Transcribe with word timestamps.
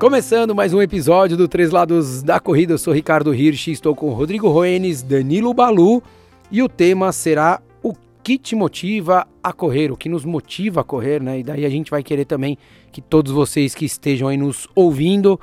Começando 0.00 0.54
mais 0.54 0.72
um 0.72 0.80
episódio 0.80 1.36
do 1.36 1.46
Três 1.46 1.70
Lados 1.70 2.22
da 2.22 2.40
Corrida, 2.40 2.72
eu 2.72 2.78
sou 2.78 2.90
Ricardo 2.90 3.34
Hirsch, 3.34 3.68
estou 3.68 3.94
com 3.94 4.08
Rodrigo 4.14 4.48
Roenes, 4.48 5.02
Danilo 5.02 5.52
Balu 5.52 6.02
e 6.50 6.62
o 6.62 6.70
tema 6.70 7.12
será 7.12 7.60
o 7.82 7.92
que 8.22 8.38
te 8.38 8.56
motiva 8.56 9.28
a 9.42 9.52
correr, 9.52 9.92
o 9.92 9.98
que 9.98 10.08
nos 10.08 10.24
motiva 10.24 10.80
a 10.80 10.84
correr, 10.84 11.22
né? 11.22 11.40
E 11.40 11.42
daí 11.42 11.66
a 11.66 11.68
gente 11.68 11.90
vai 11.90 12.02
querer 12.02 12.24
também 12.24 12.56
que 12.90 13.02
todos 13.02 13.30
vocês 13.30 13.74
que 13.74 13.84
estejam 13.84 14.26
aí 14.28 14.38
nos 14.38 14.66
ouvindo, 14.74 15.38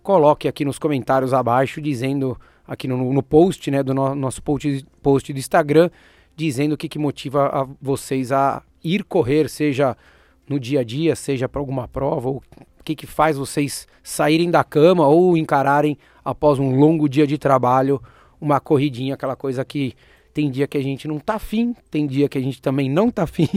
coloquem 0.00 0.48
aqui 0.48 0.64
nos 0.64 0.78
comentários 0.78 1.34
abaixo, 1.34 1.80
dizendo 1.80 2.38
aqui 2.68 2.86
no, 2.86 3.12
no 3.12 3.22
post, 3.22 3.68
né, 3.68 3.82
do 3.82 3.92
no, 3.92 4.14
nosso 4.14 4.40
post, 4.40 4.86
post 5.02 5.32
do 5.32 5.40
Instagram, 5.40 5.90
dizendo 6.36 6.74
o 6.74 6.76
que, 6.76 6.88
que 6.88 7.00
motiva 7.00 7.48
a 7.48 7.66
vocês 7.82 8.30
a 8.30 8.62
ir 8.84 9.02
correr, 9.02 9.48
seja 9.48 9.96
no 10.48 10.60
dia 10.60 10.80
a 10.80 10.84
dia, 10.84 11.16
seja 11.16 11.48
para 11.48 11.60
alguma 11.60 11.88
prova, 11.88 12.28
ou 12.28 12.40
o 12.88 12.96
que, 12.96 12.96
que 12.96 13.06
faz 13.06 13.36
vocês 13.36 13.86
saírem 14.02 14.50
da 14.50 14.64
cama 14.64 15.06
ou 15.06 15.36
encararem 15.36 15.98
após 16.24 16.58
um 16.58 16.74
longo 16.74 17.06
dia 17.06 17.26
de 17.26 17.36
trabalho 17.36 18.00
uma 18.40 18.60
corridinha, 18.60 19.12
aquela 19.12 19.36
coisa 19.36 19.62
que 19.62 19.94
tem 20.32 20.50
dia 20.50 20.66
que 20.66 20.78
a 20.78 20.82
gente 20.82 21.06
não 21.06 21.18
tá 21.18 21.34
afim, 21.34 21.74
tem 21.90 22.06
dia 22.06 22.28
que 22.30 22.38
a 22.38 22.40
gente 22.40 22.62
também 22.62 22.88
não 22.88 23.10
tá 23.10 23.24
afim, 23.24 23.48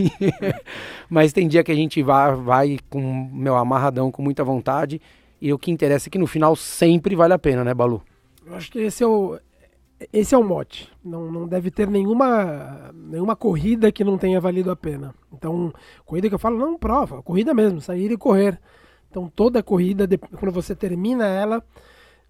mas 1.09 1.31
tem 1.31 1.47
dia 1.47 1.63
que 1.63 1.71
a 1.71 1.75
gente 1.75 2.01
vai, 2.03 2.35
vai 2.35 2.79
com 2.89 3.29
meu 3.31 3.55
amarradão, 3.55 4.11
com 4.11 4.21
muita 4.21 4.43
vontade, 4.43 4.99
e 5.39 5.53
o 5.53 5.59
que 5.59 5.71
interessa 5.71 6.09
é 6.09 6.11
que 6.11 6.17
no 6.17 6.27
final 6.27 6.53
sempre 6.55 7.15
vale 7.15 7.33
a 7.33 7.39
pena, 7.39 7.63
né, 7.63 7.73
Balu? 7.73 8.01
Eu 8.45 8.55
acho 8.55 8.69
que 8.69 8.79
esse 8.79 9.01
é 9.03 9.07
o, 9.07 9.39
esse 10.11 10.35
é 10.35 10.37
o 10.37 10.43
mote. 10.43 10.89
Não, 11.05 11.31
não 11.31 11.47
deve 11.47 11.71
ter 11.71 11.87
nenhuma, 11.87 12.91
nenhuma 12.93 13.35
corrida 13.35 13.91
que 13.91 14.03
não 14.03 14.17
tenha 14.17 14.41
valido 14.41 14.71
a 14.71 14.75
pena. 14.75 15.13
Então, 15.31 15.71
corrida 16.05 16.27
que 16.27 16.35
eu 16.35 16.39
falo, 16.39 16.57
não 16.57 16.77
prova, 16.77 17.21
corrida 17.21 17.53
mesmo, 17.53 17.79
sair 17.79 18.11
e 18.11 18.17
correr. 18.17 18.59
Então, 19.11 19.29
toda 19.35 19.61
corrida, 19.61 20.07
quando 20.39 20.53
você 20.53 20.73
termina 20.73 21.27
ela, 21.27 21.61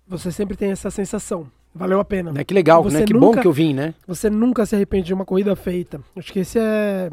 você 0.08 0.32
sempre 0.32 0.58
tem 0.58 0.72
essa 0.72 0.90
sensação. 0.90 1.46
Valeu 1.74 2.00
a 2.00 2.04
pena. 2.04 2.34
É 2.36 2.44
que 2.44 2.56
legal, 2.56 2.82
você 2.82 3.02
né? 3.02 3.06
Que 3.06 3.14
nunca, 3.14 3.26
bom 3.28 3.42
que 3.42 3.48
eu 3.48 3.54
vim, 3.54 3.72
né? 3.72 3.94
Você 4.08 4.32
nunca 4.32 4.66
se 4.66 4.76
arrepende 4.76 5.06
de 5.06 5.14
uma 5.14 5.24
corrida 5.24 5.56
feita. 5.56 6.02
Acho 6.16 6.34
que 6.34 6.40
esse 6.40 6.58
é, 6.60 7.12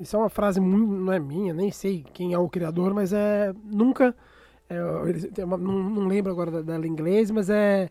isso 0.00 0.16
é 0.16 0.18
uma 0.18 0.30
frase 0.30 0.58
muito, 0.58 0.90
não 0.90 1.12
é 1.12 1.18
minha, 1.18 1.52
nem 1.52 1.70
sei 1.70 2.02
quem 2.14 2.32
é 2.32 2.38
o 2.38 2.48
criador, 2.48 2.94
mas 2.94 3.12
é 3.12 3.52
nunca, 3.62 4.16
é, 4.70 5.44
uma, 5.44 5.58
não, 5.58 5.82
não, 5.90 6.08
lembro 6.08 6.32
agora 6.32 6.62
dela 6.62 6.86
em 6.86 6.90
inglês, 6.90 7.30
mas 7.30 7.50
é 7.50 7.90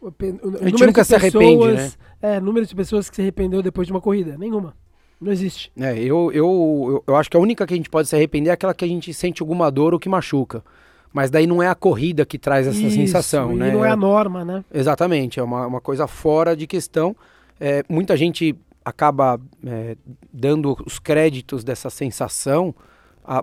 o, 0.00 0.06
o, 0.06 0.12
a 0.60 0.68
gente 0.68 0.86
nunca 0.86 1.02
se 1.02 1.16
arrepende, 1.16 1.72
né? 1.72 1.92
É, 2.22 2.40
número 2.40 2.64
de 2.64 2.74
pessoas 2.74 3.10
que 3.10 3.16
se 3.16 3.22
arrependeu 3.22 3.62
depois 3.62 3.88
de 3.88 3.92
uma 3.92 4.00
corrida. 4.00 4.38
Nenhuma. 4.38 4.74
Não 5.22 5.30
existe. 5.30 5.70
É, 5.78 5.96
eu, 5.96 6.32
eu, 6.32 7.04
eu 7.06 7.16
acho 7.16 7.30
que 7.30 7.36
a 7.36 7.40
única 7.40 7.64
que 7.64 7.72
a 7.72 7.76
gente 7.76 7.88
pode 7.88 8.08
se 8.08 8.16
arrepender 8.16 8.50
é 8.50 8.52
aquela 8.52 8.74
que 8.74 8.84
a 8.84 8.88
gente 8.88 9.14
sente 9.14 9.40
alguma 9.40 9.70
dor 9.70 9.94
ou 9.94 10.00
que 10.00 10.08
machuca. 10.08 10.64
Mas 11.12 11.30
daí 11.30 11.46
não 11.46 11.62
é 11.62 11.68
a 11.68 11.74
corrida 11.74 12.26
que 12.26 12.38
traz 12.38 12.66
essa 12.66 12.80
Isso, 12.80 12.96
sensação, 12.96 13.52
e 13.52 13.56
né? 13.56 13.70
não 13.70 13.84
é 13.84 13.90
a 13.90 13.96
norma, 13.96 14.44
né? 14.44 14.64
Exatamente, 14.72 15.38
é 15.38 15.42
uma, 15.42 15.66
uma 15.66 15.80
coisa 15.80 16.06
fora 16.06 16.56
de 16.56 16.66
questão. 16.66 17.14
É, 17.60 17.84
muita 17.88 18.16
gente 18.16 18.56
acaba 18.84 19.38
é, 19.64 19.96
dando 20.32 20.76
os 20.84 20.98
créditos 20.98 21.62
dessa 21.62 21.88
sensação 21.90 22.74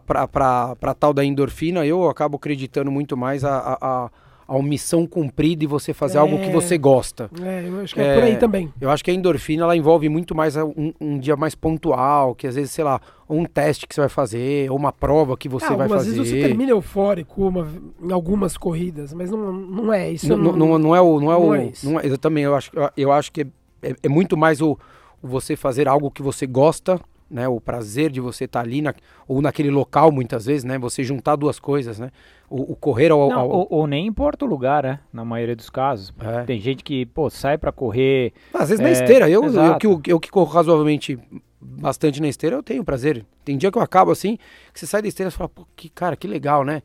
para 0.05 0.93
tal 0.99 1.13
da 1.13 1.23
endorfina. 1.23 1.85
Eu 1.85 2.09
acabo 2.09 2.35
acreditando 2.35 2.91
muito 2.91 3.15
mais 3.15 3.45
a, 3.45 3.57
a, 3.57 3.77
a 3.81 4.11
a 4.49 4.63
missão 4.63 5.05
cumprida 5.05 5.63
e 5.63 5.67
você 5.67 5.93
fazer 5.93 6.17
é, 6.17 6.21
algo 6.21 6.39
que 6.39 6.49
você 6.49 6.75
gosta. 6.75 7.29
É, 7.39 7.67
eu 7.67 7.79
acho 7.81 7.93
que 7.93 8.01
é, 8.01 8.07
é, 8.07 8.13
por 8.15 8.23
aí 8.23 8.37
também. 8.37 8.73
Eu 8.81 8.89
acho 8.89 9.03
que 9.03 9.11
a 9.11 9.13
endorfina 9.13 9.63
ela 9.63 9.77
envolve 9.77 10.09
muito 10.09 10.33
mais 10.33 10.55
um, 10.57 10.91
um, 10.99 11.19
dia 11.19 11.35
mais 11.35 11.53
pontual, 11.53 12.33
que 12.33 12.47
às 12.47 12.55
vezes, 12.55 12.71
sei 12.71 12.83
lá, 12.83 12.99
um 13.29 13.45
teste 13.45 13.87
que 13.87 13.93
você 13.93 14.01
vai 14.01 14.09
fazer, 14.09 14.71
ou 14.71 14.77
uma 14.77 14.91
prova 14.91 15.37
que 15.37 15.47
você 15.47 15.67
ah, 15.67 15.75
vai 15.75 15.87
fazer. 15.87 16.09
Às 16.09 16.17
vezes 16.17 16.31
você 16.31 16.41
termina 16.41 16.71
eufórico 16.71 17.47
uma, 17.47 17.67
em 18.01 18.11
algumas 18.11 18.57
corridas, 18.57 19.13
mas 19.13 19.29
não, 19.29 19.53
não 19.53 19.93
é 19.93 20.11
isso. 20.11 20.27
Não, 20.27 20.37
não, 20.37 20.55
não, 20.55 20.79
não 20.79 20.95
é 20.95 21.01
o. 21.01 21.19
Não 21.19 21.31
é 21.31 21.37
o 21.37 21.53
é 21.53 21.71
não 21.83 21.99
é, 21.99 22.07
eu 22.07 22.17
também, 22.17 22.43
eu 22.43 22.55
acho, 22.55 22.71
eu 22.97 23.11
acho 23.11 23.31
que 23.31 23.45
é, 23.83 23.95
é 24.01 24.09
muito 24.09 24.35
mais 24.35 24.61
o, 24.61 24.77
o 25.21 25.27
você 25.27 25.55
fazer 25.55 25.87
algo 25.87 26.09
que 26.09 26.23
você 26.23 26.47
gosta 26.47 26.99
né, 27.29 27.47
o 27.47 27.59
prazer 27.59 28.11
de 28.11 28.19
você 28.19 28.45
estar 28.45 28.61
tá 28.61 28.65
ali 28.65 28.81
na, 28.81 28.93
ou 29.27 29.41
naquele 29.41 29.69
local 29.69 30.11
muitas 30.11 30.45
vezes, 30.45 30.63
né, 30.63 30.77
você 30.77 31.03
juntar 31.03 31.35
duas 31.35 31.59
coisas, 31.59 31.99
né, 31.99 32.11
o, 32.49 32.73
o 32.73 32.75
correr 32.75 33.11
ao, 33.11 33.29
Não, 33.29 33.39
ao... 33.39 33.49
Ou, 33.49 33.67
ou, 33.69 33.87
nem 33.87 34.07
importa 34.07 34.45
o 34.45 34.47
lugar, 34.47 34.83
né, 34.83 34.99
na 35.13 35.23
maioria 35.23 35.55
dos 35.55 35.69
casos. 35.69 36.13
É. 36.19 36.43
Tem 36.43 36.59
gente 36.59 36.83
que 36.83 37.05
pô 37.05 37.29
sai 37.29 37.57
para 37.57 37.71
correr. 37.71 38.33
Às 38.53 38.69
vezes 38.69 38.79
é, 38.79 38.83
na 38.83 38.91
esteira, 38.91 39.29
eu, 39.29 39.43
eu, 39.43 39.77
eu, 39.81 40.01
eu, 40.07 40.19
que 40.19 40.31
corro 40.31 40.51
razoavelmente 40.51 41.19
bastante 41.61 42.21
na 42.21 42.27
esteira, 42.27 42.55
eu 42.55 42.63
tenho 42.63 42.83
prazer. 42.83 43.25
Tem 43.43 43.57
dia 43.57 43.71
que 43.71 43.77
eu 43.77 43.81
acabo 43.81 44.11
assim, 44.11 44.37
que 44.73 44.79
você 44.79 44.87
sai 44.87 45.01
da 45.01 45.07
esteira 45.07 45.29
e 45.29 45.31
fala, 45.31 45.49
pô, 45.49 45.67
que 45.75 45.89
cara, 45.89 46.15
que 46.15 46.27
legal, 46.27 46.63
né? 46.63 46.81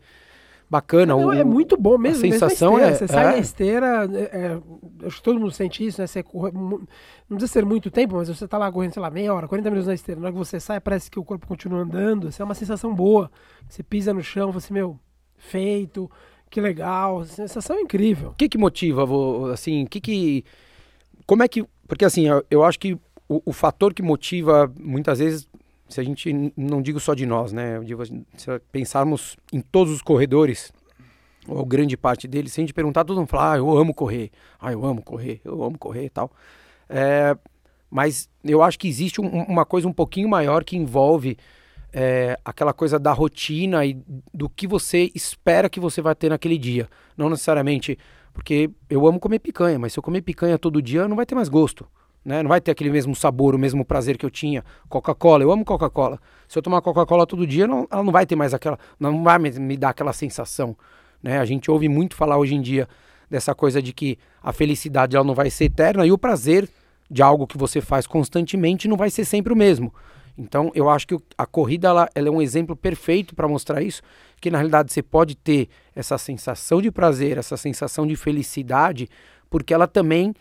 Bacana. 0.74 1.14
Não, 1.14 1.26
o, 1.26 1.32
é 1.32 1.44
muito 1.44 1.76
bom 1.76 1.96
mesmo. 1.96 2.26
A 2.26 2.30
sensação 2.30 2.78
é. 2.78 2.92
Você 2.92 3.06
sai 3.06 3.26
é. 3.26 3.32
da 3.32 3.38
esteira, 3.38 4.08
é, 4.12 4.22
é, 4.22 5.06
acho 5.06 5.16
que 5.16 5.22
todo 5.22 5.38
mundo 5.38 5.52
sente 5.52 5.86
isso, 5.86 6.00
né? 6.00 6.06
Você 6.06 6.22
corre, 6.22 6.52
não 6.52 6.86
precisa 7.28 7.52
ser 7.52 7.64
muito 7.64 7.90
tempo, 7.90 8.16
mas 8.16 8.28
você 8.28 8.46
tá 8.48 8.58
lá 8.58 8.70
correndo, 8.70 8.92
sei 8.92 9.02
lá, 9.02 9.10
meia 9.10 9.32
hora, 9.32 9.46
40 9.46 9.70
minutos 9.70 9.86
na 9.86 9.94
esteira. 9.94 10.20
Na 10.20 10.26
hora 10.26 10.32
que 10.32 10.38
você 10.38 10.58
sai, 10.58 10.80
parece 10.80 11.10
que 11.10 11.18
o 11.18 11.24
corpo 11.24 11.46
continua 11.46 11.80
andando. 11.80 12.28
Isso 12.28 12.42
é 12.42 12.44
uma 12.44 12.54
sensação 12.54 12.94
boa. 12.94 13.30
Você 13.68 13.82
pisa 13.82 14.12
no 14.12 14.22
chão, 14.22 14.50
você, 14.50 14.72
meu, 14.72 14.98
feito, 15.36 16.10
que 16.50 16.60
legal. 16.60 17.24
Sensação 17.24 17.78
incrível. 17.78 18.30
O 18.30 18.34
que 18.34 18.48
que 18.48 18.58
motiva, 18.58 19.06
assim, 19.52 19.86
que 19.86 20.00
que. 20.00 20.44
Como 21.26 21.42
é 21.42 21.48
que. 21.48 21.64
Porque 21.86 22.04
assim, 22.04 22.26
eu, 22.26 22.44
eu 22.50 22.64
acho 22.64 22.78
que 22.78 22.94
o, 23.28 23.42
o 23.44 23.52
fator 23.52 23.94
que 23.94 24.02
motiva 24.02 24.72
muitas 24.78 25.18
vezes 25.18 25.48
se 25.88 26.00
a 26.00 26.04
gente 26.04 26.52
não 26.56 26.80
digo 26.80 26.98
só 26.98 27.14
de 27.14 27.26
nós, 27.26 27.52
né? 27.52 27.80
Se 28.36 28.46
pensarmos 28.72 29.36
em 29.52 29.60
todos 29.60 29.92
os 29.92 30.02
corredores, 30.02 30.72
ou 31.46 31.64
grande 31.64 31.96
parte 31.96 32.26
deles, 32.26 32.52
se 32.52 32.60
a 32.60 32.62
gente 32.62 32.74
perguntar, 32.74 33.04
todo 33.04 33.18
mundo 33.18 33.28
fala, 33.28 33.52
ah, 33.52 33.56
eu 33.58 33.76
amo 33.76 33.94
correr, 33.94 34.30
ah, 34.60 34.72
eu 34.72 34.84
amo 34.84 35.02
correr, 35.02 35.40
eu 35.44 35.62
amo 35.62 35.78
correr 35.78 36.06
e 36.06 36.10
tal. 36.10 36.30
É, 36.88 37.36
mas 37.90 38.28
eu 38.42 38.62
acho 38.62 38.78
que 38.78 38.88
existe 38.88 39.20
um, 39.20 39.28
uma 39.44 39.64
coisa 39.64 39.86
um 39.86 39.92
pouquinho 39.92 40.28
maior 40.28 40.64
que 40.64 40.76
envolve 40.76 41.36
é, 41.92 42.38
aquela 42.44 42.72
coisa 42.72 42.98
da 42.98 43.12
rotina 43.12 43.84
e 43.84 43.96
do 44.32 44.48
que 44.48 44.66
você 44.66 45.10
espera 45.14 45.70
que 45.70 45.78
você 45.78 46.02
vai 46.02 46.14
ter 46.14 46.30
naquele 46.30 46.58
dia. 46.58 46.88
Não 47.16 47.30
necessariamente, 47.30 47.98
porque 48.32 48.70
eu 48.90 49.06
amo 49.06 49.20
comer 49.20 49.38
picanha, 49.38 49.78
mas 49.78 49.92
se 49.92 49.98
eu 49.98 50.02
comer 50.02 50.22
picanha 50.22 50.58
todo 50.58 50.82
dia, 50.82 51.06
não 51.06 51.16
vai 51.16 51.24
ter 51.24 51.34
mais 51.34 51.48
gosto. 51.48 51.86
Né? 52.24 52.42
Não 52.42 52.48
vai 52.48 52.60
ter 52.60 52.70
aquele 52.70 52.90
mesmo 52.90 53.14
sabor, 53.14 53.54
o 53.54 53.58
mesmo 53.58 53.84
prazer 53.84 54.16
que 54.16 54.24
eu 54.24 54.30
tinha. 54.30 54.64
Coca-Cola, 54.88 55.42
eu 55.42 55.52
amo 55.52 55.64
Coca-Cola. 55.64 56.18
Se 56.48 56.58
eu 56.58 56.62
tomar 56.62 56.80
Coca-Cola 56.80 57.26
todo 57.26 57.46
dia, 57.46 57.66
não, 57.66 57.86
ela 57.90 58.02
não 58.02 58.12
vai 58.12 58.24
ter 58.24 58.34
mais 58.34 58.54
aquela. 58.54 58.78
Não 58.98 59.22
vai 59.22 59.38
me, 59.38 59.76
dar 59.76 59.90
aquela 59.90 60.12
sensação. 60.12 60.76
Né? 61.22 61.38
A 61.38 61.44
gente 61.44 61.70
ouve 61.70 61.88
muito 61.88 62.16
falar 62.16 62.38
hoje 62.38 62.54
em 62.54 62.62
dia 62.62 62.88
dessa 63.28 63.54
coisa 63.54 63.82
de 63.82 63.92
que 63.92 64.18
a 64.42 64.52
felicidade 64.52 65.16
ela 65.16 65.24
não 65.24 65.34
vai 65.34 65.50
ser 65.50 65.64
eterna 65.64 66.06
e 66.06 66.12
o 66.12 66.18
prazer 66.18 66.68
de 67.10 67.22
algo 67.22 67.46
que 67.46 67.58
você 67.58 67.80
faz 67.80 68.06
constantemente 68.06 68.88
não 68.88 68.96
vai 68.96 69.10
ser 69.10 69.24
sempre 69.24 69.52
o 69.52 69.56
mesmo. 69.56 69.92
Então, 70.36 70.72
eu 70.74 70.90
acho 70.90 71.06
que 71.06 71.16
a 71.38 71.46
corrida 71.46 71.88
ela, 71.88 72.08
ela 72.14 72.28
é 72.28 72.30
um 72.30 72.42
exemplo 72.42 72.74
perfeito 72.74 73.34
para 73.34 73.46
mostrar 73.46 73.82
isso, 73.82 74.02
que 74.40 74.50
na 74.50 74.58
realidade 74.58 74.92
você 74.92 75.02
pode 75.02 75.36
ter 75.36 75.68
essa 75.94 76.18
sensação 76.18 76.82
de 76.82 76.90
prazer, 76.90 77.38
essa 77.38 77.56
sensação 77.56 78.06
de 78.06 78.16
felicidade, 78.16 79.08
porque 79.48 79.72
ela 79.72 79.86
também 79.86 80.34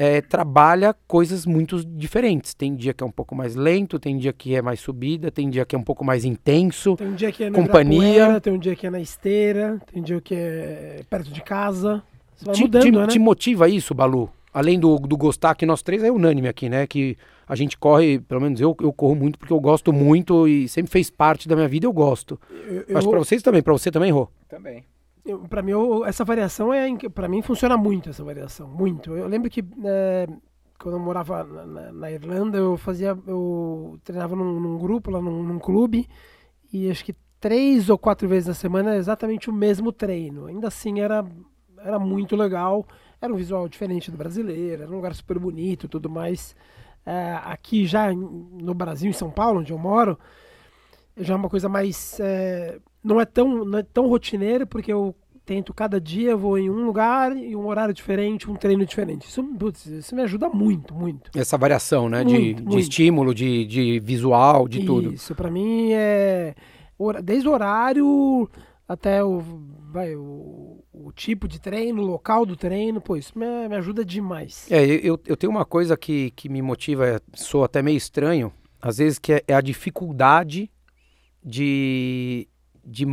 é, 0.00 0.22
trabalha 0.22 0.96
coisas 1.06 1.44
muito 1.44 1.84
diferentes. 1.84 2.54
Tem 2.54 2.74
dia 2.74 2.94
que 2.94 3.04
é 3.04 3.06
um 3.06 3.10
pouco 3.10 3.34
mais 3.34 3.54
lento, 3.54 3.98
tem 3.98 4.16
dia 4.16 4.32
que 4.32 4.56
é 4.56 4.62
mais 4.62 4.80
subida, 4.80 5.30
tem 5.30 5.50
dia 5.50 5.66
que 5.66 5.76
é 5.76 5.78
um 5.78 5.82
pouco 5.82 6.02
mais 6.02 6.24
intenso. 6.24 6.96
Tem 6.96 7.06
um 7.06 7.14
dia 7.14 7.30
que 7.30 7.44
é 7.44 7.50
na 7.50 7.58
companhia, 7.58 8.40
tem 8.40 8.50
um 8.50 8.58
dia 8.58 8.74
que 8.74 8.86
é 8.86 8.90
na 8.90 8.98
esteira, 8.98 9.78
tem 9.92 10.00
um 10.00 10.04
dia 10.04 10.18
que 10.18 10.34
é 10.34 11.02
perto 11.10 11.30
de 11.30 11.42
casa. 11.42 12.02
Você 12.34 12.46
vai 12.46 12.54
te, 12.54 12.62
mudando, 12.62 12.82
te, 12.82 12.90
né? 12.90 13.06
te 13.08 13.18
motiva 13.18 13.68
isso, 13.68 13.94
Balu? 13.94 14.30
Além 14.54 14.80
do, 14.80 14.96
do 14.96 15.18
gostar, 15.18 15.54
que 15.54 15.66
nós 15.66 15.82
três 15.82 16.02
é 16.02 16.10
unânime 16.10 16.48
aqui, 16.48 16.70
né? 16.70 16.86
Que 16.86 17.14
a 17.46 17.54
gente 17.54 17.76
corre, 17.76 18.20
pelo 18.20 18.40
menos 18.40 18.58
eu, 18.58 18.74
eu 18.80 18.94
corro 18.94 19.14
muito 19.14 19.38
porque 19.38 19.52
eu 19.52 19.60
gosto 19.60 19.92
muito 19.92 20.48
e 20.48 20.66
sempre 20.66 20.90
fez 20.90 21.10
parte 21.10 21.46
da 21.46 21.54
minha 21.54 21.68
vida, 21.68 21.84
eu 21.84 21.92
gosto. 21.92 22.40
Eu, 22.50 22.84
eu... 22.88 22.96
Acho 22.96 23.06
que 23.06 23.10
pra 23.10 23.18
vocês 23.18 23.42
também, 23.42 23.62
pra 23.62 23.74
você 23.74 23.90
também, 23.90 24.10
Rô? 24.10 24.28
Também 24.48 24.82
para 25.48 25.62
mim, 25.62 25.72
eu, 25.72 26.04
essa 26.04 26.24
variação 26.24 26.72
é 26.72 26.88
para 27.08 27.28
mim 27.28 27.42
funciona 27.42 27.76
muito 27.76 28.10
essa 28.10 28.24
variação, 28.24 28.68
muito. 28.68 29.16
Eu 29.16 29.26
lembro 29.26 29.50
que 29.50 29.64
é, 29.84 30.26
quando 30.78 30.96
eu 30.96 31.00
morava 31.00 31.44
na, 31.44 31.92
na, 31.92 32.10
Irlanda, 32.10 32.58
eu 32.58 32.76
fazia, 32.76 33.16
eu 33.26 33.98
treinava 34.02 34.34
num, 34.34 34.58
num 34.58 34.78
grupo 34.78 35.10
lá 35.10 35.20
num, 35.20 35.42
num, 35.42 35.58
clube 35.58 36.08
e 36.72 36.90
acho 36.90 37.04
que 37.04 37.14
três 37.38 37.90
ou 37.90 37.98
quatro 37.98 38.28
vezes 38.28 38.48
na 38.48 38.54
semana 38.54 38.96
exatamente 38.96 39.50
o 39.50 39.52
mesmo 39.52 39.92
treino. 39.92 40.46
Ainda 40.46 40.68
assim 40.68 41.00
era 41.00 41.24
era 41.82 41.98
muito 41.98 42.36
legal, 42.36 42.86
era 43.20 43.32
um 43.32 43.36
visual 43.36 43.68
diferente 43.68 44.10
do 44.10 44.16
brasileiro, 44.16 44.82
era 44.82 44.92
um 44.92 44.96
lugar 44.96 45.14
super 45.14 45.38
bonito, 45.38 45.88
tudo 45.88 46.10
mais. 46.10 46.54
É, 47.04 47.38
aqui 47.44 47.86
já 47.86 48.12
no 48.12 48.74
Brasil, 48.74 49.08
em 49.08 49.14
São 49.14 49.30
Paulo, 49.30 49.60
onde 49.60 49.72
eu 49.72 49.78
moro, 49.78 50.18
já 51.16 51.34
é 51.34 51.36
uma 51.36 51.48
coisa 51.48 51.68
mais 51.68 52.20
é, 52.20 52.78
não 53.02 53.20
é 53.20 53.24
tão 53.24 53.64
não 53.64 53.78
é 53.78 53.82
tão 53.82 54.08
rotineiro 54.08 54.66
porque 54.66 54.92
eu 54.92 55.14
tento 55.44 55.74
cada 55.74 56.00
dia 56.00 56.36
vou 56.36 56.56
em 56.58 56.70
um 56.70 56.84
lugar 56.84 57.36
e 57.36 57.56
um 57.56 57.66
horário 57.66 57.92
diferente, 57.92 58.48
um 58.48 58.54
treino 58.54 58.86
diferente. 58.86 59.26
Isso, 59.26 59.42
putz, 59.42 59.86
isso 59.86 60.14
me 60.14 60.22
ajuda 60.22 60.48
muito, 60.48 60.94
muito. 60.94 61.30
Essa 61.36 61.58
variação, 61.58 62.08
né, 62.08 62.22
muito, 62.22 62.36
de, 62.36 62.54
muito. 62.62 62.68
de 62.68 62.78
estímulo, 62.78 63.34
de, 63.34 63.64
de 63.64 64.00
visual, 64.00 64.68
de 64.68 64.78
isso, 64.78 64.86
tudo. 64.86 65.12
Isso 65.12 65.34
para 65.34 65.50
mim 65.50 65.92
é 65.92 66.54
desde 67.22 67.48
o 67.48 67.52
horário 67.52 68.48
até 68.86 69.22
o, 69.22 69.40
vai, 69.90 70.16
o, 70.16 70.84
o, 70.92 71.12
tipo 71.12 71.46
de 71.46 71.60
treino, 71.60 72.02
o 72.02 72.06
local 72.06 72.44
do 72.44 72.56
treino, 72.56 73.00
pô, 73.00 73.16
isso 73.16 73.38
me, 73.38 73.68
me 73.68 73.76
ajuda 73.76 74.04
demais. 74.04 74.66
É, 74.70 74.84
eu, 74.84 75.18
eu 75.26 75.36
tenho 75.36 75.50
uma 75.50 75.64
coisa 75.64 75.96
que, 75.96 76.32
que 76.32 76.48
me 76.48 76.60
motiva, 76.60 77.06
é, 77.06 77.20
sou 77.34 77.62
até 77.62 77.82
meio 77.82 77.96
estranho, 77.96 78.52
às 78.82 78.98
vezes, 78.98 79.18
que 79.18 79.32
é, 79.32 79.44
é 79.46 79.54
a 79.54 79.60
dificuldade 79.60 80.70
de, 81.42 82.48
de 82.84 83.06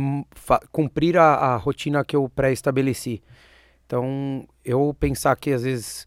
cumprir 0.72 1.16
a, 1.16 1.34
a 1.34 1.56
rotina 1.56 2.04
que 2.04 2.16
eu 2.16 2.28
pré-estabeleci. 2.28 3.22
Então, 3.86 4.46
eu 4.64 4.94
pensar 4.98 5.34
que 5.36 5.50
às 5.50 5.62
vezes 5.62 6.06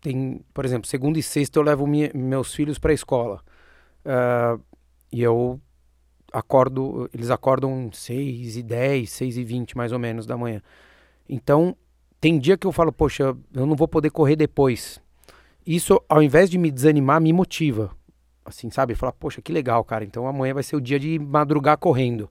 tem, 0.00 0.40
por 0.52 0.64
exemplo, 0.64 0.88
segunda 0.88 1.18
e 1.18 1.22
sexta 1.22 1.58
eu 1.58 1.62
levo 1.62 1.86
meus 1.86 2.54
filhos 2.54 2.78
para 2.78 2.90
a 2.90 2.94
escola. 2.94 3.40
Uh, 4.04 4.60
e 5.12 5.22
eu 5.22 5.60
acordo, 6.32 7.08
eles 7.12 7.30
acordam 7.30 7.90
6 7.92 8.56
e 8.56 8.62
10, 8.62 9.10
6 9.10 9.36
e 9.36 9.44
20 9.44 9.76
mais 9.76 9.92
ou 9.92 9.98
menos 9.98 10.26
da 10.26 10.36
manhã. 10.36 10.60
Então, 11.28 11.76
tem 12.20 12.38
dia 12.38 12.56
que 12.56 12.66
eu 12.66 12.72
falo, 12.72 12.92
poxa, 12.92 13.36
eu 13.54 13.66
não 13.66 13.76
vou 13.76 13.88
poder 13.88 14.10
correr 14.10 14.36
depois. 14.36 15.00
Isso, 15.66 16.00
ao 16.08 16.22
invés 16.22 16.48
de 16.48 16.58
me 16.58 16.70
desanimar, 16.70 17.20
me 17.20 17.32
motiva. 17.32 17.90
Assim, 18.44 18.70
sabe? 18.70 18.94
Falar, 18.94 19.12
poxa, 19.12 19.42
que 19.42 19.52
legal, 19.52 19.82
cara. 19.84 20.04
Então 20.04 20.26
amanhã 20.26 20.54
vai 20.54 20.62
ser 20.62 20.76
o 20.76 20.80
dia 20.80 20.98
de 20.98 21.18
madrugar 21.18 21.76
correndo. 21.78 22.30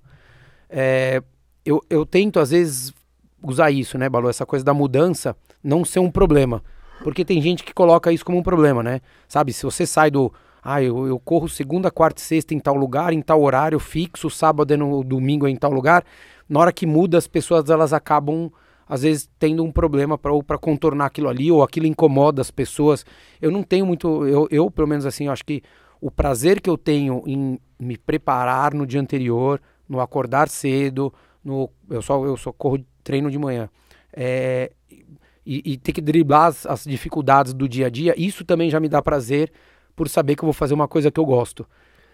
É, 0.69 1.21
eu, 1.65 1.81
eu 1.89 2.06
tento, 2.06 2.39
às 2.39 2.51
vezes, 2.51 2.94
usar 3.41 3.71
isso, 3.71 3.97
né, 3.97 4.09
Balu? 4.09 4.29
Essa 4.29 4.45
coisa 4.45 4.63
da 4.63 4.73
mudança 4.73 5.35
não 5.63 5.83
ser 5.83 6.00
um 6.00 6.12
problema. 6.12 6.63
Porque 7.03 7.25
tem 7.25 7.41
gente 7.41 7.63
que 7.63 7.73
coloca 7.73 8.12
isso 8.12 8.25
como 8.25 8.38
um 8.38 8.44
problema, 8.44 8.81
né? 8.81 9.01
Sabe, 9.27 9.51
se 9.51 9.63
você 9.63 9.85
sai 9.85 10.09
do, 10.09 10.31
ah, 10.63 10.81
eu, 10.81 11.07
eu 11.07 11.19
corro 11.19 11.47
segunda, 11.47 11.91
quarta 11.91 12.21
e 12.21 12.25
sexta 12.25 12.53
em 12.53 12.59
tal 12.59 12.75
lugar, 12.75 13.13
em 13.13 13.21
tal 13.21 13.41
horário 13.41 13.79
fixo, 13.79 14.29
sábado 14.29 14.73
e 14.73 14.77
no 14.77 15.03
domingo 15.03 15.47
em 15.47 15.56
tal 15.56 15.71
lugar. 15.71 16.03
Na 16.47 16.59
hora 16.59 16.71
que 16.71 16.85
muda, 16.85 17.17
as 17.17 17.27
pessoas 17.27 17.69
elas 17.69 17.94
acabam 17.94 18.51
às 18.88 19.01
vezes 19.01 19.29
tendo 19.39 19.63
um 19.63 19.71
problema 19.71 20.17
para 20.17 20.57
contornar 20.57 21.07
aquilo 21.07 21.27
ali 21.27 21.51
ou 21.51 21.63
aquilo 21.63 21.88
incomoda 21.88 22.41
as 22.41 22.51
pessoas. 22.51 23.06
Eu 23.41 23.51
não 23.51 23.63
tenho 23.63 23.85
muito, 23.85 24.25
eu, 24.25 24.47
eu 24.51 24.69
pelo 24.69 24.88
menos 24.88 25.06
assim, 25.06 25.25
eu 25.25 25.31
acho 25.31 25.44
que 25.44 25.62
o 26.00 26.12
prazer 26.12 26.62
que 26.62 26.69
eu 26.69 26.77
tenho 26.77 27.23
em 27.25 27.59
me 27.79 27.97
preparar 27.97 28.73
no 28.73 28.85
dia 28.85 29.01
anterior, 29.01 29.59
no 29.88 30.00
acordar 30.00 30.50
cedo, 30.50 31.14
no 31.44 31.70
eu 31.90 32.02
só 32.02 32.26
eu 32.26 32.38
só 32.38 32.52
corro 32.52 32.84
treino 33.04 33.30
de 33.30 33.38
manhã. 33.38 33.70
É, 34.12 34.72
e, 35.46 35.74
e 35.74 35.78
ter 35.78 35.94
que 35.94 36.02
driblar 36.02 36.48
as, 36.48 36.66
as 36.66 36.84
dificuldades 36.84 37.54
do 37.54 37.70
dia 37.70 37.88
a 37.88 37.90
dia, 37.90 38.14
isso 38.18 38.44
também 38.44 38.70
já 38.70 38.80
me 38.80 38.90
dá 38.90 39.02
prazer 39.02 39.52
por 39.96 40.10
saber 40.10 40.36
que 40.36 40.44
eu 40.44 40.48
vou 40.48 40.54
fazer 40.54 40.74
uma 40.74 40.88
coisa 40.88 41.12
que 41.12 41.20
eu 41.20 41.26
gosto. 41.26 41.66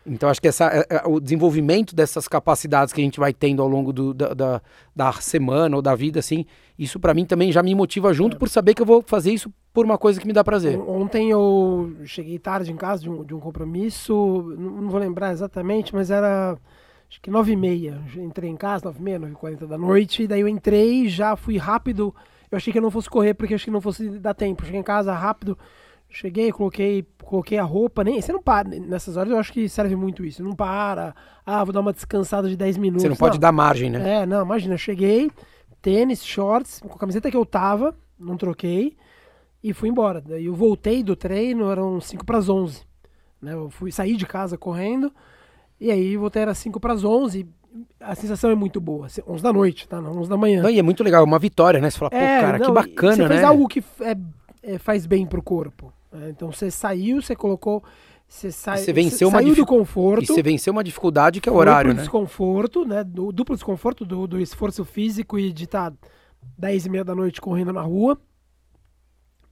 Então, 0.05 0.29
acho 0.29 0.41
que 0.41 0.47
essa, 0.47 0.65
é, 0.65 0.85
é, 0.89 1.07
o 1.07 1.19
desenvolvimento 1.19 1.95
dessas 1.95 2.27
capacidades 2.27 2.91
que 2.91 2.99
a 2.99 3.03
gente 3.03 3.19
vai 3.19 3.31
tendo 3.33 3.61
ao 3.61 3.67
longo 3.67 3.93
do, 3.93 4.13
da, 4.13 4.33
da, 4.33 4.61
da, 4.95 5.11
semana 5.13 5.75
ou 5.75 5.81
da 5.81 5.93
vida, 5.93 6.19
assim, 6.19 6.45
isso 6.77 6.99
para 6.99 7.13
mim 7.13 7.23
também 7.23 7.51
já 7.51 7.61
me 7.61 7.75
motiva 7.75 8.11
junto 8.11 8.35
é. 8.35 8.39
por 8.39 8.49
saber 8.49 8.73
que 8.73 8.81
eu 8.81 8.85
vou 8.85 9.03
fazer 9.05 9.31
isso 9.31 9.53
por 9.71 9.85
uma 9.85 9.99
coisa 9.99 10.19
que 10.19 10.25
me 10.25 10.33
dá 10.33 10.43
prazer. 10.43 10.79
Ontem 10.79 11.29
eu 11.29 11.95
cheguei 12.03 12.39
tarde 12.39 12.71
em 12.71 12.75
casa 12.75 13.03
de 13.03 13.09
um, 13.11 13.23
de 13.23 13.35
um 13.35 13.39
compromisso, 13.39 14.13
não, 14.57 14.81
não 14.81 14.89
vou 14.89 14.99
lembrar 14.99 15.31
exatamente, 15.31 15.93
mas 15.93 16.09
era 16.09 16.57
acho 17.11 17.21
que 17.21 17.29
nove 17.29 17.51
e 17.51 17.55
meia. 17.55 18.01
Entrei 18.15 18.49
em 18.49 18.57
casa, 18.57 18.85
nove 18.85 18.99
e 18.99 19.03
meia, 19.03 19.19
nove 19.19 19.33
e 19.33 19.35
quarenta 19.35 19.67
da 19.67 19.77
noite, 19.77 20.23
e 20.23 20.27
daí 20.27 20.41
eu 20.41 20.47
entrei, 20.47 21.07
já 21.07 21.35
fui 21.35 21.57
rápido. 21.57 22.15
Eu 22.49 22.55
achei 22.55 22.73
que 22.73 22.79
eu 22.79 22.81
não 22.81 22.89
fosse 22.89 23.09
correr 23.09 23.35
porque 23.35 23.53
achei 23.53 23.65
que 23.65 23.71
não 23.71 23.79
fosse 23.79 24.09
dar 24.17 24.33
tempo. 24.33 24.65
Cheguei 24.65 24.79
em 24.79 24.83
casa 24.83 25.13
rápido, 25.13 25.57
Cheguei, 26.13 26.51
coloquei, 26.51 27.07
coloquei 27.23 27.57
a 27.57 27.63
roupa, 27.63 28.03
nem, 28.03 28.21
você 28.21 28.33
não 28.33 28.41
para, 28.41 28.67
nessas 28.67 29.15
horas 29.15 29.31
eu 29.31 29.39
acho 29.39 29.53
que 29.53 29.69
serve 29.69 29.95
muito 29.95 30.25
isso, 30.25 30.43
não 30.43 30.53
para, 30.53 31.15
ah, 31.45 31.63
vou 31.63 31.71
dar 31.71 31.79
uma 31.79 31.93
descansada 31.93 32.49
de 32.49 32.57
10 32.57 32.75
minutos. 32.75 33.03
Você 33.03 33.09
não 33.09 33.15
pode 33.15 33.35
não. 33.35 33.39
dar 33.39 33.53
margem, 33.53 33.89
né? 33.89 34.15
É, 34.15 34.25
não, 34.25 34.43
imagina, 34.43 34.77
cheguei, 34.77 35.31
tênis, 35.81 36.21
shorts, 36.25 36.81
com 36.81 36.93
a 36.93 36.97
camiseta 36.97 37.31
que 37.31 37.37
eu 37.37 37.45
tava, 37.45 37.95
não 38.19 38.35
troquei, 38.35 38.97
e 39.63 39.73
fui 39.73 39.87
embora. 39.87 40.19
Daí 40.19 40.47
eu 40.47 40.53
voltei 40.53 41.01
do 41.01 41.15
treino, 41.15 41.71
eram 41.71 42.01
5 42.01 42.25
para 42.25 42.39
as 42.39 42.49
11, 42.49 42.81
né? 43.41 43.53
Eu 43.53 43.69
fui 43.69 43.89
sair 43.89 44.17
de 44.17 44.25
casa 44.25 44.57
correndo, 44.57 45.13
e 45.81 45.89
aí 45.89 46.15
voltei 46.15 46.43
era 46.43 46.53
5 46.53 46.79
para 46.79 46.93
as 46.93 47.03
11, 47.03 47.43
a 47.99 48.13
sensação 48.13 48.51
é 48.51 48.55
muito 48.55 48.79
boa. 48.79 49.07
11 49.27 49.43
da 49.43 49.51
noite, 49.51 49.87
tá? 49.87 49.99
Não, 49.99 50.15
11 50.19 50.29
da 50.29 50.37
manhã. 50.37 50.61
Não, 50.61 50.69
e 50.69 50.77
é 50.77 50.81
muito 50.83 51.03
legal, 51.03 51.21
é 51.21 51.25
uma 51.25 51.39
vitória, 51.39 51.81
né? 51.81 51.89
Você 51.89 51.97
fala, 51.97 52.11
pô, 52.11 52.17
é, 52.17 52.41
cara, 52.41 52.59
não, 52.59 52.67
que 52.67 52.71
bacana, 52.71 53.15
você 53.15 53.21
né? 53.23 53.27
Você 53.27 53.33
fez 53.33 53.43
algo 53.43 53.67
que 53.67 53.83
é, 54.01 54.17
é, 54.61 54.77
faz 54.77 55.07
bem 55.07 55.25
pro 55.25 55.41
corpo. 55.41 55.91
É, 56.13 56.29
então 56.29 56.51
você 56.51 56.69
saiu, 56.69 57.19
você 57.19 57.35
colocou. 57.35 57.83
Você, 58.27 58.51
sai, 58.51 58.77
você 58.77 58.93
venceu 58.93 59.27
uma 59.27 59.41
saiu 59.41 59.55
do 59.55 59.65
conforto. 59.65 60.23
E 60.23 60.27
você 60.27 60.43
venceu 60.43 60.71
uma 60.71 60.83
dificuldade 60.83 61.41
que 61.41 61.49
é 61.49 61.51
o 61.51 61.55
horário, 61.55 61.93
né? 61.95 62.01
desconforto, 62.01 62.85
né? 62.85 63.03
Do 63.03 63.31
duplo 63.31 63.55
desconforto 63.55 64.05
do, 64.05 64.27
do 64.27 64.39
esforço 64.39 64.85
físico 64.85 65.39
e 65.39 65.51
de 65.51 65.63
estar 65.63 65.91
tá 65.91 65.97
10 66.59 66.85
e 66.85 66.89
meia 66.89 67.03
da 67.03 67.15
noite 67.15 67.41
correndo 67.41 67.73
na 67.73 67.81
rua. 67.81 68.17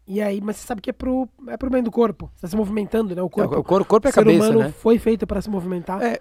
E 0.09 0.19
aí, 0.23 0.41
mas 0.41 0.57
você 0.57 0.65
sabe 0.65 0.81
que 0.81 0.89
é 0.89 0.93
pro, 0.93 1.29
é 1.47 1.55
pro 1.55 1.69
bem 1.69 1.83
do 1.83 1.91
corpo. 1.91 2.31
Você 2.35 2.41
tá 2.41 2.47
se 2.47 2.55
movimentando, 2.55 3.15
né? 3.15 3.21
O 3.21 3.29
corpo, 3.29 3.53
é, 3.53 3.57
o 3.59 3.63
corpo, 3.63 3.85
corpo 3.87 4.07
é 4.07 4.09
a 4.09 4.13
cabeça, 4.13 4.49
humano 4.49 4.59
né? 4.61 4.73
foi 4.75 4.97
feito 4.97 5.27
para 5.27 5.39
se 5.39 5.47
movimentar. 5.47 6.01
É, 6.01 6.19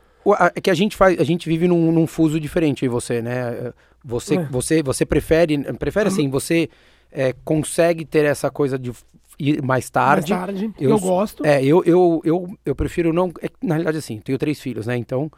é 0.55 0.61
que 0.61 0.70
a 0.70 0.75
gente 0.75 0.94
faz, 0.94 1.19
a 1.19 1.25
gente 1.25 1.49
vive 1.49 1.67
num, 1.67 1.90
num 1.90 2.06
fuso 2.06 2.38
diferente 2.38 2.85
aí 2.85 2.88
você, 2.88 3.23
né? 3.23 3.73
Você, 4.05 4.37
é. 4.37 4.44
você, 4.44 4.82
você 4.82 5.06
prefere, 5.06 5.56
prefere 5.79 6.08
assim, 6.08 6.29
você 6.29 6.69
é, 7.11 7.35
consegue 7.43 8.05
ter 8.05 8.26
essa 8.26 8.50
coisa 8.50 8.79
de 8.79 8.93
ir 9.38 9.62
mais 9.62 9.88
tarde. 9.88 10.35
Mais 10.35 10.44
tarde, 10.44 10.70
eu, 10.79 10.90
eu 10.90 11.00
gosto. 11.00 11.46
É, 11.46 11.64
eu, 11.64 11.82
eu, 11.87 12.20
eu, 12.25 12.58
eu 12.67 12.75
prefiro 12.75 13.11
não. 13.11 13.32
É, 13.40 13.49
na 13.62 13.76
realidade, 13.76 13.96
assim, 13.96 14.19
tenho 14.19 14.37
três 14.37 14.61
filhos, 14.61 14.87
né? 14.87 14.99
Então, 14.99 15.32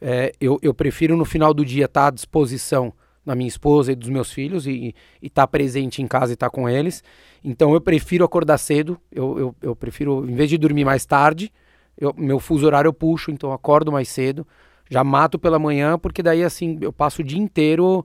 é, 0.00 0.32
eu, 0.40 0.58
eu 0.62 0.72
prefiro 0.72 1.18
no 1.18 1.26
final 1.26 1.52
do 1.52 1.66
dia 1.66 1.84
estar 1.84 2.00
tá 2.00 2.06
à 2.06 2.10
disposição 2.10 2.94
da 3.24 3.34
minha 3.34 3.48
esposa 3.48 3.92
e 3.92 3.94
dos 3.94 4.08
meus 4.08 4.32
filhos 4.32 4.66
e 4.66 4.94
estar 5.22 5.42
tá 5.42 5.46
presente 5.46 6.02
em 6.02 6.06
casa 6.06 6.32
e 6.32 6.34
estar 6.34 6.48
tá 6.48 6.50
com 6.50 6.68
eles. 6.68 7.02
Então, 7.44 7.74
eu 7.74 7.80
prefiro 7.80 8.24
acordar 8.24 8.58
cedo. 8.58 8.98
Eu, 9.10 9.38
eu, 9.38 9.56
eu 9.62 9.76
prefiro, 9.76 10.28
em 10.28 10.34
vez 10.34 10.48
de 10.48 10.58
dormir 10.58 10.84
mais 10.84 11.04
tarde, 11.04 11.52
eu, 11.96 12.14
meu 12.16 12.40
fuso 12.40 12.66
horário 12.66 12.88
eu 12.88 12.92
puxo, 12.92 13.30
então 13.30 13.50
eu 13.50 13.54
acordo 13.54 13.92
mais 13.92 14.08
cedo. 14.08 14.46
Já 14.88 15.04
mato 15.04 15.38
pela 15.38 15.58
manhã, 15.58 15.98
porque 15.98 16.22
daí, 16.22 16.42
assim, 16.42 16.78
eu 16.80 16.92
passo 16.92 17.22
o 17.22 17.24
dia 17.24 17.38
inteiro 17.38 18.04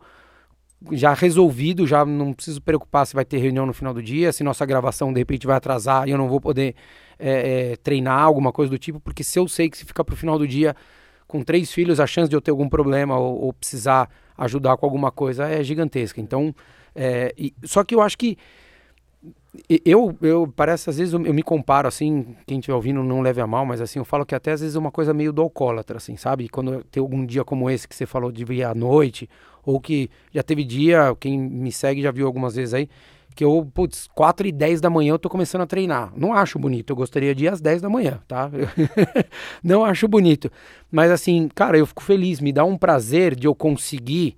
já 0.92 1.14
resolvido, 1.14 1.88
já 1.88 2.06
não 2.06 2.34
preciso 2.34 2.62
preocupar 2.62 3.08
se 3.08 3.16
vai 3.16 3.26
ter 3.26 3.38
reunião 3.38 3.66
no 3.66 3.74
final 3.74 3.94
do 3.94 4.04
dia, 4.04 4.32
se 4.32 4.44
nossa 4.44 4.66
gravação 4.66 5.12
de 5.12 5.20
repente 5.20 5.48
vai 5.48 5.56
atrasar 5.56 6.08
e 6.08 6.12
eu 6.12 6.18
não 6.18 6.28
vou 6.28 6.40
poder 6.40 6.76
é, 7.18 7.72
é, 7.72 7.76
treinar, 7.78 8.22
alguma 8.22 8.52
coisa 8.52 8.70
do 8.70 8.78
tipo, 8.78 9.00
porque 9.00 9.24
se 9.24 9.40
eu 9.40 9.48
sei 9.48 9.70
que 9.70 9.78
se 9.78 9.86
ficar 9.86 10.04
pro 10.04 10.16
final 10.16 10.38
do 10.38 10.48
dia 10.48 10.76
com 11.28 11.42
três 11.42 11.72
filhos, 11.72 12.00
a 12.00 12.06
chance 12.06 12.30
de 12.30 12.36
eu 12.36 12.42
ter 12.42 12.52
algum 12.52 12.70
problema 12.70 13.18
ou, 13.18 13.46
ou 13.46 13.54
precisar 13.54 14.10
ajudar 14.38 14.78
com 14.78 14.86
alguma 14.86 15.12
coisa 15.12 15.48
é 15.48 15.64
gigantesca. 15.64 16.20
Então, 16.22 16.54
é, 16.94 17.34
e, 17.38 17.54
só 17.64 17.84
que 17.84 17.96
eu 17.96 18.02
acho 18.02 18.18
que 18.18 18.38
eu, 19.86 20.16
eu 20.22 20.52
parece, 20.56 20.90
às 20.90 20.98
vezes 20.98 21.14
eu, 21.14 21.26
eu, 21.26 21.34
me 21.34 21.42
comparo 21.42 21.88
assim, 21.88 22.36
quem 22.46 22.60
estiver 22.60 22.76
ouvindo 22.76 23.02
não 23.04 23.22
leve 23.22 23.42
a 23.42 23.48
mal, 23.48 23.66
mas 23.66 23.80
assim, 23.82 24.00
eu 24.00 24.06
falo 24.06 24.26
que 24.26 24.36
até 24.36 24.52
às 24.52 24.62
vezes 24.62 24.76
é 24.76 24.80
uma 24.80 24.92
coisa 24.92 25.14
meio 25.14 25.32
do 25.32 25.42
alcoólatra, 25.42 25.98
assim, 25.98 26.18
sabe? 26.18 26.50
Quando 26.50 26.84
tem 26.86 27.02
algum 27.02 27.26
dia 27.26 27.44
como 27.44 27.70
esse 27.70 27.88
que 27.88 27.96
você 27.96 28.06
falou 28.06 28.32
de 28.32 28.44
vir 28.44 28.64
à 28.64 28.76
noite, 28.76 29.30
ou 29.64 29.80
que 29.80 30.10
já 30.34 30.44
teve 30.44 30.64
dia, 30.64 31.16
quem 31.20 31.40
me 31.40 31.72
segue 31.72 32.02
já 32.02 32.12
viu 32.12 32.28
algumas 32.28 32.56
vezes 32.56 32.74
aí, 32.74 32.90
que 33.36 33.44
eu, 33.44 33.70
putz, 33.74 34.08
4 34.16 34.48
e 34.48 34.52
10 34.52 34.80
da 34.82 34.90
manhã 34.90 35.12
eu 35.12 35.20
tô 35.20 35.30
começando 35.30 35.62
a 35.62 35.68
treinar. 35.68 36.12
Não 36.16 36.34
acho 36.34 36.58
bonito, 36.58 36.92
eu 36.92 36.96
gostaria 36.96 37.36
de 37.36 37.46
ir 37.46 37.50
às 37.50 37.60
10 37.60 37.82
da 37.82 37.90
manhã, 37.90 38.20
tá? 38.28 38.50
não 39.64 39.84
acho 39.84 40.08
bonito. 40.08 40.52
Mas 40.92 41.12
assim, 41.12 41.50
cara, 41.54 41.78
eu 41.78 41.86
fico 41.86 42.02
feliz, 42.02 42.40
me 42.40 42.54
dá 42.54 42.64
um 42.64 42.78
prazer 42.78 43.36
de 43.36 43.48
eu 43.48 43.54
conseguir 43.54 44.38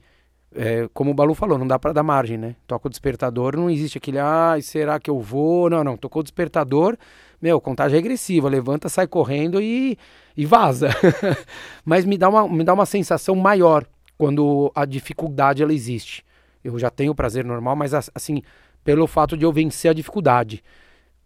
é, 0.55 0.89
como 0.91 1.11
o 1.11 1.13
Balu 1.13 1.35
falou, 1.35 1.57
não 1.57 1.67
dá 1.67 1.77
para 1.77 1.93
dar 1.93 2.01
margem, 2.01 2.37
né? 2.37 2.55
Toca 2.65 2.87
o 2.87 2.89
despertador, 2.89 3.55
não 3.55 3.69
existe 3.69 3.99
aquele, 3.99 4.17
ah, 4.17 4.57
será 4.61 4.99
que 4.99 5.09
eu 5.09 5.19
vou? 5.19 5.69
Não, 5.69 5.83
não, 5.83 5.95
tocou 5.95 6.21
o 6.21 6.23
despertador, 6.23 6.97
meu, 7.39 7.61
contagem 7.61 7.97
regressiva, 7.97 8.49
levanta, 8.49 8.89
sai 8.89 9.05
correndo 9.05 9.61
e, 9.61 9.97
e 10.35 10.45
vaza. 10.45 10.89
Mas 11.85 12.05
me 12.05 12.17
dá, 12.17 12.27
uma, 12.27 12.47
me 12.47 12.63
dá 12.63 12.73
uma 12.73 12.87
sensação 12.87 13.35
maior 13.35 13.85
quando 14.17 14.71
a 14.73 14.83
dificuldade 14.83 15.61
ela 15.61 15.73
existe. 15.73 16.25
Eu 16.63 16.79
já 16.79 16.89
tenho 16.89 17.11
o 17.11 17.15
prazer 17.15 17.45
normal, 17.45 17.75
mas 17.75 17.93
assim, 17.93 18.41
pelo 18.87 19.05
fato 19.05 19.35
de 19.35 19.43
eu 19.43 19.51
vencer 19.51 19.91
a 19.91 19.93
dificuldade. 19.93 20.63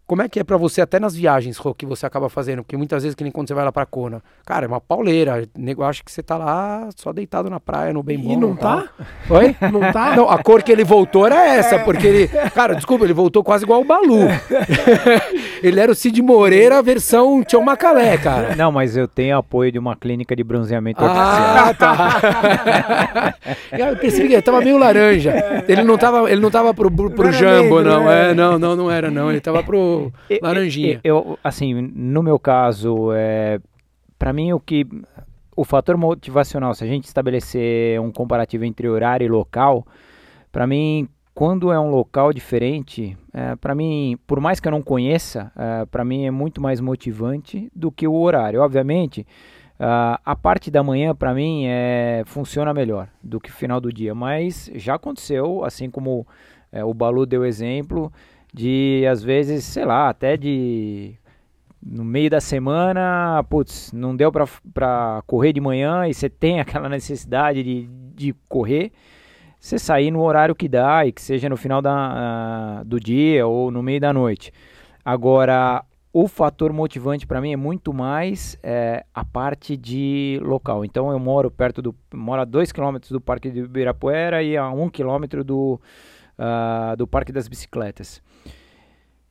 Como 0.04 0.20
é 0.20 0.28
que 0.28 0.40
é 0.40 0.44
para 0.44 0.56
você, 0.56 0.80
até 0.80 0.98
nas 0.98 1.14
viagens, 1.14 1.56
Rô, 1.56 1.72
que 1.72 1.86
você 1.86 2.04
acaba 2.04 2.28
fazendo? 2.28 2.62
Porque 2.62 2.76
muitas 2.76 3.02
vezes, 3.02 3.14
que 3.14 3.22
nem 3.22 3.32
quando 3.32 3.48
você 3.48 3.54
vai 3.54 3.64
lá 3.64 3.72
pra 3.72 3.86
Kona, 3.86 4.20
cara, 4.44 4.66
é 4.66 4.68
uma 4.68 4.80
pauleira. 4.80 5.48
O 5.56 5.60
nego 5.60 5.82
acha 5.82 6.02
que 6.04 6.10
você 6.10 6.22
tá 6.22 6.36
lá 6.36 6.88
só 6.96 7.12
deitado 7.12 7.48
na 7.48 7.60
praia, 7.60 7.94
no 7.94 8.02
bem 8.02 8.18
bom. 8.18 8.32
E 8.32 8.36
não 8.36 8.54
tá? 8.54 8.88
Oi? 9.30 9.56
Não 9.72 9.92
tá? 9.92 10.16
Não, 10.16 10.28
a 10.28 10.42
cor 10.42 10.62
que 10.62 10.70
ele 10.70 10.84
voltou 10.84 11.24
era 11.24 11.46
essa, 11.46 11.76
é. 11.76 11.78
porque 11.78 12.06
ele. 12.06 12.28
Cara, 12.54 12.74
desculpa, 12.74 13.04
ele 13.04 13.14
voltou 13.14 13.42
quase 13.42 13.64
igual 13.64 13.80
o 13.80 13.84
Balu. 13.84 14.28
ele 15.62 15.80
era 15.80 15.90
o 15.90 15.94
Cid 15.94 16.20
Moreira, 16.20 16.82
versão 16.82 17.42
Tião 17.42 17.62
Macalé, 17.62 18.18
cara. 18.18 18.54
Não, 18.56 18.70
mas 18.70 18.96
eu 18.96 19.08
tenho 19.08 19.38
apoio 19.38 19.72
de 19.72 19.78
uma 19.78 19.96
clínica 19.96 20.34
de 20.36 20.44
bronzeamento 20.44 21.02
ah, 21.02 21.06
artificial. 21.06 21.74
tá. 21.74 23.34
eu 23.72 23.96
percebi 23.96 24.28
que 24.28 24.34
ele 24.34 24.42
tava 24.42 24.60
meio 24.60 24.76
laranja. 24.76 25.64
Ele 25.66 25.82
não 25.84 25.96
tava, 25.96 26.30
ele 26.30 26.40
não 26.40 26.50
tava 26.50 26.74
pro, 26.74 26.90
pro, 26.90 27.10
pro 27.10 27.32
Jambo, 27.32 27.80
não. 27.80 28.10
É, 28.10 28.34
não, 28.34 28.58
não, 28.58 28.76
não 28.76 28.90
era, 28.90 29.10
não. 29.10 29.30
Ele 29.30 29.40
tava 29.40 29.62
pro 29.62 29.91
laranjinha. 30.42 31.00
Eu, 31.02 31.38
assim, 31.42 31.74
no 31.94 32.22
meu 32.22 32.38
caso, 32.38 33.12
é, 33.12 33.60
para 34.18 34.32
mim 34.32 34.52
o 34.52 34.60
que 34.60 34.86
o 35.56 35.64
fator 35.64 35.96
motivacional, 35.96 36.74
se 36.74 36.84
a 36.84 36.86
gente 36.86 37.04
estabelecer 37.04 38.00
um 38.00 38.10
comparativo 38.10 38.64
entre 38.64 38.88
horário 38.88 39.24
e 39.24 39.28
local, 39.28 39.86
para 40.50 40.66
mim, 40.66 41.08
quando 41.34 41.72
é 41.72 41.78
um 41.78 41.90
local 41.90 42.32
diferente, 42.32 43.16
é, 43.32 43.56
para 43.56 43.74
mim, 43.74 44.18
por 44.26 44.40
mais 44.40 44.60
que 44.60 44.68
eu 44.68 44.72
não 44.72 44.82
conheça, 44.82 45.52
é, 45.56 45.84
para 45.86 46.04
mim 46.04 46.24
é 46.24 46.30
muito 46.30 46.60
mais 46.60 46.80
motivante 46.80 47.70
do 47.74 47.90
que 47.90 48.06
o 48.06 48.14
horário. 48.14 48.60
Obviamente, 48.60 49.26
Uh, 49.82 50.14
a 50.24 50.36
parte 50.36 50.70
da 50.70 50.80
manhã, 50.80 51.12
para 51.12 51.34
mim, 51.34 51.64
é, 51.66 52.22
funciona 52.24 52.72
melhor 52.72 53.08
do 53.20 53.40
que 53.40 53.50
o 53.50 53.52
final 53.52 53.80
do 53.80 53.92
dia, 53.92 54.14
mas 54.14 54.70
já 54.76 54.94
aconteceu, 54.94 55.64
assim 55.64 55.90
como 55.90 56.24
é, 56.70 56.84
o 56.84 56.94
Balu 56.94 57.26
deu 57.26 57.44
exemplo, 57.44 58.12
de 58.52 59.04
às 59.10 59.22
vezes, 59.22 59.64
sei 59.64 59.84
lá, 59.84 60.08
até 60.08 60.36
de 60.36 61.18
no 61.84 62.04
meio 62.04 62.30
da 62.30 62.40
semana, 62.40 63.44
putz, 63.48 63.92
não 63.92 64.14
deu 64.14 64.30
para 64.30 65.22
correr 65.26 65.52
de 65.52 65.60
manhã 65.60 66.06
e 66.06 66.14
você 66.14 66.28
tem 66.30 66.60
aquela 66.60 66.88
necessidade 66.88 67.62
de, 67.62 67.88
de 68.14 68.34
correr, 68.48 68.92
você 69.58 69.78
sair 69.78 70.10
no 70.10 70.22
horário 70.22 70.54
que 70.54 70.68
dá 70.68 71.04
e 71.06 71.12
que 71.12 71.20
seja 71.20 71.48
no 71.48 71.56
final 71.56 71.82
da, 71.82 72.82
uh, 72.82 72.84
do 72.84 73.00
dia 73.00 73.46
ou 73.46 73.70
no 73.70 73.82
meio 73.82 74.00
da 74.00 74.12
noite. 74.12 74.52
Agora, 75.04 75.84
o 76.12 76.28
fator 76.28 76.72
motivante 76.72 77.26
para 77.26 77.40
mim 77.40 77.52
é 77.52 77.56
muito 77.56 77.92
mais 77.92 78.58
é, 78.62 79.04
a 79.14 79.24
parte 79.24 79.76
de 79.76 80.38
local. 80.42 80.84
Então 80.84 81.10
eu 81.10 81.18
moro 81.18 81.50
perto 81.50 81.80
do 81.80 81.94
moro 82.12 82.42
a 82.42 82.44
2 82.44 82.70
km 82.70 82.98
do 83.10 83.20
Parque 83.20 83.50
de 83.50 83.60
Ibirapuera 83.60 84.42
e 84.42 84.56
a 84.56 84.68
1 84.70 84.82
um 84.82 84.90
do, 85.44 85.80
uh, 86.38 86.96
do 86.96 87.06
Parque 87.06 87.32
das 87.32 87.48
Bicicletas. 87.48 88.22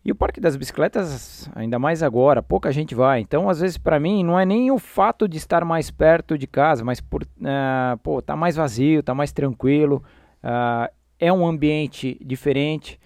E 0.03 0.11
o 0.11 0.15
Parque 0.15 0.41
das 0.41 0.55
Bicicletas, 0.55 1.47
ainda 1.53 1.77
mais 1.77 2.01
agora, 2.01 2.41
pouca 2.41 2.71
gente 2.71 2.95
vai. 2.95 3.19
Então, 3.19 3.47
às 3.47 3.59
vezes, 3.59 3.77
para 3.77 3.99
mim, 3.99 4.23
não 4.23 4.39
é 4.39 4.43
nem 4.45 4.71
o 4.71 4.79
fato 4.79 5.27
de 5.27 5.37
estar 5.37 5.63
mais 5.63 5.91
perto 5.91 6.39
de 6.39 6.47
casa, 6.47 6.83
mas 6.83 6.99
por, 6.99 7.21
uh, 7.21 7.97
pô, 8.01 8.19
tá 8.19 8.35
mais 8.35 8.55
vazio, 8.55 9.03
tá 9.03 9.13
mais 9.13 9.31
tranquilo, 9.31 10.03
uh, 10.43 10.91
é 11.19 11.31
um 11.31 11.45
ambiente 11.45 12.17
diferente. 12.19 12.99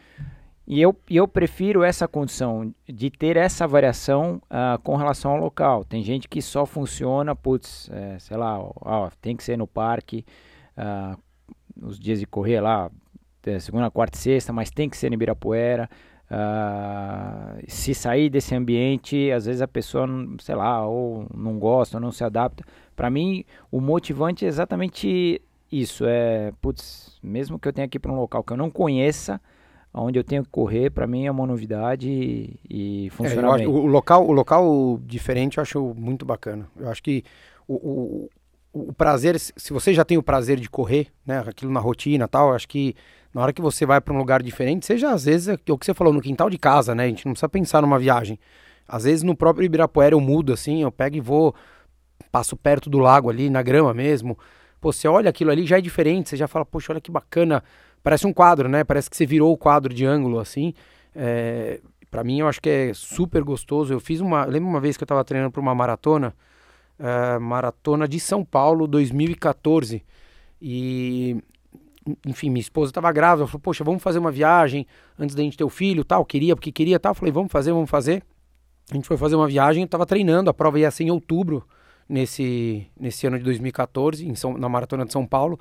E 0.66 0.82
eu, 0.82 0.96
eu 1.10 1.28
prefiro 1.28 1.84
essa 1.84 2.08
condição 2.08 2.74
de 2.88 3.12
ter 3.12 3.36
essa 3.36 3.68
variação 3.68 4.42
uh, 4.46 4.82
com 4.82 4.96
relação 4.96 5.32
ao 5.32 5.38
local. 5.38 5.84
Tem 5.84 6.02
gente 6.02 6.30
que 6.30 6.42
só 6.42 6.66
funciona, 6.66 7.36
putz, 7.36 7.90
é, 7.92 8.18
sei 8.20 8.38
lá, 8.38 8.58
ó, 8.58 9.10
tem 9.22 9.36
que 9.36 9.44
ser 9.44 9.58
no 9.58 9.68
parque, 9.68 10.26
os 11.80 12.00
dias 12.00 12.20
de 12.20 12.26
correr 12.26 12.62
lá, 12.62 12.90
segunda, 13.60 13.92
quarta 13.92 14.18
e 14.18 14.22
sexta, 14.22 14.52
mas 14.52 14.72
tem 14.72 14.90
que 14.90 14.98
ser 14.98 15.12
em 15.12 15.14
Ibirapuera. 15.14 15.88
Uh, 16.26 17.64
se 17.68 17.94
sair 17.94 18.30
desse 18.30 18.56
ambiente, 18.56 19.32
às 19.32 19.46
vezes 19.46 19.62
a 19.62 19.68
pessoa, 19.68 20.08
sei 20.40 20.56
lá, 20.56 20.86
ou 20.86 21.28
não 21.36 21.60
gosta, 21.60 21.98
ou 21.98 22.02
não 22.02 22.12
se 22.12 22.24
adapta. 22.24 22.64
Para 22.96 23.10
mim, 23.10 23.46
o 23.72 23.80
motivante 23.80 24.44
é 24.44 24.48
exatamente 24.48 25.42
isso. 25.72 26.04
É, 26.06 26.52
putz, 26.62 27.20
mesmo 27.22 27.60
que 27.60 27.68
eu 27.68 27.74
tenha 27.74 27.86
aqui 27.86 28.00
para 28.00 28.12
um 28.12 28.16
local 28.16 28.44
que 28.44 28.54
eu 28.54 28.58
não 28.58 28.72
conheça, 28.72 29.40
onde 29.94 30.20
eu 30.20 30.24
tenho 30.24 30.44
que 30.44 30.50
correr, 30.50 30.90
para 30.90 31.08
mim 31.08 31.26
é 31.26 31.32
uma 31.32 31.46
novidade 31.46 32.10
e, 32.10 32.60
e 32.70 33.10
funciona 33.12 33.54
é, 33.56 33.58
bem. 33.60 33.68
o 33.68 33.86
local, 33.86 34.28
o 34.28 34.32
local 34.32 35.00
diferente 35.04 35.58
eu 35.58 35.62
acho 35.62 35.94
muito 35.96 36.26
bacana. 36.26 36.68
Eu 36.76 36.90
acho 36.90 37.02
que 37.02 37.24
o, 37.68 37.76
o, 37.76 38.30
o, 38.74 38.94
prazer, 38.94 39.40
se 39.40 39.72
você 39.72 39.94
já 39.94 40.04
tem 40.04 40.18
o 40.18 40.24
prazer 40.24 40.60
de 40.60 40.70
correr, 40.70 41.08
né, 41.26 41.44
aquilo 41.46 41.72
na 41.72 41.80
rotina 41.80 42.28
tal, 42.28 42.54
acho 42.54 42.68
que 42.68 42.96
na 43.36 43.42
hora 43.42 43.54
que 43.54 43.62
você 43.62 43.86
vai 43.86 44.02
para 44.02 44.14
um 44.14 44.18
lugar 44.18 44.42
diferente, 44.42 44.86
seja 44.86 45.12
às 45.12 45.26
vezes 45.26 45.50
é 45.50 45.72
o 45.72 45.78
que 45.78 45.86
você 45.86 45.94
falou, 45.94 46.12
no 46.12 46.22
quintal 46.22 46.50
de 46.50 46.58
casa, 46.58 46.96
né, 46.96 47.04
a 47.04 47.08
gente 47.08 47.26
não 47.26 47.34
precisa 47.34 47.50
pensar 47.50 47.82
numa 47.84 48.00
viagem. 48.00 48.40
Às 48.88 49.04
vezes 49.04 49.22
no 49.22 49.36
próprio 49.36 49.66
Ibirapuera 49.66 50.16
eu 50.16 50.22
mudo 50.22 50.54
assim, 50.54 50.82
eu 50.82 50.92
pego 50.92 51.18
e 51.18 51.22
vou, 51.22 51.54
passo 52.32 52.58
perto 52.58 52.90
do 52.90 52.98
lago 52.98 53.30
ali, 53.30 53.50
na 53.50 53.62
grama 53.62 53.94
mesmo. 53.94 54.36
Pô, 54.82 54.92
você 54.92 55.08
olha 55.08 55.30
aquilo 55.30 55.52
ali, 55.52 55.68
já 55.68 55.78
é 55.78 55.82
diferente, 55.82 56.30
você 56.30 56.38
já 56.38 56.48
fala, 56.48 56.66
poxa, 56.66 56.92
olha 56.92 57.02
que 57.02 57.12
bacana 57.12 57.64
Parece 58.06 58.28
um 58.28 58.32
quadro, 58.32 58.70
né? 58.70 58.84
Parece 58.84 59.10
que 59.10 59.18
você 59.18 59.26
virou 59.26 59.52
o 59.52 59.58
quadro 59.58 59.92
de 59.92 60.06
ângulo, 60.06 60.38
assim. 60.38 60.76
É, 61.16 61.82
para 62.12 62.24
mim, 62.24 62.42
eu 62.42 62.48
acho 62.48 62.62
que 62.62 62.70
é 62.70 62.92
super 62.94 63.44
gostoso. 63.44 63.92
Eu 63.92 64.00
fiz 64.00 64.22
uma. 64.22 64.46
Lembro 64.46 64.70
uma 64.70 64.80
vez 64.80 64.96
que 64.96 65.02
eu 65.02 65.06
estava 65.06 65.24
treinando 65.24 65.52
para 65.52 65.60
uma 65.60 65.74
maratona, 65.74 66.32
é, 67.00 67.40
maratona 67.40 68.08
de 68.08 68.20
São 68.20 68.46
Paulo, 68.46 68.86
2014. 68.86 70.06
E. 70.62 71.36
Enfim, 72.26 72.50
minha 72.50 72.62
esposa 72.62 72.92
estava 72.92 73.12
grávida. 73.12 73.44
Ela 73.44 73.48
falou: 73.48 73.62
Poxa, 73.62 73.84
vamos 73.84 74.04
fazer 74.04 74.20
uma 74.20 74.32
viagem 74.32 74.86
antes 75.18 75.36
da 75.36 75.42
gente 75.42 75.58
ter 75.58 75.64
o 75.64 75.70
filho, 75.70 76.04
tal. 76.04 76.24
Queria, 76.26 76.56
porque 76.56 76.72
queria, 76.72 77.00
tal. 77.00 77.14
Falei: 77.16 77.32
Vamos 77.32 77.52
fazer, 77.52 77.72
vamos 77.72 77.90
fazer. 77.90 78.24
A 78.92 78.96
gente 78.96 79.08
foi 79.08 79.18
fazer 79.18 79.36
uma 79.36 79.48
viagem, 79.48 79.82
eu 79.82 79.86
estava 79.86 80.06
treinando. 80.06 80.50
A 80.50 80.54
prova 80.54 80.80
ia 80.80 80.92
ser 80.92 81.06
em 81.06 81.12
outubro, 81.12 81.66
nesse, 82.08 82.88
nesse 83.00 83.26
ano 83.26 83.38
de 83.38 83.44
2014, 83.44 84.28
em 84.28 84.36
São, 84.36 84.58
na 84.58 84.70
maratona 84.70 85.06
de 85.06 85.12
São 85.12 85.26
Paulo. 85.26 85.60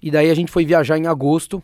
E 0.00 0.10
daí 0.10 0.30
a 0.30 0.34
gente 0.34 0.50
foi 0.50 0.64
viajar 0.64 0.98
em 0.98 1.06
agosto 1.06 1.62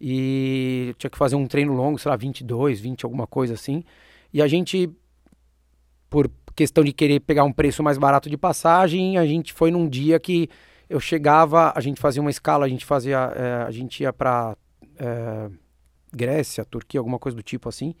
e 0.00 0.94
tinha 0.98 1.10
que 1.10 1.18
fazer 1.18 1.36
um 1.36 1.46
treino 1.46 1.72
longo, 1.72 1.98
sei 1.98 2.10
lá, 2.10 2.16
22, 2.16 2.80
20, 2.80 3.04
alguma 3.04 3.26
coisa 3.26 3.54
assim. 3.54 3.84
E 4.32 4.42
a 4.42 4.48
gente, 4.48 4.90
por 6.10 6.30
questão 6.56 6.82
de 6.82 6.92
querer 6.92 7.20
pegar 7.20 7.44
um 7.44 7.52
preço 7.52 7.82
mais 7.82 7.98
barato 7.98 8.28
de 8.28 8.36
passagem, 8.36 9.18
a 9.18 9.26
gente 9.26 9.52
foi 9.52 9.70
num 9.70 9.88
dia 9.88 10.18
que 10.18 10.48
eu 10.88 11.00
chegava, 11.00 11.72
a 11.74 11.80
gente 11.80 12.00
fazia 12.00 12.20
uma 12.20 12.30
escala, 12.30 12.66
a 12.66 12.68
gente 12.68 12.84
fazia, 12.84 13.32
é, 13.34 13.64
a 13.66 13.70
gente 13.70 14.02
ia 14.02 14.12
para 14.12 14.56
é, 14.98 15.50
Grécia, 16.12 16.64
Turquia, 16.64 17.00
alguma 17.00 17.18
coisa 17.18 17.36
do 17.36 17.42
tipo 17.42 17.68
assim. 17.68 17.94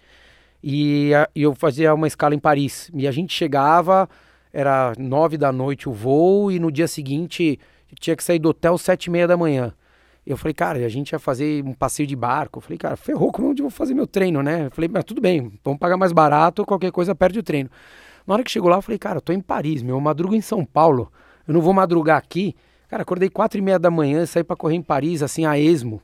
E, 0.62 1.10
e, 1.34 1.42
eu 1.42 1.54
fazia 1.54 1.94
uma 1.94 2.06
escala 2.06 2.34
em 2.34 2.38
Paris. 2.38 2.90
E 2.94 3.06
a 3.06 3.10
gente 3.10 3.34
chegava, 3.34 4.08
era 4.52 4.92
nove 4.98 5.36
da 5.36 5.52
noite 5.52 5.88
o 5.88 5.92
voo, 5.92 6.50
e 6.50 6.58
no 6.58 6.70
dia 6.70 6.88
seguinte 6.88 7.58
tinha 8.00 8.16
que 8.16 8.24
sair 8.24 8.38
do 8.38 8.48
hotel 8.48 8.76
sete 8.76 9.06
e 9.06 9.10
meia 9.10 9.28
da 9.28 9.36
manhã. 9.36 9.72
Eu 10.26 10.38
falei, 10.38 10.54
cara, 10.54 10.78
a 10.84 10.88
gente 10.88 11.10
ia 11.10 11.18
fazer 11.18 11.62
um 11.64 11.74
passeio 11.74 12.06
de 12.06 12.16
barco. 12.16 12.58
Eu 12.58 12.62
falei, 12.62 12.78
cara, 12.78 12.96
ferrou, 12.96 13.30
como 13.30 13.50
onde 13.50 13.60
eu 13.60 13.64
vou 13.64 13.70
fazer 13.70 13.92
meu 13.94 14.06
treino, 14.06 14.42
né? 14.42 14.66
Eu 14.66 14.70
falei, 14.70 14.88
mas 14.92 15.04
tudo 15.04 15.20
bem, 15.20 15.52
vamos 15.62 15.78
pagar 15.78 15.96
mais 15.96 16.12
barato, 16.12 16.64
qualquer 16.64 16.90
coisa 16.90 17.14
perde 17.14 17.38
o 17.38 17.42
treino. 17.42 17.70
Na 18.26 18.34
hora 18.34 18.42
que 18.42 18.50
chegou 18.50 18.70
lá, 18.70 18.76
eu 18.76 18.82
falei, 18.82 18.98
cara, 18.98 19.18
eu 19.18 19.20
tô 19.20 19.32
em 19.32 19.40
Paris, 19.40 19.82
meu, 19.82 19.96
eu 19.96 20.00
madrugo 20.00 20.34
em 20.34 20.40
São 20.40 20.64
Paulo, 20.64 21.12
eu 21.46 21.52
não 21.52 21.60
vou 21.60 21.74
madrugar 21.74 22.16
aqui. 22.16 22.56
Cara, 22.94 23.02
acordei 23.02 23.28
quatro 23.28 23.58
e 23.58 23.60
meia 23.60 23.76
da 23.76 23.90
manhã, 23.90 24.24
saí 24.24 24.44
para 24.44 24.54
correr 24.54 24.76
em 24.76 24.80
Paris, 24.80 25.20
assim, 25.20 25.44
a 25.44 25.58
esmo. 25.58 26.00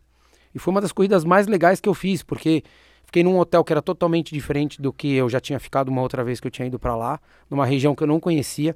E 0.53 0.59
foi 0.59 0.73
uma 0.75 0.81
das 0.81 0.91
corridas 0.91 1.25
mais 1.25 1.47
legais 1.47 1.81
que 1.81 1.89
eu 1.89 1.95
fiz, 1.95 2.21
porque 2.21 2.65
fiquei 3.05 3.23
num 3.23 3.39
hotel 3.39 3.63
que 3.63 3.73
era 3.73 3.81
totalmente 3.81 4.35
diferente 4.35 4.83
do 4.83 4.93
que 4.93 5.15
eu 5.15 5.29
já 5.29 5.39
tinha 5.39 5.61
ficado 5.61 5.89
uma 5.89 6.03
outra 6.03 6.25
vez 6.25 6.41
que 6.41 6.49
eu 6.49 6.51
tinha 6.51 6.67
ido 6.67 6.81
para 6.81 6.97
lá, 6.97 7.21
numa 7.49 7.65
região 7.65 7.95
que 7.95 8.03
eu 8.03 8.09
não 8.09 8.19
conhecia. 8.19 8.75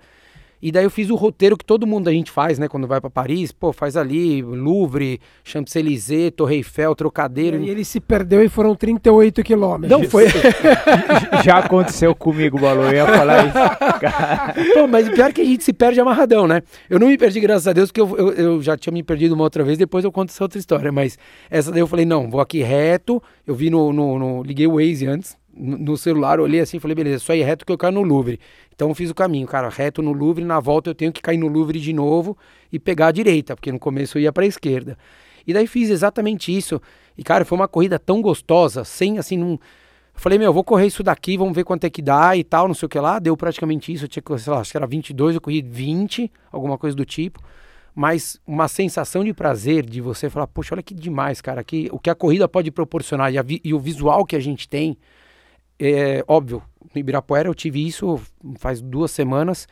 E 0.65 0.73
daí 0.73 0.85
eu 0.85 0.91
fiz 0.91 1.11
o 1.11 1.15
roteiro 1.15 1.59
que 1.59 1.65
todo 1.65 1.87
mundo 1.87 2.09
a 2.09 2.11
gente 2.11 2.31
faz, 2.31 2.59
né? 2.59 2.69
Quando 2.69 2.87
vai 2.87 2.99
para 2.99 3.11
Paris, 3.11 3.53
pô, 3.53 3.71
faz 3.71 3.99
ali 3.99 4.41
Louvre, 4.41 5.21
Champs-Élysées, 5.45 6.33
Torre 6.35 6.57
Eiffel, 6.57 6.95
Trocadeiro. 6.95 7.61
E 7.61 7.69
ele 7.69 7.85
se 7.85 8.01
perdeu 8.01 8.43
e 8.43 8.49
foram 8.49 8.75
38 8.75 9.43
quilômetros. 9.43 9.91
Não 9.91 10.09
foi. 10.09 10.25
Já 11.45 11.59
aconteceu 11.59 12.15
comigo, 12.15 12.59
Balu, 12.59 12.85
eu 12.85 12.95
ia 12.95 13.07
falar 13.07 13.47
isso. 13.47 14.73
pô, 14.73 14.87
mas 14.87 15.07
pior 15.11 15.35
que 15.35 15.43
a 15.43 15.45
gente 15.45 15.63
se 15.63 15.75
perde 15.75 16.01
amarradão, 16.01 16.49
né? 16.49 16.63
Eu 16.89 16.99
não 16.99 17.09
me 17.09 17.19
perdi, 17.19 17.41
graças 17.41 17.69
a 17.69 17.75
Deus, 17.75 17.93
porque 17.93 18.01
eu, 18.01 18.17
eu, 18.17 18.33
eu, 18.33 18.63
já 18.63 18.75
tinha 18.75 18.95
me 18.95 19.03
perdido 19.03 19.35
uma 19.35 19.45
outra 19.45 19.63
vez, 19.63 19.77
depois 19.77 20.03
eu 20.03 20.11
conto 20.11 20.31
essa 20.31 20.43
outra 20.43 20.59
história. 20.59 20.91
Mas 20.91 21.19
essa 21.51 21.71
daí 21.71 21.81
eu 21.81 21.87
falei, 21.87 22.07
não, 22.07 22.31
vou 22.31 22.41
aqui 22.41 22.63
reto. 22.63 23.23
Eu 23.47 23.55
vi 23.55 23.69
no. 23.69 23.93
no, 23.93 24.19
no 24.19 24.43
liguei 24.43 24.67
o 24.67 24.77
Waze 24.77 25.07
antes, 25.07 25.37
no 25.57 25.97
celular, 25.97 26.41
olhei 26.41 26.61
assim 26.61 26.79
e 26.79 26.81
falei, 26.81 26.95
beleza, 26.95 27.21
só 27.21 27.35
ir 27.35 27.43
reto 27.43 27.65
que 27.65 27.73
eu 27.73 27.79
caio 27.79 27.95
no 27.95 28.03
Louvre. 28.03 28.41
Então 28.75 28.89
eu 28.89 28.95
fiz 28.95 29.11
o 29.11 29.15
caminho, 29.15 29.47
cara, 29.47 29.69
reto 29.69 30.03
no 30.03 30.13
Louvre, 30.13 30.45
na 30.45 30.59
volta 30.59 30.91
eu 30.91 30.95
tenho 30.95 31.13
que 31.13 31.23
cair 31.23 31.39
no 31.39 31.47
Louvre 31.49 31.79
de 31.79 31.93
novo 31.93 32.37
e 32.73 32.79
pegar 32.79 33.09
a 33.09 33.13
direita, 33.13 33.55
porque 33.55 33.71
no 33.71 33.79
começo 33.79 34.19
eu 34.19 34.23
ia 34.23 34.33
para 34.33 34.45
a 34.45 34.47
esquerda. 34.47 34.99
E 35.47 35.53
daí 35.53 35.67
fiz 35.67 35.91
exatamente 35.91 36.57
isso. 36.57 36.81
E 37.17 37.23
cara, 37.23 37.45
foi 37.45 37.57
uma 37.57 37.69
corrida 37.69 37.99
tão 37.99 38.21
gostosa, 38.21 38.85
sem 38.85 39.19
assim, 39.19 39.37
não... 39.37 39.59
Falei, 40.17 40.39
meu, 40.39 40.47
eu 40.47 40.53
vou 40.53 40.63
correr 40.63 40.87
isso 40.87 41.03
daqui, 41.03 41.37
vamos 41.37 41.55
ver 41.57 41.65
quanto 41.65 41.85
é 41.85 41.91
que 41.91 42.01
dá 42.01 42.37
e 42.37 42.45
tal, 42.45 42.69
não 42.69 42.75
sei 42.75 42.87
o 42.87 42.89
que 42.89 42.99
lá. 43.01 43.19
Deu 43.19 43.37
praticamente 43.37 43.93
isso, 43.93 44.05
eu 44.05 44.09
tinha 44.09 44.23
que, 44.23 44.39
sei 44.39 44.53
lá, 44.53 44.61
acho 44.61 44.71
que 44.71 44.77
era 44.77 44.87
22, 44.87 45.35
eu 45.35 45.41
corri 45.41 45.61
20, 45.61 46.31
alguma 46.53 46.79
coisa 46.79 46.97
do 46.97 47.05
tipo. 47.05 47.43
Mas 47.95 48.41
uma 48.47 48.69
sensação 48.69 49.25
de 49.25 49.35
prazer 49.35 49.85
de 49.85 50.01
você 50.01 50.31
falar, 50.31 50.47
poxa, 50.47 50.75
olha 50.75 50.83
que 50.83 50.95
demais, 50.95 51.41
cara, 51.41 51.65
que, 51.65 51.89
o 51.93 51.99
que 51.99 52.09
a 52.09 52.15
corrida 52.15 52.49
pode 52.49 52.71
proporcionar 52.71 53.33
e, 53.33 53.39
a, 53.39 53.45
e 53.65 53.75
o 53.75 53.79
visual 53.79 54.25
que 54.25 54.37
a 54.37 54.41
gente 54.41 54.69
tem 54.69 54.97
é, 55.79 56.25
óbvio, 56.27 56.63
no 56.95 57.01
Ibirapuera 57.01 57.49
eu 57.49 57.55
tive 57.55 57.87
isso 57.87 58.21
faz 58.59 58.81
duas 58.81 59.11
semanas, 59.11 59.67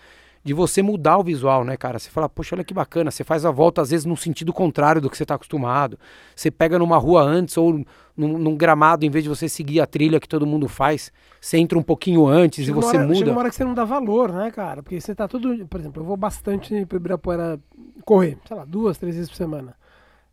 de 0.45 0.53
você 0.53 0.83
mudar 0.83 1.19
o 1.19 1.23
visual, 1.23 1.65
né, 1.65 1.77
cara? 1.77 1.99
Você 1.99 2.11
fala, 2.11 2.29
poxa, 2.29 2.57
olha 2.57 2.65
que 2.65 2.75
bacana, 2.75 3.11
você 3.11 3.23
faz 3.23 3.45
a 3.45 3.51
volta 3.51 3.81
às 3.81 3.91
vezes 3.91 4.05
no 4.05 4.17
sentido 4.17 4.53
contrário 4.53 5.01
do 5.01 5.09
que 5.09 5.17
você 5.17 5.23
está 5.23 5.37
acostumado. 5.37 5.99
Você 6.35 6.51
pega 6.51 6.79
numa 6.79 6.99
rua 6.99 7.23
antes 7.23 7.57
ou 7.57 7.85
num, 8.17 8.39
num, 8.39 8.57
gramado, 8.57 9.07
em 9.07 9.11
vez 9.11 9.23
de 9.23 9.29
você 9.29 9.49
seguir 9.49 9.81
a 9.81 9.87
trilha 9.87 10.19
que 10.19 10.29
todo 10.29 10.45
mundo 10.45 10.69
faz, 10.69 11.13
você 11.41 11.59
entra 11.59 11.79
um 11.79 11.83
pouquinho 11.83 12.27
antes 12.27 12.65
chega 12.65 12.77
e 12.77 12.83
você 12.83 12.97
hora, 12.97 13.07
muda. 13.07 13.19
Chega 13.19 13.31
uma 13.31 13.39
hora 13.39 13.51
que 13.51 13.55
você 13.55 13.65
não 13.65 13.75
dá 13.75 13.85
valor, 13.85 14.33
né, 14.33 14.51
cara? 14.51 14.83
Porque 14.83 15.01
você 15.01 15.15
tá 15.15 15.29
tudo. 15.29 15.67
Por 15.69 15.79
exemplo, 15.79 16.03
eu 16.03 16.07
vou 16.07 16.17
bastante 16.17 16.85
pro 16.87 16.97
Ibirapuera 16.97 17.61
correr, 18.05 18.37
sei 18.47 18.57
lá, 18.57 18.65
duas, 18.65 18.99
três 18.99 19.15
vezes 19.15 19.31
por 19.31 19.37
semana. 19.37 19.77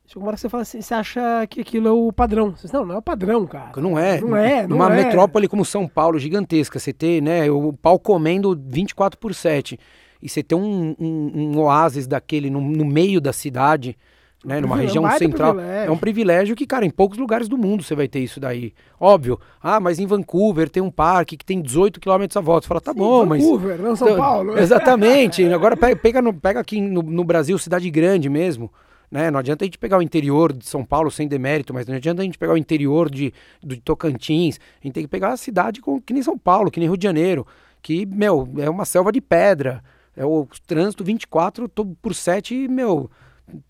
Chega 0.10 0.22
uma 0.22 0.30
hora 0.30 0.36
que 0.38 0.42
você 0.42 0.50
fala 0.50 0.63
assim, 0.63 0.82
você 0.82 0.94
acha 0.96 1.46
que 1.48 1.62
aquilo 1.62 1.88
é 1.88 1.92
o 1.92 2.12
padrão. 2.12 2.56
Você, 2.56 2.68
não, 2.75 2.84
não 2.84 2.96
é 2.96 2.98
o 2.98 3.01
padrão, 3.01 3.46
cara. 3.46 3.80
Não 3.80 3.98
é. 3.98 4.20
Não 4.20 4.36
é. 4.36 4.62
Não 4.63 4.70
Numa 4.70 4.92
é. 4.92 5.04
metrópole 5.04 5.48
como 5.48 5.63
São 5.63 5.88
Paulo, 5.88 6.18
gigantesca, 6.18 6.80
você 6.80 6.92
ter, 6.92 7.22
né, 7.22 7.50
o 7.51 7.72
pau 7.74 8.00
comendo 8.00 8.60
24 8.60 9.20
por 9.20 9.36
7. 9.36 9.80
e 10.20 10.28
você 10.28 10.42
ter 10.42 10.56
um, 10.56 10.96
um, 11.00 11.32
um 11.36 11.60
oásis 11.60 12.08
daquele 12.08 12.50
no, 12.50 12.60
no, 12.60 12.86
meio 12.86 13.22
da 13.22 13.32
cidade, 13.32 13.96
né, 14.44 14.60
numa 14.60 14.78
região 14.78 15.08
é 15.08 15.16
central, 15.16 15.54
privilégio. 15.54 15.88
é 15.88 15.92
um 15.92 15.98
privilégio 15.98 16.56
que, 16.56 16.66
cara, 16.66 16.88
em 16.88 16.89
poucos 16.89 17.20
lugares 17.20 17.48
do 17.48 17.56
mundo 17.56 17.84
você 17.84 17.94
vai 17.94 18.08
ter 18.08 18.22
isso 18.22 18.39
daí. 18.39 18.74
Óbvio, 19.00 19.39
ah, 19.62 19.80
mas 19.80 20.00
em 20.00 20.08
Vancouver 20.08 20.72
tem 20.72 20.82
um 20.82 20.89
parque 20.89 21.38
que 21.38 21.46
tem 21.46 21.62
18 21.62 22.00
km 22.00 22.25
a 22.34 22.42
volta. 22.42 22.63
Você 22.63 22.68
fala, 22.68 22.82
tá 22.82 22.94
Sim, 22.94 22.98
bom, 22.98 23.28
Vancouver, 23.28 23.30
mas... 23.30 23.44
Vancouver, 23.44 23.78
não 23.80 23.96
São 23.96 24.08
então, 24.08 24.20
Paulo. 24.20 24.58
Exatamente. 24.58 25.46
Agora 25.54 25.78
pega, 25.78 25.96
pega, 25.96 26.20
no, 26.20 26.34
pega 26.34 26.60
aqui 26.60 26.82
no, 26.82 27.04
no 27.04 27.24
Brasil, 27.24 27.60
cidade 27.60 27.88
grande 27.92 28.28
mesmo. 28.28 28.72
Né? 29.12 29.32
Não 29.32 29.39
adianta 29.39 29.63
a 29.63 29.68
gente 29.68 29.78
pegar 29.78 29.98
o 29.98 30.01
interior 30.01 30.54
de 30.54 30.66
São 30.68 30.86
Paulo 30.86 31.10
sem 31.10 31.28
demérito, 31.28 31.74
mas 31.74 31.88
não 31.88 31.96
adianta 31.96 32.22
a 32.22 32.25
gente 32.25 32.38
pegar 32.38 32.54
o 32.54 32.58
interior 32.58 33.10
de, 33.10 33.34
de 33.63 33.78
Tocantins. 33.82 34.60
A 34.82 34.86
gente 34.86 34.94
tem 34.94 35.04
que 35.04 35.10
pegar 35.10 35.30
a 35.34 35.38
cidade 35.38 35.82
com, 35.82 36.00
que 36.00 36.13
nem 36.13 36.22
São 36.22 36.38
Paulo, 36.38 36.70
que 36.70 36.80
nem 36.80 36.88
Rio 36.88 36.98
de 36.98 37.04
Janeiro, 37.04 37.46
que, 37.82 38.06
meu, 38.06 38.48
é 38.58 38.70
uma 38.70 38.86
selva 38.86 39.12
de 39.12 39.22
pedra. 39.22 39.84
É 40.16 40.25
o 40.25 40.48
trânsito 40.68 41.04
24 41.04 41.70
por 42.01 42.13
7, 42.13 42.68
meu, 42.68 43.10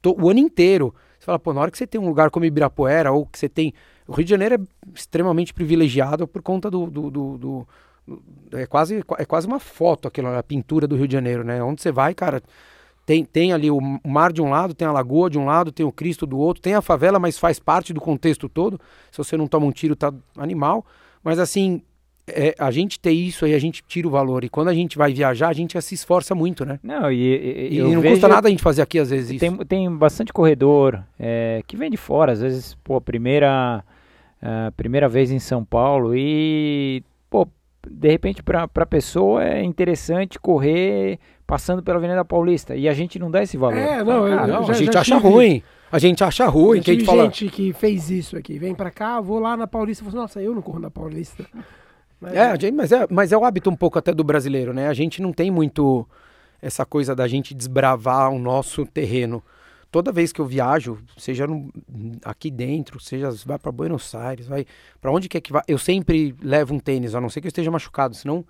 o 0.03 0.29
ano 0.29 0.39
inteiro. 0.39 0.93
Você 1.17 1.25
fala, 1.25 1.39
pô, 1.39 1.53
na 1.53 1.61
hora 1.61 1.71
que 1.71 1.77
você 1.77 1.85
tem 1.85 1.99
um 1.99 2.07
lugar 2.07 2.29
como 2.29 2.45
Ibirapuera, 2.45 3.11
ou 3.11 3.25
que 3.25 3.37
você 3.37 3.47
tem. 3.47 3.73
O 4.07 4.13
Rio 4.13 4.25
de 4.25 4.31
Janeiro 4.31 4.55
é 4.55 4.89
extremamente 4.95 5.53
privilegiado 5.53 6.27
por 6.27 6.41
conta 6.41 6.71
do. 6.71 6.87
do, 6.87 7.11
do, 7.11 7.37
do 7.37 7.67
é, 8.53 8.65
quase, 8.65 9.03
é 9.19 9.25
quase 9.25 9.45
uma 9.45 9.59
foto 9.59 10.07
aquela 10.07 10.39
a 10.39 10.41
pintura 10.41 10.87
do 10.87 10.95
Rio 10.95 11.07
de 11.07 11.13
Janeiro, 11.13 11.43
né? 11.43 11.61
Onde 11.61 11.81
você 11.81 11.91
vai, 11.91 12.15
cara, 12.15 12.41
tem, 13.09 13.25
tem 13.25 13.51
ali 13.51 13.71
o 13.71 13.81
mar 14.05 14.31
de 14.31 14.39
um 14.39 14.51
lado, 14.51 14.75
tem 14.75 14.87
a 14.87 14.91
lagoa 14.91 15.31
de 15.31 15.39
um 15.39 15.45
lado, 15.45 15.71
tem 15.71 15.83
o 15.83 15.91
Cristo 15.91 16.27
do 16.27 16.37
outro, 16.37 16.61
tem 16.61 16.75
a 16.75 16.81
favela, 16.81 17.17
mas 17.17 17.39
faz 17.39 17.57
parte 17.57 17.91
do 17.91 17.99
contexto 17.99 18.47
todo. 18.47 18.79
Se 19.09 19.17
você 19.17 19.35
não 19.35 19.47
toma 19.47 19.65
um 19.65 19.71
tiro, 19.71 19.95
tá 19.95 20.13
animal. 20.37 20.85
Mas 21.23 21.39
assim, 21.39 21.81
é, 22.27 22.53
a 22.59 22.69
gente 22.69 22.99
ter 22.99 23.09
isso 23.09 23.45
aí, 23.45 23.55
a 23.55 23.59
gente 23.59 23.81
tira 23.87 24.07
o 24.07 24.11
valor. 24.11 24.43
E 24.43 24.49
quando 24.49 24.67
a 24.67 24.75
gente 24.75 24.95
vai 24.95 25.11
viajar, 25.11 25.49
a 25.49 25.53
gente 25.53 25.81
se 25.81 25.95
esforça 25.95 26.35
muito, 26.35 26.63
né? 26.63 26.79
Não, 26.83 27.11
e, 27.11 27.17
e, 27.17 27.77
e 27.77 27.81
não 27.81 27.99
vejo, 27.99 28.13
custa 28.13 28.27
nada 28.27 28.47
a 28.47 28.51
gente 28.51 28.61
fazer 28.61 28.83
aqui, 28.83 28.99
às 28.99 29.09
vezes, 29.09 29.39
tem, 29.39 29.53
isso. 29.53 29.65
Tem 29.65 29.91
bastante 29.91 30.31
corredor 30.31 31.03
é, 31.19 31.63
que 31.65 31.75
vem 31.75 31.89
de 31.89 31.97
fora, 31.97 32.33
às 32.33 32.41
vezes, 32.41 32.77
pô, 32.83 33.01
primeira, 33.01 33.83
uh, 34.39 34.71
primeira 34.73 35.09
vez 35.09 35.31
em 35.31 35.39
São 35.39 35.65
Paulo 35.65 36.15
e, 36.15 37.03
pô, 37.27 37.47
de 37.89 38.07
repente 38.07 38.43
para 38.43 38.69
a 38.71 38.85
pessoa 38.85 39.43
é 39.43 39.63
interessante 39.63 40.37
correr 40.37 41.17
passando 41.49 41.81
pela 41.81 41.97
Avenida 41.97 42.23
Paulista 42.23 42.75
e 42.75 42.87
a 42.87 42.93
gente 42.93 43.17
não 43.17 43.31
dá 43.31 43.41
esse 43.41 43.57
valor. 43.57 43.75
É, 43.75 44.03
não, 44.03 44.23
ah, 44.25 44.45
não 44.45 44.65
já, 44.65 44.71
a 44.71 44.75
gente 44.75 44.95
acha 44.95 45.15
tive, 45.15 45.27
ruim. 45.27 45.63
A 45.91 45.97
gente 45.97 46.23
acha 46.23 46.45
ruim. 46.45 46.79
Tem 46.79 46.99
gente 46.99 47.47
que 47.47 47.73
fez 47.73 48.11
isso 48.11 48.37
aqui. 48.37 48.59
Vem 48.59 48.75
para 48.75 48.91
cá, 48.91 49.19
vou 49.19 49.39
lá 49.39 49.57
na 49.57 49.65
Paulista. 49.65 50.05
Falo, 50.05 50.15
Nossa, 50.15 50.39
eu 50.39 50.53
não 50.53 50.61
corro 50.61 50.77
na 50.77 50.91
Paulista. 50.91 51.43
Mas... 51.51 51.63
É, 52.21 52.71
mas 52.71 52.91
é, 52.91 53.07
mas 53.09 53.31
é 53.31 53.37
o 53.37 53.45
hábito 53.45 53.69
um 53.69 53.75
pouco 53.77 53.97
até 53.97 54.13
do 54.13 54.25
brasileiro, 54.25 54.73
né? 54.73 54.89
A 54.89 54.93
gente 54.93 55.21
não 55.21 55.31
tem 55.31 55.49
muito 55.49 56.05
essa 56.61 56.85
coisa 56.85 57.15
da 57.15 57.25
gente 57.29 57.55
desbravar 57.55 58.29
o 58.29 58.37
nosso 58.37 58.85
terreno. 58.85 59.41
Toda 59.89 60.11
vez 60.11 60.33
que 60.33 60.41
eu 60.41 60.45
viajo, 60.45 60.99
seja 61.17 61.47
no, 61.47 61.71
aqui 62.25 62.51
dentro, 62.51 62.99
seja 62.99 63.31
vai 63.45 63.57
para 63.57 63.71
Buenos 63.71 64.13
Aires, 64.13 64.47
vai 64.47 64.65
para 64.99 65.11
onde 65.11 65.29
quer 65.29 65.39
que 65.39 65.53
vá, 65.53 65.63
eu 65.65 65.77
sempre 65.77 66.35
levo 66.43 66.75
um 66.75 66.79
tênis, 66.79 67.15
a 67.15 67.21
não 67.21 67.29
ser 67.29 67.39
que 67.39 67.47
eu 67.47 67.49
esteja 67.49 67.71
machucado, 67.71 68.13
senão, 68.13 68.45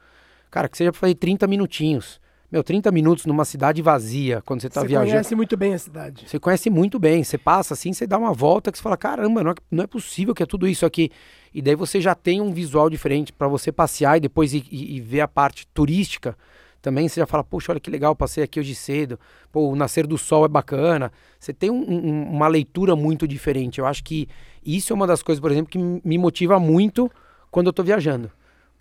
cara, 0.50 0.68
que 0.68 0.75
seja 0.75 0.91
para 0.91 1.00
fazer 1.00 1.13
30 1.13 1.46
minutinhos. 1.46 2.20
Meu, 2.51 2.63
30 2.63 2.91
minutos 2.91 3.27
numa 3.27 3.46
cidade 3.46 3.79
vazia, 3.79 4.41
quando 4.44 4.62
você 4.62 4.68
está 4.68 4.82
viajando. 4.82 5.06
Você 5.06 5.12
conhece 5.12 5.36
muito 5.36 5.58
bem 5.58 5.74
a 5.75 5.77
cidade. 5.77 6.27
Você 6.27 6.39
conhece 6.39 6.70
muito 6.70 6.98
bem. 6.98 7.24
Você 7.24 7.38
passa 7.38 7.75
assim, 7.75 7.94
você 7.94 8.08
dá 8.08 8.18
uma 8.18 8.34
volta 8.34 8.72
que 8.72 8.77
você 8.77 8.82
fala: 8.82 8.98
caramba, 8.98 9.44
não 9.44 9.51
é, 9.51 9.56
não 9.70 9.84
é 9.84 9.88
possível 9.88 10.34
que 10.34 10.41
é 10.41 10.46
tudo 10.48 10.68
isso 10.68 10.84
aqui. 10.84 11.12
E 11.53 11.62
daí 11.62 11.75
você 11.75 12.01
já 12.01 12.15
tem 12.15 12.41
um 12.41 12.51
visual 12.51 12.89
diferente 12.89 13.32
para 13.32 13.48
você 13.48 13.72
passear 13.72 14.18
e 14.18 14.20
depois 14.20 14.53
ir, 14.53 14.65
ir, 14.72 14.96
ir, 14.96 15.01
ver 15.01 15.22
a 15.22 15.27
parte 15.27 15.68
turística. 15.68 16.36
Também 16.82 17.08
você 17.08 17.20
já 17.20 17.27
fala: 17.27 17.44
poxa, 17.44 17.72
olha 17.72 17.79
que 17.79 17.91
legal, 17.91 18.15
passei 18.15 18.44
aqui 18.44 18.60
hoje 18.60 18.74
cedo. 18.74 19.20
Pô, 19.51 19.70
o 19.70 19.75
nascer 19.75 20.08
do 20.08 20.18
sol 20.18 20.44
é 20.44 20.48
bacana. 20.48 21.12
Você 21.39 21.53
tem 21.53 21.70
um, 21.70 21.88
um, 21.88 22.24
uma 22.32 22.48
leitura 22.48 22.96
muito 22.96 23.27
diferente. 23.27 23.77
Eu 23.77 23.86
acho 23.86 24.03
que 24.03 24.27
isso 24.65 24.91
é 24.91 24.95
uma 24.95 25.06
das 25.06 25.21
coisas, 25.21 25.39
por 25.39 25.52
exemplo, 25.52 25.69
que 25.69 25.78
me 25.78 26.17
motiva 26.17 26.60
muito 26.60 27.12
quando 27.52 27.67
eu 27.67 27.71
estou 27.71 27.86
viajando. 27.86 28.32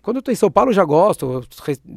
Quando 0.09 0.15
eu 0.15 0.21
tô 0.23 0.31
em 0.31 0.35
São 0.35 0.49
Paulo, 0.49 0.71
eu 0.71 0.73
já 0.73 0.83
gosto. 0.83 1.45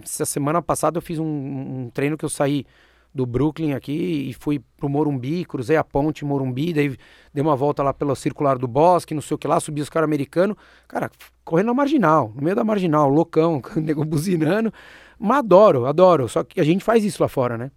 Essa 0.05 0.27
semana 0.27 0.61
passada 0.61 0.99
eu 0.99 1.01
fiz 1.01 1.19
um, 1.19 1.25
um 1.25 1.91
treino 1.95 2.15
que 2.15 2.23
eu 2.27 2.29
saí 2.29 2.67
do 3.15 3.25
Brooklyn 3.25 3.73
aqui 3.73 4.29
e 4.29 4.35
fui 4.35 4.61
pro 4.77 4.87
Morumbi, 4.87 5.47
cruzei 5.47 5.79
a 5.79 5.85
ponte 5.85 6.23
Morumbi, 6.23 6.75
daí 6.75 6.95
dei 7.33 7.43
uma 7.43 7.57
volta 7.57 7.83
lá 7.83 7.95
pelo 7.95 8.15
Circular 8.15 8.59
do 8.59 8.69
Bosque, 8.69 9.15
não 9.15 9.23
sei 9.23 9.35
o 9.35 9.39
que 9.39 9.49
lá, 9.49 9.59
subi 9.61 9.81
os 9.81 9.89
caras 9.89 10.07
americanos, 10.07 10.59
cara, 10.87 11.11
correndo 11.43 11.69
na 11.69 11.75
marginal, 11.75 12.31
no 12.37 12.43
meio 12.43 12.55
da 12.55 12.63
marginal, 12.63 13.09
loucão, 13.09 13.63
nego 13.81 14.05
buzinando, 14.05 14.71
mas 15.19 15.39
adoro, 15.39 15.87
adoro, 15.87 16.29
só 16.29 16.45
que 16.45 16.61
a 16.61 16.65
gente 16.65 16.85
faz 16.85 17.03
isso 17.07 17.23
lá 17.23 17.31
fora, 17.31 17.57
né? 17.57 17.71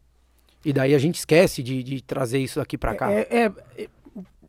E 0.66 0.74
daí 0.74 0.94
a 0.94 1.00
gente 1.00 1.16
esquece 1.16 1.64
de, 1.64 1.82
de 1.82 2.04
trazer 2.04 2.40
isso 2.40 2.60
aqui 2.60 2.78
para 2.78 2.94
cá. 2.94 3.10
É, 3.10 3.22
é, 3.30 3.88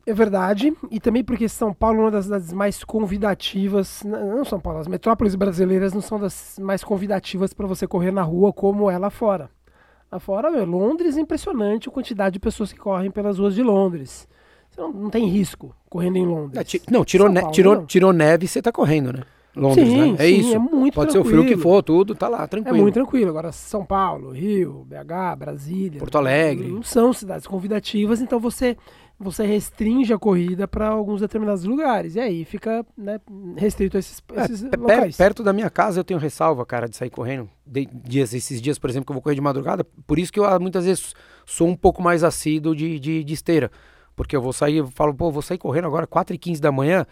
é 0.07 0.13
verdade, 0.13 0.73
e 0.89 1.01
também 1.01 1.21
porque 1.21 1.49
São 1.49 1.73
Paulo 1.73 1.99
é 1.99 2.01
uma 2.03 2.11
das 2.11 2.25
cidades 2.25 2.53
mais 2.53 2.81
convidativas, 2.81 4.03
não 4.05 4.45
São 4.45 4.57
Paulo, 4.57 4.79
as 4.79 4.87
metrópoles 4.87 5.35
brasileiras 5.35 5.91
não 5.91 5.99
são 5.99 6.17
das 6.17 6.57
mais 6.61 6.81
convidativas 6.81 7.53
para 7.53 7.67
você 7.67 7.85
correr 7.85 8.11
na 8.11 8.21
rua 8.21 8.53
como 8.53 8.89
é 8.89 8.97
lá 8.97 9.09
fora. 9.09 9.49
Lá 10.09 10.17
fora, 10.17 10.49
meu, 10.49 10.63
Londres 10.63 11.17
é 11.17 11.19
impressionante 11.19 11.89
a 11.89 11.91
quantidade 11.91 12.35
de 12.35 12.39
pessoas 12.39 12.71
que 12.71 12.79
correm 12.79 13.11
pelas 13.11 13.37
ruas 13.37 13.53
de 13.53 13.61
Londres. 13.61 14.25
Você 14.69 14.79
não, 14.79 14.93
não 14.93 15.09
tem 15.09 15.27
risco 15.27 15.75
correndo 15.89 16.15
em 16.15 16.25
Londres. 16.25 16.75
É, 16.75 16.91
não, 16.91 17.03
tirou, 17.03 17.27
ne 17.27 17.41
Paulo, 17.41 17.53
tirou, 17.53 17.75
não. 17.75 17.85
tirou 17.85 18.13
neve 18.13 18.45
e 18.45 18.47
você 18.47 18.59
está 18.59 18.71
correndo, 18.71 19.11
né? 19.11 19.23
Londres, 19.53 19.87
sim, 19.89 20.11
né? 20.13 20.17
É 20.19 20.27
sim, 20.27 20.35
isso. 20.35 20.55
É 20.55 20.59
muito 20.59 20.93
Pode 20.93 21.11
tranquilo. 21.11 21.11
ser 21.11 21.19
o 21.19 21.43
frio 21.43 21.45
que 21.45 21.61
for, 21.61 21.83
tudo, 21.83 22.15
tá 22.15 22.29
lá, 22.29 22.47
tranquilo. 22.47 22.77
É 22.77 22.81
muito 22.81 22.93
tranquilo. 22.93 23.29
Agora, 23.29 23.51
São 23.51 23.83
Paulo, 23.83 24.31
Rio, 24.31 24.85
BH, 24.87 25.35
Brasília. 25.37 25.99
Porto 25.99 26.17
Alegre. 26.17 26.67
Não 26.67 26.83
são 26.83 27.11
cidades 27.11 27.47
convidativas, 27.47 28.21
então 28.21 28.39
você 28.39 28.77
você 29.19 29.45
restringe 29.45 30.13
a 30.13 30.19
corrida 30.19 30.67
para 30.67 30.87
alguns 30.89 31.21
determinados 31.21 31.63
lugares. 31.63 32.15
E 32.15 32.19
aí 32.19 32.45
fica 32.45 32.85
né, 32.95 33.19
restrito 33.55 33.97
a 33.97 33.99
esses, 33.99 34.21
é, 34.35 34.45
esses 34.45 34.61
locais. 34.77 35.17
Perto 35.17 35.43
da 35.43 35.51
minha 35.51 35.69
casa 35.69 35.99
eu 35.99 36.03
tenho 36.03 36.19
ressalva, 36.19 36.65
cara, 36.65 36.87
de 36.87 36.95
sair 36.95 37.09
correndo. 37.09 37.49
De, 37.65 37.85
dias, 37.85 38.33
esses 38.33 38.61
dias, 38.61 38.77
por 38.77 38.89
exemplo, 38.89 39.05
que 39.05 39.11
eu 39.11 39.15
vou 39.15 39.21
correr 39.21 39.35
de 39.35 39.41
madrugada. 39.41 39.83
Por 40.05 40.19
isso 40.19 40.31
que 40.31 40.39
eu 40.39 40.45
ah, 40.45 40.59
muitas 40.59 40.85
vezes 40.85 41.15
sou 41.45 41.67
um 41.67 41.75
pouco 41.75 42.01
mais 42.01 42.23
assíduo 42.23 42.75
de, 42.75 42.99
de, 42.99 43.23
de 43.23 43.33
esteira. 43.33 43.71
Porque 44.15 44.35
eu 44.35 44.41
vou 44.41 44.53
sair, 44.53 44.77
eu 44.77 44.87
falo, 44.87 45.13
pô, 45.13 45.31
vou 45.31 45.41
sair 45.41 45.57
correndo 45.57 45.87
agora 45.87 46.05
4 46.05 46.35
e 46.35 46.37
15 46.37 46.61
da 46.61 46.71
manhã. 46.71 47.05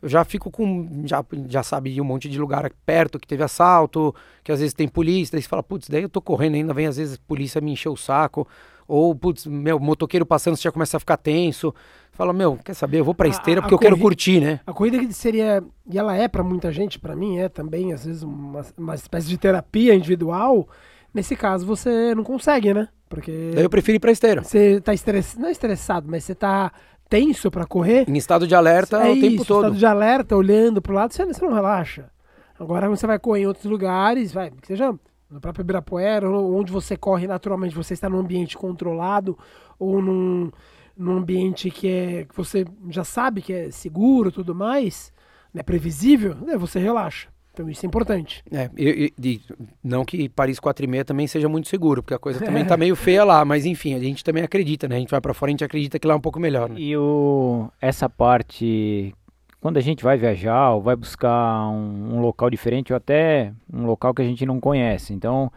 Eu 0.00 0.08
já 0.08 0.24
fico 0.24 0.50
com. 0.50 1.02
Já, 1.06 1.24
já 1.48 1.62
sabe 1.64 2.00
um 2.00 2.04
monte 2.04 2.28
de 2.28 2.38
lugar 2.38 2.70
perto 2.86 3.18
que 3.18 3.26
teve 3.26 3.42
assalto, 3.42 4.14
que 4.44 4.52
às 4.52 4.60
vezes 4.60 4.72
tem 4.72 4.86
polícia. 4.86 5.32
Daí 5.32 5.42
você 5.42 5.48
fala, 5.48 5.62
putz, 5.62 5.88
daí 5.88 6.02
eu 6.02 6.08
tô 6.08 6.20
correndo 6.20 6.54
ainda, 6.54 6.72
vem 6.72 6.86
às 6.86 6.96
vezes 6.96 7.16
polícia 7.16 7.60
me 7.60 7.72
encher 7.72 7.88
o 7.88 7.96
saco. 7.96 8.46
Ou, 8.88 9.14
putz, 9.14 9.46
meu, 9.46 9.78
motoqueiro 9.78 10.24
passando, 10.24 10.56
você 10.56 10.62
já 10.62 10.72
começa 10.72 10.96
a 10.96 11.00
ficar 11.00 11.18
tenso. 11.18 11.74
Fala, 12.10 12.32
meu, 12.32 12.58
quer 12.64 12.72
saber? 12.72 13.00
Eu 13.00 13.04
vou 13.04 13.14
pra 13.14 13.28
esteira 13.28 13.60
a, 13.60 13.62
porque 13.62 13.74
a 13.74 13.76
eu 13.76 13.78
quero 13.78 13.98
curtir, 13.98 14.40
né? 14.40 14.60
A 14.66 14.72
corrida 14.72 14.98
seria, 15.12 15.62
e 15.86 15.98
ela 15.98 16.16
é 16.16 16.26
para 16.26 16.42
muita 16.42 16.72
gente, 16.72 16.98
para 16.98 17.14
mim 17.14 17.38
é 17.38 17.50
também, 17.50 17.92
às 17.92 18.06
vezes, 18.06 18.22
uma, 18.22 18.64
uma 18.78 18.94
espécie 18.94 19.28
de 19.28 19.36
terapia 19.36 19.94
individual. 19.94 20.66
Nesse 21.12 21.36
caso, 21.36 21.66
você 21.66 22.14
não 22.14 22.24
consegue, 22.24 22.72
né? 22.72 22.88
Porque. 23.10 23.52
Daí 23.54 23.62
eu 23.62 23.70
prefiro 23.70 23.96
ir 23.96 24.00
pra 24.00 24.10
esteira. 24.10 24.42
Você 24.42 24.80
tá 24.80 24.94
estressado, 24.94 25.42
não 25.42 25.48
é 25.48 25.52
estressado, 25.52 26.06
mas 26.10 26.24
você 26.24 26.34
tá 26.34 26.72
tenso 27.10 27.50
para 27.50 27.66
correr. 27.66 28.08
Em 28.08 28.16
estado 28.16 28.46
de 28.46 28.54
alerta 28.54 28.96
é 28.98 29.10
o 29.10 29.20
tempo 29.20 29.26
isso, 29.36 29.44
todo. 29.44 29.64
estado 29.64 29.76
de 29.76 29.86
alerta, 29.86 30.34
olhando 30.34 30.80
pro 30.80 30.94
lado, 30.94 31.12
você, 31.12 31.26
você 31.26 31.44
não 31.44 31.52
relaxa. 31.52 32.10
Agora, 32.58 32.86
quando 32.86 32.96
você 32.96 33.06
vai 33.06 33.18
correr 33.18 33.42
em 33.42 33.46
outros 33.46 33.66
lugares, 33.66 34.32
vai, 34.32 34.50
que 34.50 34.66
seja 34.66 34.94
no 35.30 35.40
próprio 35.40 35.62
Ibirapuera, 35.62 36.28
onde 36.30 36.72
você 36.72 36.96
corre 36.96 37.26
naturalmente, 37.26 37.74
você 37.74 37.94
está 37.94 38.08
num 38.08 38.18
ambiente 38.18 38.56
controlado 38.56 39.38
ou 39.78 40.00
num, 40.00 40.50
num 40.96 41.16
ambiente 41.18 41.70
que, 41.70 41.88
é, 41.88 42.24
que 42.24 42.36
você 42.36 42.64
já 42.88 43.04
sabe 43.04 43.42
que 43.42 43.52
é 43.52 43.70
seguro 43.70 44.32
tudo 44.32 44.54
mais, 44.54 45.12
é 45.54 45.62
previsível, 45.62 46.34
né, 46.34 46.56
você 46.56 46.78
relaxa. 46.78 47.28
Então 47.52 47.68
isso 47.68 47.84
é 47.84 47.88
importante. 47.88 48.44
É, 48.52 48.70
e, 48.78 49.12
e, 49.20 49.40
não 49.82 50.04
que 50.04 50.28
Paris 50.28 50.60
4 50.60 50.84
e 50.84 50.88
meia 50.88 51.04
também 51.04 51.26
seja 51.26 51.48
muito 51.48 51.66
seguro, 51.66 52.02
porque 52.04 52.14
a 52.14 52.18
coisa 52.18 52.38
também 52.38 52.62
está 52.62 52.76
meio 52.78 52.94
feia 52.94 53.24
lá, 53.24 53.44
mas 53.44 53.66
enfim, 53.66 53.94
a 53.94 53.98
gente 53.98 54.22
também 54.22 54.44
acredita, 54.44 54.86
né? 54.86 54.94
A 54.94 54.98
gente 55.00 55.10
vai 55.10 55.20
para 55.20 55.34
fora, 55.34 55.50
a 55.50 55.52
gente 55.52 55.64
acredita 55.64 55.98
que 55.98 56.06
lá 56.06 56.14
é 56.14 56.16
um 56.16 56.20
pouco 56.20 56.38
melhor. 56.38 56.68
Né? 56.68 56.76
E 56.78 56.96
o, 56.96 57.68
essa 57.80 58.08
parte 58.08 59.12
quando 59.60 59.76
a 59.76 59.80
gente 59.80 60.04
vai 60.04 60.16
viajar 60.16 60.70
ou 60.70 60.80
vai 60.80 60.94
buscar 60.94 61.68
um, 61.68 62.16
um, 62.16 62.20
local 62.20 62.48
diferente 62.48 62.92
ou 62.92 62.96
até 62.96 63.52
um 63.72 63.86
local 63.86 64.14
que 64.14 64.22
a 64.22 64.24
gente 64.24 64.46
não 64.46 64.60
conhece. 64.60 65.12
Então, 65.12 65.50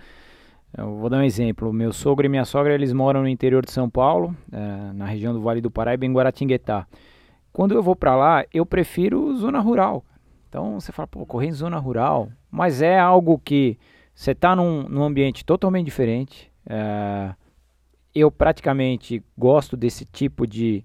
eu 0.78 0.96
vou 0.96 1.10
dar 1.10 1.18
um 1.18 1.24
exemplo. 1.24 1.72
Meu 1.72 1.94
sogro 1.94 2.26
e 2.26 2.30
minha 2.30 2.46
sogra 2.46 2.74
eles 2.74 2.94
moram 2.94 3.22
no 3.22 3.28
interior 3.28 3.64
de 3.64 3.72
São 3.72 3.90
Paulo, 3.90 4.36
é, 4.52 4.94
na 4.94 5.06
região 5.06 5.34
do 5.34 5.42
Vale 5.42 5.62
do 5.62 5.70
Paraíba, 5.70 6.06
em 6.06 6.14
Guaratinguetá. 6.14 6.88
Quando 7.54 7.74
eu 7.74 7.84
vou 7.84 7.96
para 7.96 8.16
lá, 8.16 8.46
eu 8.54 8.66
prefiro 8.66 9.36
zona 9.36 9.60
rural. 9.60 10.04
Então 10.50 10.80
você 10.80 10.92
fala, 10.92 11.08
pô, 11.08 11.26
correr 11.26 11.48
em 11.48 11.52
zona 11.52 11.78
rural, 11.78 12.30
mas 12.50 12.82
é 12.82 13.00
algo 13.00 13.40
que 13.40 13.78
você 14.14 14.32
está 14.32 14.56
num, 14.56 14.84
num 14.84 15.04
ambiente 15.04 15.46
totalmente 15.46 15.86
diferente. 15.86 16.52
É, 16.68 17.34
eu 18.14 18.30
praticamente 18.32 19.24
gosto 19.38 19.78
desse 19.78 20.06
tipo 20.06 20.46
de, 20.46 20.84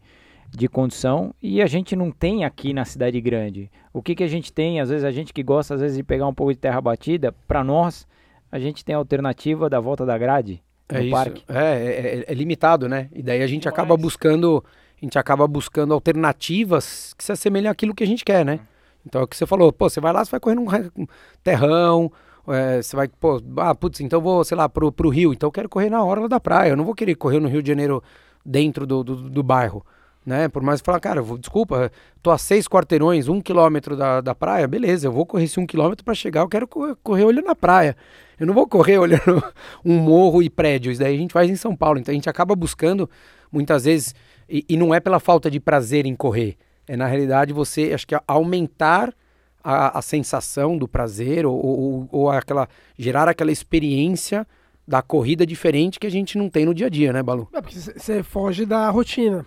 de 0.51 0.69
condição 0.69 1.35
e 1.43 1.61
a 1.61 1.67
gente 1.67 1.95
não 1.97 2.11
tem 2.11 2.45
aqui 2.45 2.73
na 2.73 2.85
cidade 2.85 3.21
grande. 3.21 3.71
O 3.93 4.03
que, 4.03 4.15
que 4.15 4.25
a 4.25 4.29
gente 4.29 4.53
tem? 4.53 4.81
Às 4.81 4.89
vezes 4.89 5.05
a 5.05 5.11
gente 5.11 5.33
que 5.33 5.43
gosta 5.43 5.75
às 5.75 5.81
vezes 5.81 5.97
de 5.97 6.03
pegar 6.03 6.27
um 6.27 6.35
pouco 6.35 6.53
de 6.53 6.59
terra 6.59 6.81
batida, 6.81 7.33
para 7.47 7.63
nós 7.65 8.07
a 8.51 8.59
gente 8.59 8.85
tem 8.85 8.95
a 8.95 8.99
alternativa 8.99 9.69
da 9.69 9.81
volta 9.81 10.07
da 10.07 10.17
grade. 10.17 10.63
é 10.89 10.99
no 10.99 11.03
isso. 11.05 11.11
parque. 11.11 11.45
É, 11.49 11.55
é, 11.55 12.19
é- 12.19 12.25
é 12.29 12.35
limitado, 12.35 12.89
né? 12.89 13.09
E 13.13 13.23
daí 13.23 13.43
a 13.43 13.47
gente 13.47 13.69
acaba 13.69 13.97
buscando, 13.97 14.65
a 15.01 15.05
gente 15.05 15.19
acaba 15.19 15.47
buscando 15.47 15.93
alternativas 15.93 17.13
que 17.15 17.25
se 17.25 17.33
assemelhem 17.33 17.69
àquilo 17.71 17.95
que 17.95 18.05
a 18.05 18.07
gente 18.07 18.25
quer, 18.25 18.45
né? 18.45 18.61
Então 19.05 19.21
é 19.21 19.25
o 19.25 19.27
que 19.29 19.37
você 19.37 19.47
falou, 19.47 19.73
pô, 19.73 19.89
você 19.89 20.01
vai 20.01 20.13
lá, 20.13 20.25
você 20.25 20.31
vai 20.31 20.41
correr 20.41 20.59
um 20.59 21.07
terrão, 21.43 22.11
é, 22.49 22.83
você 22.83 22.97
vai, 22.97 23.09
pô, 23.09 23.41
ah, 23.59 23.75
putz, 23.75 24.01
então 24.01 24.19
eu 24.19 24.23
vou, 24.23 24.45
sei 24.45 24.57
lá, 24.57 24.69
pro, 24.69 24.91
pro 24.93 25.09
Rio, 25.09 25.33
então 25.33 25.47
eu 25.49 25.53
quero 25.53 25.69
correr 25.69 25.91
na 25.91 26.03
orla 26.05 26.29
da 26.29 26.41
praia, 26.41 26.71
eu 26.71 26.77
não 26.77 26.85
vou 26.85 26.95
querer 26.95 27.15
correr 27.15 27.41
no 27.41 27.49
Rio 27.49 27.63
de 27.63 27.69
Janeiro 27.69 28.03
dentro 28.45 28.87
do, 28.87 29.03
do, 29.05 29.17
do 29.31 29.43
bairro, 29.43 29.85
né? 30.27 30.49
Por 30.49 30.61
mais 30.61 30.81
que 30.81 30.87
falar, 30.87 30.99
cara, 30.99 31.23
vou- 31.23 31.39
desculpa, 31.39 31.91
tô 32.21 32.33
a 32.33 32.37
seis 32.37 32.67
quarteirões, 32.67 33.29
um 33.29 33.41
quilômetro 33.41 33.97
da, 33.97 34.21
da 34.21 34.35
praia, 34.35 34.67
beleza, 34.67 35.07
eu 35.07 35.13
vou 35.13 35.25
correr 35.25 35.45
esse 35.45 35.61
um 35.61 35.67
quilômetro 35.67 36.05
para 36.05 36.15
chegar, 36.15 36.41
eu 36.41 36.49
quero 36.49 36.67
correr, 36.67 37.25
olhando 37.25 37.49
a 37.49 37.55
praia. 37.55 37.97
Eu 38.39 38.47
não 38.47 38.53
vou 38.53 38.67
correr 38.67 38.99
olhando 38.99 39.43
um 39.85 39.97
morro 39.97 40.43
e 40.43 40.51
prédio, 40.51 40.91
isso 40.91 41.01
daí 41.01 41.15
a 41.15 41.19
gente 41.19 41.33
faz 41.33 41.49
em 41.49 41.55
São 41.57 41.77
Paulo, 41.77 42.01
então 42.01 42.13
a 42.13 42.15
gente 42.17 42.29
acaba 42.29 42.57
buscando 42.57 43.09
muitas 43.53 43.85
vezes, 43.85 44.15
e, 44.49 44.65
e 44.69 44.77
não 44.77 44.93
é 44.93 44.99
pela 44.99 45.21
falta 45.21 45.49
de 45.49 45.61
prazer 45.61 46.05
em 46.05 46.17
correr, 46.17 46.57
é 46.89 46.97
na 46.97 47.07
realidade 47.07 47.53
você, 47.53 47.93
acho 47.95 48.07
que 48.07 48.17
aumentar 48.27 49.15
a, 49.63 49.99
a 49.99 50.03
sensação 50.03 50.77
do 50.77 50.87
prazer 50.89 51.47
ou, 51.47 51.57
ou, 51.57 52.09
ou 52.11 52.31
aquela, 52.31 52.69
gerar 52.99 53.29
aquela 53.29 53.51
experiência 53.53 54.47
da 54.87 55.03
corrida 55.03 55.45
diferente 55.45 55.99
que 55.99 56.07
a 56.07 56.11
gente 56.11 56.39
não 56.39 56.49
tem 56.49 56.65
no 56.65 56.73
dia 56.75 56.87
a 56.87 56.91
dia, 56.91 57.13
né, 57.13 57.23
Balu? 57.23 57.49
É 57.53 57.61
porque 57.61 57.77
você 57.79 58.23
foge 58.23 58.65
da 58.65 58.89
rotina. 58.91 59.45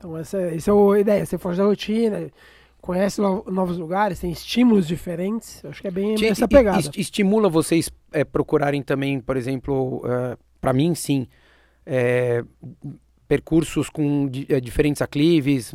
Então 0.00 0.16
essa, 0.16 0.38
essa 0.40 0.70
é 0.70 0.74
a 0.74 0.98
ideia, 0.98 1.26
você 1.26 1.36
foge 1.36 1.58
da 1.58 1.64
rotina, 1.64 2.30
conhece 2.80 3.20
no- 3.20 3.44
novos 3.48 3.76
lugares, 3.76 4.18
tem 4.18 4.32
estímulos 4.32 4.88
diferentes. 4.88 5.62
Acho 5.62 5.82
que 5.82 5.88
é 5.88 5.90
bem 5.90 6.14
essa 6.26 6.48
pegada. 6.48 6.78
est- 6.80 6.96
estimula 6.96 7.50
vocês 7.50 7.90
é, 8.10 8.24
procurarem 8.24 8.82
também, 8.82 9.20
por 9.20 9.36
exemplo, 9.36 10.02
para 10.58 10.72
mim 10.72 10.94
sim, 10.94 11.26
é, 11.84 12.42
percursos 13.28 13.90
com 13.90 14.26
é, 14.48 14.58
diferentes 14.58 15.02
aclives, 15.02 15.74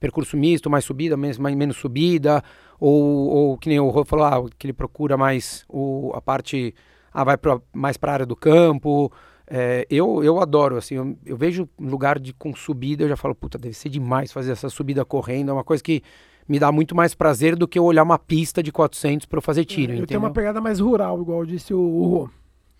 percurso 0.00 0.36
misto, 0.36 0.68
mais 0.68 0.84
subida, 0.84 1.16
menos, 1.16 1.38
mais, 1.38 1.54
menos 1.54 1.76
subida, 1.76 2.42
ou, 2.80 3.28
ou 3.28 3.56
que 3.56 3.68
nem 3.68 3.78
o 3.78 3.88
Rô 3.88 4.04
falou, 4.04 4.24
ah, 4.24 4.44
que 4.58 4.66
ele 4.66 4.72
procura 4.72 5.16
mais 5.16 5.64
o, 5.68 6.10
a 6.12 6.20
parte, 6.20 6.74
ah, 7.14 7.22
vai 7.22 7.36
pra, 7.38 7.60
mais 7.72 7.96
para 7.96 8.10
a 8.10 8.14
área 8.14 8.26
do 8.26 8.34
campo. 8.34 9.12
É, 9.52 9.84
eu, 9.90 10.22
eu 10.22 10.38
adoro, 10.40 10.76
assim, 10.76 10.94
eu, 10.94 11.16
eu 11.26 11.36
vejo 11.36 11.68
lugar 11.78 12.20
de, 12.20 12.32
com 12.32 12.54
subida, 12.54 13.02
eu 13.02 13.08
já 13.08 13.16
falo, 13.16 13.34
puta, 13.34 13.58
deve 13.58 13.74
ser 13.74 13.88
demais 13.88 14.30
fazer 14.32 14.52
essa 14.52 14.68
subida 14.68 15.04
correndo, 15.04 15.50
é 15.50 15.52
uma 15.52 15.64
coisa 15.64 15.82
que 15.82 16.02
me 16.48 16.56
dá 16.58 16.70
muito 16.70 16.94
mais 16.94 17.14
prazer 17.16 17.56
do 17.56 17.66
que 17.66 17.76
eu 17.78 17.84
olhar 17.84 18.04
uma 18.04 18.18
pista 18.18 18.62
de 18.62 18.70
400 18.70 19.26
para 19.26 19.38
eu 19.38 19.42
fazer 19.42 19.64
tiro, 19.64 19.90
eu 19.90 19.96
entendeu? 19.96 20.06
tenho 20.06 20.20
uma 20.20 20.30
pegada 20.30 20.60
mais 20.60 20.78
rural, 20.78 21.20
igual 21.20 21.44
disse 21.44 21.74
o, 21.74 21.80
o 21.80 22.06
Rô. 22.06 22.30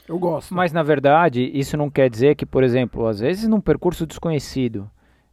Eu 0.09 0.19
gosto. 0.19 0.55
Mas 0.55 0.73
na 0.73 0.83
verdade, 0.85 1.51
isso 1.53 1.77
não 1.77 1.91
quer 1.91 2.09
dizer 2.09 2.37
que, 2.37 2.47
por 2.47 2.63
exemplo, 2.63 3.07
às 3.07 3.19
vezes 3.21 3.49
num 3.49 3.61
percurso 3.61 4.07
desconhecido, 4.07 4.89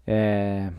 é, 0.06 0.69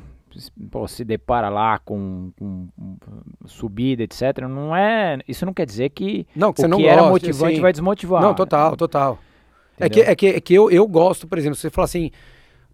pô, 0.70 0.86
se 0.88 1.04
depara 1.04 1.48
lá 1.48 1.78
com, 1.80 2.30
com- 2.38 2.68
com 2.76 3.48
subida, 3.48 4.02
etc. 4.02 4.38
Não 4.48 4.74
é, 4.74 5.18
isso 5.26 5.44
não 5.46 5.52
quer 5.54 5.66
dizer 5.66 5.90
que 5.90 6.26
Não, 6.34 6.52
que 6.52 6.60
o 6.60 6.62
você 6.62 6.68
não 6.68 6.78
que 6.78 6.86
era 6.86 6.96
gosta, 7.02 7.10
motivante 7.12 7.52
assim. 7.54 7.60
vai 7.62 7.72
desmotivar. 7.72 8.22
Não, 8.22 8.34
total, 8.34 8.76
total. 8.76 9.18
É 9.80 9.88
que, 9.88 10.00
é 10.00 10.14
que, 10.16 10.26
é 10.28 10.40
que 10.40 10.54
eu, 10.54 10.70
eu 10.70 10.86
gosto, 10.86 11.26
por 11.26 11.38
exemplo, 11.38 11.56
você 11.56 11.70
fala 11.70 11.84
assim, 11.84 12.10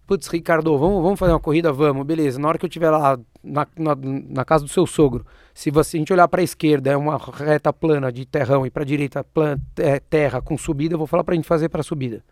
putz, 0.07 0.27
Ricardo, 0.27 0.77
vamos, 0.77 1.01
vamos 1.03 1.19
fazer 1.19 1.33
uma 1.33 1.39
corrida? 1.39 1.71
Vamos, 1.71 2.05
beleza. 2.05 2.39
Na 2.39 2.47
hora 2.47 2.57
que 2.57 2.65
eu 2.65 2.67
estiver 2.69 2.89
lá 2.89 3.19
na, 3.43 3.67
na, 3.77 3.95
na 4.29 4.45
casa 4.45 4.63
do 4.63 4.69
seu 4.69 4.85
sogro, 4.87 5.25
se 5.53 5.71
você, 5.71 5.97
a 5.97 5.99
gente 5.99 6.13
olhar 6.13 6.27
para 6.27 6.41
a 6.41 6.43
esquerda, 6.43 6.91
é 6.91 6.97
uma 6.97 7.17
reta 7.17 7.71
plana 7.71 8.11
de 8.11 8.25
terrão 8.25 8.65
e 8.65 8.71
para 8.71 8.83
a 8.83 8.85
direita 8.85 9.23
plan, 9.23 9.57
é, 9.77 9.99
terra 9.99 10.41
com 10.41 10.57
subida, 10.57 10.95
eu 10.95 10.97
vou 10.97 11.07
falar 11.07 11.23
para 11.23 11.33
a 11.33 11.35
gente 11.35 11.47
fazer 11.47 11.69
para 11.69 11.83
subida. 11.83 12.23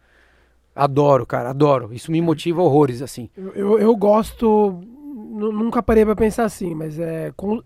Adoro, 0.75 1.25
cara, 1.25 1.51
adoro. 1.51 1.93
Isso 1.93 2.11
me 2.11 2.19
motiva 2.21 2.61
horrores, 2.61 3.01
assim. 3.01 3.29
Eu, 3.37 3.51
eu, 3.53 3.79
eu 3.79 3.95
gosto. 3.95 4.81
nu- 4.83 5.51
Nunca 5.51 5.83
parei 5.83 6.03
pra 6.03 6.15
pensar 6.15 6.45
assim, 6.45 6.73
mas 6.73 6.97
é. 6.99 7.31
com- 7.37 7.61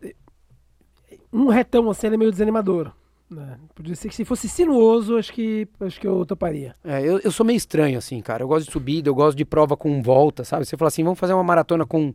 um 1.32 1.48
retão 1.48 1.90
assim 1.90 2.08
é 2.08 2.18
meio 2.18 2.32
desanimador. 2.32 2.92
Né? 3.30 3.58
Podia 3.76 3.96
ser 3.96 4.08
que 4.08 4.16
se 4.16 4.24
fosse 4.24 4.48
sinuoso, 4.48 5.18
acho 5.18 5.34
que, 5.34 5.68
acho 5.82 6.00
que 6.00 6.08
eu 6.08 6.26
toparia. 6.26 6.76
É, 6.84 7.02
eu, 7.02 7.20
eu 7.20 7.32
sou 7.32 7.46
meio 7.46 7.58
estranho, 7.58 7.98
assim, 7.98 8.22
cara. 8.22 8.44
Eu 8.44 8.48
gosto 8.48 8.68
de 8.68 8.72
subida, 8.72 9.10
eu 9.10 9.16
gosto 9.16 9.38
de 9.38 9.44
prova 9.44 9.76
com 9.76 10.02
volta, 10.02 10.44
sabe? 10.44 10.66
Você 10.66 10.78
fala 10.78 10.88
assim, 10.88 11.04
vamos 11.04 11.20
fazer 11.20 11.34
uma 11.34 11.44
maratona 11.44 11.86
com 11.86 12.14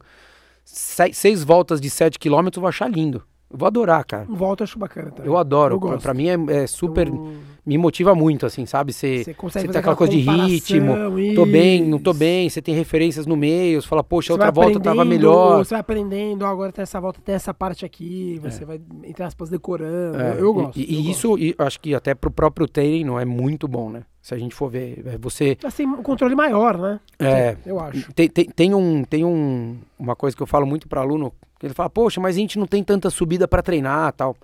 seis, 0.64 1.16
seis 1.16 1.44
voltas 1.44 1.80
de 1.80 1.90
7 1.90 2.18
km, 2.18 2.48
eu 2.54 2.60
vou 2.60 2.68
achar 2.68 2.90
lindo. 2.90 3.22
Eu 3.52 3.58
vou 3.58 3.66
adorar, 3.66 4.04
cara. 4.04 4.26
Um 4.28 4.34
volta 4.34 4.62
eu 4.62 4.64
acho 4.64 4.78
bacana 4.78 5.10
também. 5.10 5.30
Eu 5.30 5.36
adoro. 5.36 5.74
Eu 5.74 5.80
Pra, 5.80 5.90
gosto. 5.90 6.02
pra 6.02 6.14
mim 6.14 6.28
é, 6.28 6.62
é 6.62 6.66
super. 6.66 7.08
Então, 7.08 7.32
Me 7.64 7.78
motiva 7.78 8.12
muito, 8.12 8.44
assim, 8.44 8.66
sabe? 8.66 8.92
Você, 8.92 9.22
tem 9.52 9.70
aquela 9.76 9.94
coisa 9.94 10.12
de 10.12 10.18
ritmo. 10.18 10.94
Tô 11.36 11.46
bem, 11.46 11.84
não 11.84 11.96
tô 11.98 12.10
isso. 12.10 12.18
bem. 12.18 12.50
Você 12.50 12.60
tem 12.60 12.74
referências 12.74 13.24
no 13.24 13.36
meio. 13.36 13.80
Você 13.80 13.86
fala, 13.86 14.02
poxa, 14.02 14.26
Você 14.28 14.32
outra 14.32 14.50
volta 14.50 14.80
tava 14.80 15.04
melhor. 15.04 15.58
Você 15.64 15.74
vai 15.74 15.80
aprendendo, 15.80 16.44
agora 16.44 16.72
tem 16.72 16.82
essa 16.82 17.00
volta, 17.00 17.20
tem 17.24 17.34
essa 17.36 17.54
parte 17.54 17.84
aqui, 17.84 18.40
você 18.42 18.64
vai, 18.64 18.80
entre 19.04 19.22
aspas, 19.22 19.48
decorando. 19.48 20.20
É, 20.20 20.32
eu, 20.32 20.38
eu 20.40 20.54
gosto. 20.54 20.76
E, 20.76 20.92
e 20.92 21.06
eu 21.06 21.10
isso, 21.12 21.38
e 21.38 21.54
acho 21.56 21.78
que 21.78 21.94
até 21.94 22.14
pro 22.16 22.32
próprio 22.32 22.66
treino 22.66 23.16
é 23.16 23.24
muito 23.24 23.68
bom, 23.68 23.90
né? 23.90 24.02
Se 24.20 24.34
a 24.34 24.38
gente 24.38 24.54
for 24.56 24.68
ver, 24.68 25.00
é, 25.06 25.16
você. 25.18 25.54
gosto. 25.54 25.66
Assim, 25.68 25.86
um 25.86 26.02
controle 26.02 26.34
maior, 26.34 26.76
né? 26.76 26.98
É, 27.20 27.56
Eu 27.64 27.78
acho. 27.78 28.12
Tem, 28.12 28.28
tem, 28.28 28.44
tem, 28.46 28.74
um, 28.74 29.04
tem 29.04 29.24
um, 29.24 29.76
uma 29.96 30.16
coisa 30.16 30.36
que 30.36 30.42
eu 30.42 30.46
falo 30.48 30.66
muito 30.66 30.88
para 30.88 31.00
aluno, 31.00 31.32
ele 31.62 31.74
fala, 31.74 31.88
poxa, 31.90 32.20
mas 32.20 32.36
a 32.36 32.38
gente 32.38 32.58
não 32.58 32.66
tem 32.66 32.82
tanta 32.82 33.10
subida 33.10 33.46
para 33.46 33.62
treinar 33.62 34.12
tal. 34.12 34.36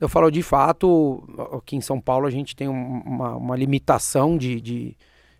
Eu 0.00 0.08
falo, 0.08 0.30
de 0.30 0.42
fato, 0.42 1.22
aqui 1.56 1.76
em 1.76 1.80
São 1.80 2.00
Paulo 2.00 2.26
a 2.26 2.30
gente 2.30 2.56
tem 2.56 2.68
um- 2.68 3.02
uma, 3.04 3.36
uma 3.36 3.56
limitação 3.56 4.36
de, 4.36 4.60
de, 4.60 4.96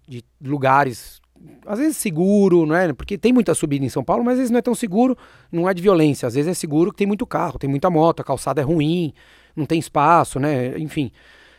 de 0.07 0.25
lugares, 0.45 1.21
às 1.67 1.79
vezes 1.79 1.97
seguro, 1.97 2.65
não 2.65 2.77
é? 2.77 2.93
Porque 2.93 3.19
tem 3.19 3.33
muita 3.33 3.55
subida 3.55 3.85
em 3.85 3.89
São 3.89 4.05
Paulo, 4.05 4.23
mas 4.25 4.35
às 4.35 4.39
vezes 4.39 4.51
não 4.51 4.59
é 4.59 4.63
tão 4.63 4.75
seguro, 4.75 5.17
não 5.51 5.69
é 5.69 5.75
de 5.75 5.83
violência. 5.83 6.27
Às 6.29 6.35
vezes 6.35 6.49
é 6.51 6.55
seguro 6.55 6.93
que 6.93 6.99
tem 6.99 7.07
muito 7.07 7.27
carro, 7.27 7.59
tem 7.59 7.69
muita 7.69 7.91
moto, 7.91 8.21
a 8.21 8.25
calçada 8.25 8.61
é 8.61 8.65
ruim, 8.65 9.13
não 9.57 9.67
tem 9.67 9.79
espaço, 9.81 10.39
né? 10.39 10.79
Enfim. 10.79 11.11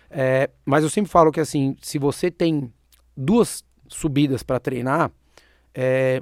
É, 0.10 0.50
mas 0.66 0.84
eu 0.84 0.90
sempre 0.90 1.12
falo 1.12 1.32
que 1.32 1.40
assim, 1.40 1.76
se 1.82 1.98
você 1.98 2.32
tem 2.32 2.72
duas 3.18 3.66
subidas 3.88 4.44
para 4.44 4.60
treinar, 4.60 5.12
é, 5.74 6.22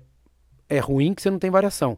é 0.67 0.79
ruim 0.79 1.13
que 1.13 1.21
você 1.21 1.29
não 1.29 1.37
tem 1.37 1.51
variação. 1.51 1.97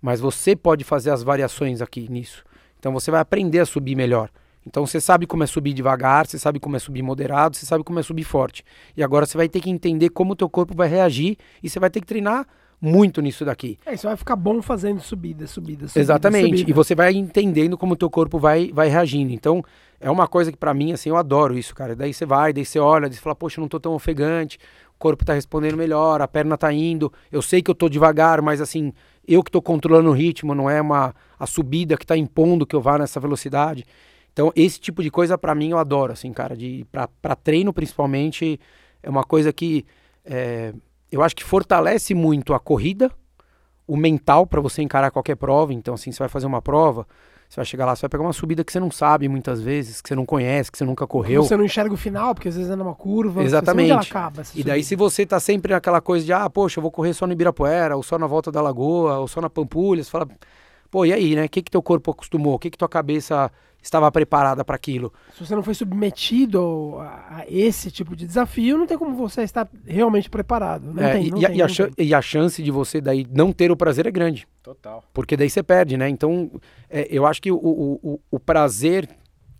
Mas 0.00 0.20
você 0.20 0.54
pode 0.54 0.84
fazer 0.84 1.10
as 1.10 1.22
variações 1.22 1.82
aqui 1.82 2.10
nisso. 2.10 2.44
Então 2.78 2.92
você 2.92 3.10
vai 3.10 3.20
aprender 3.20 3.60
a 3.60 3.66
subir 3.66 3.96
melhor. 3.96 4.30
Então 4.66 4.86
você 4.86 5.00
sabe 5.00 5.26
como 5.26 5.42
é 5.42 5.46
subir 5.46 5.72
devagar, 5.72 6.26
você 6.26 6.38
sabe 6.38 6.60
como 6.60 6.76
é 6.76 6.78
subir 6.78 7.02
moderado, 7.02 7.56
você 7.56 7.64
sabe 7.64 7.82
como 7.82 7.98
é 7.98 8.02
subir 8.02 8.24
forte. 8.24 8.62
E 8.96 9.02
agora 9.02 9.24
você 9.24 9.36
vai 9.36 9.48
ter 9.48 9.60
que 9.60 9.70
entender 9.70 10.10
como 10.10 10.32
o 10.32 10.36
teu 10.36 10.48
corpo 10.48 10.74
vai 10.74 10.88
reagir 10.88 11.36
e 11.62 11.70
você 11.70 11.80
vai 11.80 11.88
ter 11.88 12.00
que 12.00 12.06
treinar 12.06 12.46
muito 12.80 13.20
nisso 13.20 13.44
daqui. 13.44 13.78
É, 13.84 13.94
isso 13.94 14.06
vai 14.06 14.16
ficar 14.16 14.36
bom 14.36 14.62
fazendo 14.62 15.00
subida, 15.00 15.46
subida, 15.46 15.88
subida. 15.88 16.00
Exatamente. 16.00 16.58
subida. 16.58 16.70
E 16.70 16.72
você 16.72 16.94
vai 16.94 17.12
entendendo 17.12 17.76
como 17.76 17.94
o 17.94 17.96
teu 17.96 18.08
corpo 18.08 18.38
vai, 18.38 18.70
vai 18.72 18.88
reagindo. 18.88 19.32
Então, 19.32 19.64
é 20.00 20.10
uma 20.10 20.28
coisa 20.28 20.52
que 20.52 20.58
pra 20.58 20.72
mim, 20.72 20.92
assim, 20.92 21.08
eu 21.08 21.16
adoro 21.16 21.58
isso, 21.58 21.74
cara. 21.74 21.96
Daí 21.96 22.14
você 22.14 22.24
vai, 22.24 22.52
daí 22.52 22.64
você 22.64 22.78
olha, 22.78 23.08
daí 23.08 23.16
você 23.16 23.20
fala, 23.20 23.34
poxa, 23.34 23.58
eu 23.58 23.62
não 23.62 23.68
tô 23.68 23.80
tão 23.80 23.94
ofegante, 23.94 24.58
o 24.94 24.98
corpo 24.98 25.24
tá 25.24 25.32
respondendo 25.32 25.76
melhor, 25.76 26.20
a 26.20 26.28
perna 26.28 26.56
tá 26.56 26.72
indo. 26.72 27.12
Eu 27.32 27.42
sei 27.42 27.62
que 27.62 27.70
eu 27.70 27.74
tô 27.74 27.88
devagar, 27.88 28.40
mas 28.40 28.60
assim, 28.60 28.92
eu 29.28 29.44
que 29.44 29.50
tô 29.50 29.60
controlando 29.60 30.08
o 30.08 30.12
ritmo, 30.12 30.54
não 30.54 30.70
é 30.70 30.80
uma 30.80 31.14
a 31.38 31.46
subida 31.46 31.96
que 31.96 32.06
tá 32.06 32.16
impondo 32.16 32.66
que 32.66 32.74
eu 32.74 32.80
vá 32.80 32.98
nessa 32.98 33.20
velocidade. 33.20 33.84
Então, 34.32 34.52
esse 34.56 34.80
tipo 34.80 35.02
de 35.02 35.10
coisa 35.10 35.36
pra 35.36 35.54
mim 35.54 35.70
eu 35.70 35.78
adoro, 35.78 36.12
assim, 36.12 36.32
cara, 36.32 36.56
de 36.56 36.86
pra 36.90 37.36
treino 37.36 37.72
principalmente, 37.72 38.58
é 39.02 39.10
uma 39.10 39.24
coisa 39.24 39.52
que 39.52 39.84
é, 40.24 40.72
eu 41.10 41.22
acho 41.22 41.36
que 41.36 41.44
fortalece 41.44 42.14
muito 42.14 42.54
a 42.54 42.60
corrida, 42.60 43.10
o 43.86 43.96
mental 43.96 44.46
para 44.46 44.60
você 44.60 44.82
encarar 44.82 45.10
qualquer 45.10 45.36
prova. 45.36 45.72
Então, 45.72 45.94
assim, 45.94 46.12
você 46.12 46.18
vai 46.18 46.28
fazer 46.28 46.46
uma 46.46 46.62
prova, 46.62 47.06
você 47.48 47.56
vai 47.56 47.64
chegar 47.64 47.86
lá, 47.86 47.96
você 47.96 48.02
vai 48.02 48.10
pegar 48.10 48.24
uma 48.24 48.32
subida 48.32 48.62
que 48.62 48.70
você 48.70 48.78
não 48.78 48.90
sabe 48.90 49.26
muitas 49.26 49.60
vezes, 49.60 50.02
que 50.02 50.08
você 50.08 50.14
não 50.14 50.26
conhece, 50.26 50.70
que 50.70 50.76
você 50.76 50.84
nunca 50.84 51.06
correu. 51.06 51.42
Você 51.42 51.56
não 51.56 51.64
enxerga 51.64 51.94
o 51.94 51.96
final, 51.96 52.34
porque 52.34 52.48
às 52.48 52.56
vezes 52.56 52.70
é 52.70 52.76
numa 52.76 52.94
curva. 52.94 53.42
Exatamente. 53.42 53.88
Você 53.88 54.10
acaba, 54.10 54.42
E 54.54 54.62
daí, 54.62 54.82
subida. 54.82 54.82
se 54.82 54.96
você 54.96 55.24
tá 55.26 55.40
sempre 55.40 55.72
naquela 55.72 56.00
coisa 56.00 56.26
de, 56.26 56.32
ah, 56.32 56.48
poxa, 56.50 56.78
eu 56.78 56.82
vou 56.82 56.90
correr 56.90 57.14
só 57.14 57.26
no 57.26 57.32
Ibirapuera, 57.32 57.96
ou 57.96 58.02
só 58.02 58.18
na 58.18 58.26
volta 58.26 58.52
da 58.52 58.60
Lagoa, 58.60 59.18
ou 59.18 59.26
só 59.26 59.40
na 59.40 59.48
Pampulha, 59.48 60.04
você 60.04 60.10
fala, 60.10 60.28
pô, 60.90 61.06
e 61.06 61.12
aí, 61.12 61.34
né? 61.34 61.46
O 61.46 61.48
que 61.48 61.62
que 61.62 61.70
teu 61.70 61.82
corpo 61.82 62.10
acostumou? 62.10 62.54
O 62.54 62.58
que 62.58 62.70
que 62.70 62.76
tua 62.76 62.88
cabeça 62.88 63.50
estava 63.88 64.10
preparada 64.12 64.64
para 64.64 64.76
aquilo? 64.76 65.12
Se 65.36 65.44
você 65.44 65.54
não 65.54 65.62
foi 65.62 65.74
submetido 65.74 66.96
a, 67.00 67.38
a 67.40 67.44
esse 67.48 67.90
tipo 67.90 68.14
de 68.14 68.26
desafio, 68.26 68.78
não 68.78 68.86
tem 68.86 68.96
como 68.98 69.14
você 69.16 69.42
estar 69.42 69.68
realmente 69.86 70.28
preparado. 70.30 70.92
Não 70.92 71.02
É, 71.02 71.12
tem, 71.12 71.26
e, 71.26 71.30
não 71.30 71.38
e 71.38 71.44
a, 71.44 71.48
tem, 71.48 71.58
e 71.58 71.62
a 71.62 71.66
não 71.66 71.74
chan- 71.74 71.90
tem. 71.90 72.06
e 72.06 72.14
a 72.14 72.22
chance 72.22 72.62
de 72.62 72.70
você 72.70 73.00
daí 73.00 73.26
não 73.30 73.52
ter 73.52 73.70
o 73.70 73.76
prazer 73.76 74.06
é 74.06 74.10
grande. 74.10 74.46
Total. 74.62 75.02
Porque 75.12 75.36
daí 75.36 75.48
você 75.50 75.62
perde, 75.62 75.96
né? 75.96 76.08
Então, 76.08 76.50
é, 76.90 77.06
eu 77.10 77.26
acho 77.26 77.40
que 77.42 77.50
o, 77.50 77.56
o, 77.56 78.00
o, 78.02 78.20
o 78.30 78.38
prazer, 78.40 79.08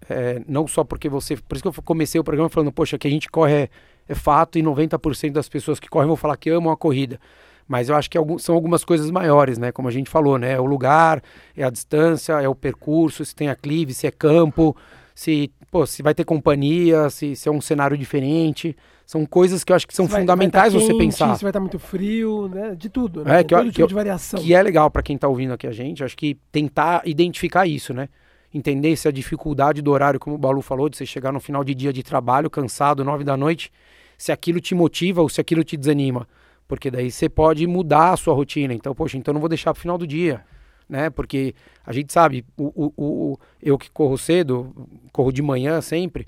é, 0.08 0.42
não 0.46 0.66
só 0.66 0.84
porque 0.84 1.08
você. 1.08 1.36
Por 1.36 1.56
isso 1.56 1.62
que 1.62 1.68
eu 1.68 1.82
comecei 1.82 2.20
o 2.20 2.24
programa 2.24 2.48
falando, 2.48 2.72
poxa, 2.72 2.98
que 2.98 3.08
a 3.08 3.10
gente 3.10 3.28
corre 3.30 3.52
é, 3.54 3.68
é 4.08 4.14
fato 4.14 4.58
e 4.58 4.62
90% 4.62 5.32
das 5.32 5.48
pessoas 5.48 5.78
que 5.80 5.88
correm 5.88 6.06
vão 6.08 6.16
falar 6.16 6.36
que 6.36 6.50
amam 6.50 6.72
a 6.72 6.76
corrida. 6.76 7.18
Mas 7.68 7.90
eu 7.90 7.94
acho 7.94 8.08
que 8.08 8.18
são 8.38 8.54
algumas 8.54 8.82
coisas 8.82 9.10
maiores, 9.10 9.58
né? 9.58 9.70
Como 9.70 9.86
a 9.88 9.90
gente 9.90 10.08
falou, 10.08 10.38
né? 10.38 10.52
É 10.52 10.60
o 10.60 10.64
lugar, 10.64 11.22
é 11.54 11.62
a 11.62 11.68
distância, 11.70 12.32
é 12.40 12.48
o 12.48 12.54
percurso, 12.54 13.22
se 13.24 13.34
tem 13.34 13.50
aclive, 13.50 13.92
se 13.92 14.06
é 14.06 14.10
campo, 14.10 14.74
se 15.14 15.52
pô, 15.70 15.84
se 15.84 16.02
vai 16.02 16.14
ter 16.14 16.24
companhia, 16.24 17.10
se, 17.10 17.36
se 17.36 17.46
é 17.46 17.52
um 17.52 17.60
cenário 17.60 17.96
diferente. 17.98 18.74
São 19.04 19.26
coisas 19.26 19.64
que 19.64 19.72
eu 19.72 19.76
acho 19.76 19.86
que 19.86 19.94
são 19.94 20.06
vai- 20.06 20.20
fundamentais 20.22 20.72
vai 20.72 20.80
tá 20.80 20.86
você 20.86 20.92
quente, 20.92 21.04
pensar. 21.04 21.36
Se 21.36 21.42
vai 21.42 21.50
estar 21.50 21.60
muito 21.60 21.78
frio, 21.78 22.48
né? 22.48 22.74
De 22.74 22.88
tudo, 22.88 23.22
né? 23.24 23.40
É, 23.40 23.44
que 23.44 23.54
Todo 23.54 23.64
que 23.66 23.72
tipo 23.72 23.88
de 23.88 23.94
variação. 23.94 24.40
Que 24.40 24.54
é 24.54 24.62
legal 24.62 24.90
para 24.90 25.02
quem 25.02 25.18
tá 25.18 25.28
ouvindo 25.28 25.52
aqui 25.52 25.66
a 25.66 25.72
gente, 25.72 26.02
acho 26.02 26.16
que 26.16 26.38
tentar 26.50 27.02
identificar 27.04 27.66
isso, 27.66 27.92
né? 27.92 28.08
Entender 28.52 28.96
se 28.96 29.06
a 29.06 29.10
dificuldade 29.10 29.82
do 29.82 29.90
horário, 29.90 30.18
como 30.18 30.36
o 30.36 30.38
Balu 30.38 30.62
falou, 30.62 30.88
de 30.88 30.96
você 30.96 31.04
chegar 31.04 31.32
no 31.32 31.40
final 31.40 31.62
de 31.62 31.74
dia 31.74 31.92
de 31.92 32.02
trabalho, 32.02 32.48
cansado, 32.48 33.04
nove 33.04 33.24
da 33.24 33.36
noite, 33.36 33.70
se 34.16 34.32
aquilo 34.32 34.58
te 34.58 34.74
motiva 34.74 35.20
ou 35.20 35.28
se 35.28 35.38
aquilo 35.38 35.62
te 35.62 35.76
desanima. 35.76 36.26
Porque 36.68 36.90
daí 36.90 37.10
você 37.10 37.28
pode 37.28 37.66
mudar 37.66 38.12
a 38.12 38.16
sua 38.16 38.34
rotina. 38.34 38.74
Então, 38.74 38.94
poxa, 38.94 39.16
então 39.16 39.32
não 39.34 39.40
vou 39.40 39.48
deixar 39.48 39.72
pro 39.72 39.80
final 39.80 39.98
do 39.98 40.06
dia, 40.06 40.44
né? 40.88 41.10
Porque 41.10 41.54
a 41.84 41.92
gente 41.92 42.12
sabe, 42.12 42.44
o, 42.58 42.92
o, 42.96 43.32
o- 43.32 43.38
eu 43.62 43.78
que 43.78 43.90
corro 43.90 44.18
cedo, 44.18 44.72
corro 45.12 45.32
de 45.32 45.42
manhã 45.42 45.80
sempre, 45.80 46.26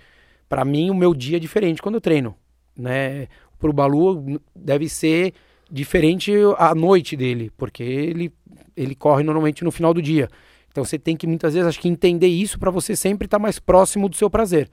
para 0.49 0.65
mim 0.65 0.91
o 0.91 0.95
meu 0.95 1.15
dia 1.15 1.37
é 1.37 1.41
diferente 1.41 1.83
quando 1.83 1.97
eu 1.97 2.01
treino, 2.01 2.35
né? 2.77 3.29
Pro 3.59 3.73
Balu 3.73 4.21
n- 4.27 4.41
deve 4.57 4.89
ser 4.89 5.35
diferente 5.71 6.33
a 6.59 6.75
noite 6.75 7.17
dele, 7.17 7.51
porque 7.57 7.83
ele, 7.83 8.33
ele 8.77 8.95
corre 8.95 9.23
normalmente 9.23 9.63
no 9.63 9.71
final 9.71 9.93
do 9.95 10.03
dia. 10.03 10.29
Então 10.71 10.85
você 10.85 10.99
tem 10.99 11.17
que 11.17 11.27
muitas 11.27 11.53
vezes 11.55 11.69
acho 11.69 11.81
que 11.81 11.89
entender 11.89 12.29
isso 12.29 12.59
para 12.59 12.71
você 12.71 12.97
sempre 12.97 13.27
estar 13.27 13.39
mais 13.39 13.59
próximo 13.59 14.09
do 14.09 14.17
seu 14.17 14.31
prazer. 14.31 14.71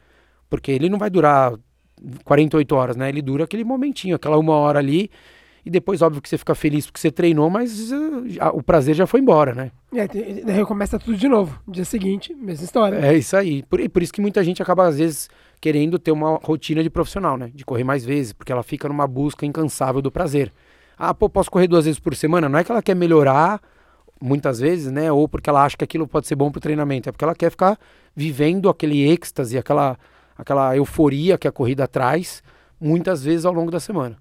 Porque 0.49 0.71
ele 0.71 0.89
não 0.89 0.97
vai 0.97 1.09
durar 1.09 1.53
48 2.23 2.75
horas, 2.75 2.95
né? 2.95 3.09
Ele 3.09 3.21
dura 3.21 3.43
aquele 3.43 3.63
momentinho, 3.63 4.15
aquela 4.15 4.37
uma 4.37 4.53
hora 4.53 4.79
ali. 4.79 5.09
E 5.67 5.69
depois, 5.69 6.01
óbvio 6.01 6.21
que 6.21 6.29
você 6.29 6.37
fica 6.37 6.55
feliz 6.55 6.85
porque 6.85 6.97
você 6.97 7.11
treinou, 7.11 7.49
mas 7.49 7.89
já- 8.27 8.51
o 8.51 8.63
prazer 8.63 8.95
já 8.95 9.05
foi 9.05 9.19
embora, 9.19 9.53
né? 9.53 9.69
É, 9.93 10.07
tem- 10.07 10.41
daí 10.45 10.63
começa 10.65 10.97
tudo 10.97 11.17
de 11.17 11.27
novo. 11.27 11.59
Dia 11.67 11.83
seguinte, 11.83 12.33
mesma 12.33 12.63
história. 12.63 12.95
É 12.95 13.17
isso 13.17 13.35
aí. 13.35 13.63
Por, 13.63 13.81
e 13.81 13.89
por 13.89 14.01
isso 14.01 14.13
que 14.13 14.21
muita 14.21 14.41
gente 14.45 14.61
acaba, 14.61 14.87
às 14.87 14.97
vezes, 14.97 15.29
querendo 15.59 15.99
ter 15.99 16.11
uma 16.13 16.39
rotina 16.41 16.81
de 16.81 16.89
profissional, 16.89 17.35
né? 17.35 17.51
De 17.53 17.65
correr 17.65 17.83
mais 17.83 18.05
vezes, 18.05 18.31
porque 18.31 18.49
ela 18.49 18.63
fica 18.63 18.87
numa 18.87 19.05
busca 19.05 19.45
incansável 19.45 20.01
do 20.01 20.09
prazer. 20.09 20.53
Ah, 20.97 21.13
pô, 21.13 21.29
posso 21.29 21.51
correr 21.51 21.67
duas 21.67 21.83
vezes 21.83 21.99
por 21.99 22.15
semana? 22.15 22.47
Não 22.47 22.57
é 22.57 22.63
que 22.63 22.71
ela 22.71 22.81
quer 22.81 22.95
melhorar, 22.95 23.59
muitas 24.21 24.61
vezes, 24.61 24.89
né? 24.89 25.11
Ou 25.11 25.27
porque 25.27 25.49
ela 25.49 25.65
acha 25.65 25.75
que 25.75 25.83
aquilo 25.83 26.07
pode 26.07 26.27
ser 26.27 26.35
bom 26.35 26.49
pro 26.49 26.61
treinamento. 26.61 27.09
É 27.09 27.11
porque 27.11 27.25
ela 27.25 27.35
quer 27.35 27.51
ficar 27.51 27.77
vivendo 28.15 28.69
aquele 28.69 29.05
êxtase, 29.09 29.57
aquela, 29.57 29.97
aquela 30.37 30.77
euforia 30.77 31.37
que 31.37 31.45
a 31.45 31.51
corrida 31.51 31.85
traz, 31.89 32.41
muitas 32.79 33.21
vezes 33.21 33.43
ao 33.45 33.51
longo 33.51 33.69
da 33.69 33.81
semana. 33.81 34.17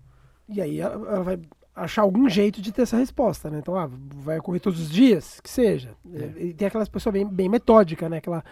E 0.48 0.61
aí 0.61 0.80
ela, 0.80 0.94
ela 0.94 1.22
vai 1.22 1.38
achar 1.74 2.02
algum 2.02 2.28
jeito 2.28 2.62
de 2.62 2.72
ter 2.72 2.82
essa 2.82 2.96
resposta, 2.96 3.50
né? 3.50 3.59
Então, 3.59 3.76
ah, 3.76 3.88
vai 4.16 4.38
correr 4.40 4.61
todos 4.61 4.80
os 4.80 4.90
dias, 4.90 5.40
que 5.40 5.50
seja. 5.50 5.90
É. 6.14 6.42
E 6.44 6.54
tem 6.54 6.68
aquelas 6.68 6.88
pessoas 6.88 7.12
bem, 7.12 7.26
bem 7.26 7.48
metódicas, 7.48 8.09
né? 8.11 8.20
Que 8.20 8.28
ela, 8.28 8.44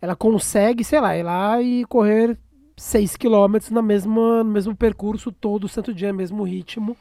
ela 0.00 0.14
consegue, 0.16 0.84
sei 0.84 1.00
lá, 1.00 1.16
ir 1.16 1.22
lá 1.22 1.62
e 1.62 1.84
correr 1.86 2.38
6 2.76 3.16
quilômetros 3.16 3.70
na 3.70 3.80
mesma, 3.80 4.44
no 4.44 4.50
mesmo 4.50 4.76
percurso 4.76 5.32
todo 5.32 5.68
santo 5.68 5.94
dia, 5.94 6.12
mesmo 6.12 6.42
ritmo. 6.42 6.96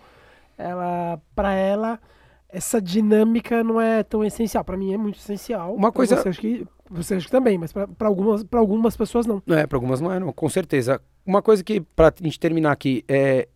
Ela, 0.58 1.20
para 1.36 1.54
ela, 1.54 2.00
essa 2.48 2.82
dinâmica 2.82 3.64
não 3.64 3.82
é 3.82 4.04
tão 4.04 4.24
essencial. 4.24 4.64
Para 4.64 4.78
mim 4.78 4.94
é 4.94 4.98
muito 4.98 5.20
essencial. 5.20 5.76
Uma 5.76 5.92
coisa- 5.92 6.16
Você 6.16 6.30
acha 6.30 6.40
que, 6.40 6.66
você 6.90 7.16
acha 7.16 7.26
que 7.26 7.32
também, 7.32 7.58
mas 7.58 7.74
para 7.74 8.08
algumas, 8.08 8.44
pra 8.44 8.60
algumas 8.62 8.96
pessoas 8.96 9.26
não. 9.26 9.42
É, 9.48 9.68
para 9.68 9.76
algumas 9.78 10.00
não 10.00 10.12
é, 10.12 10.20
não, 10.20 10.32
com 10.32 10.48
certeza. 10.48 11.02
Uma 11.26 11.42
coisa 11.42 11.62
que, 11.64 11.82
pra 11.82 12.14
gente 12.22 12.40
terminar 12.40 12.72
aqui, 12.72 13.04
é 13.10 13.50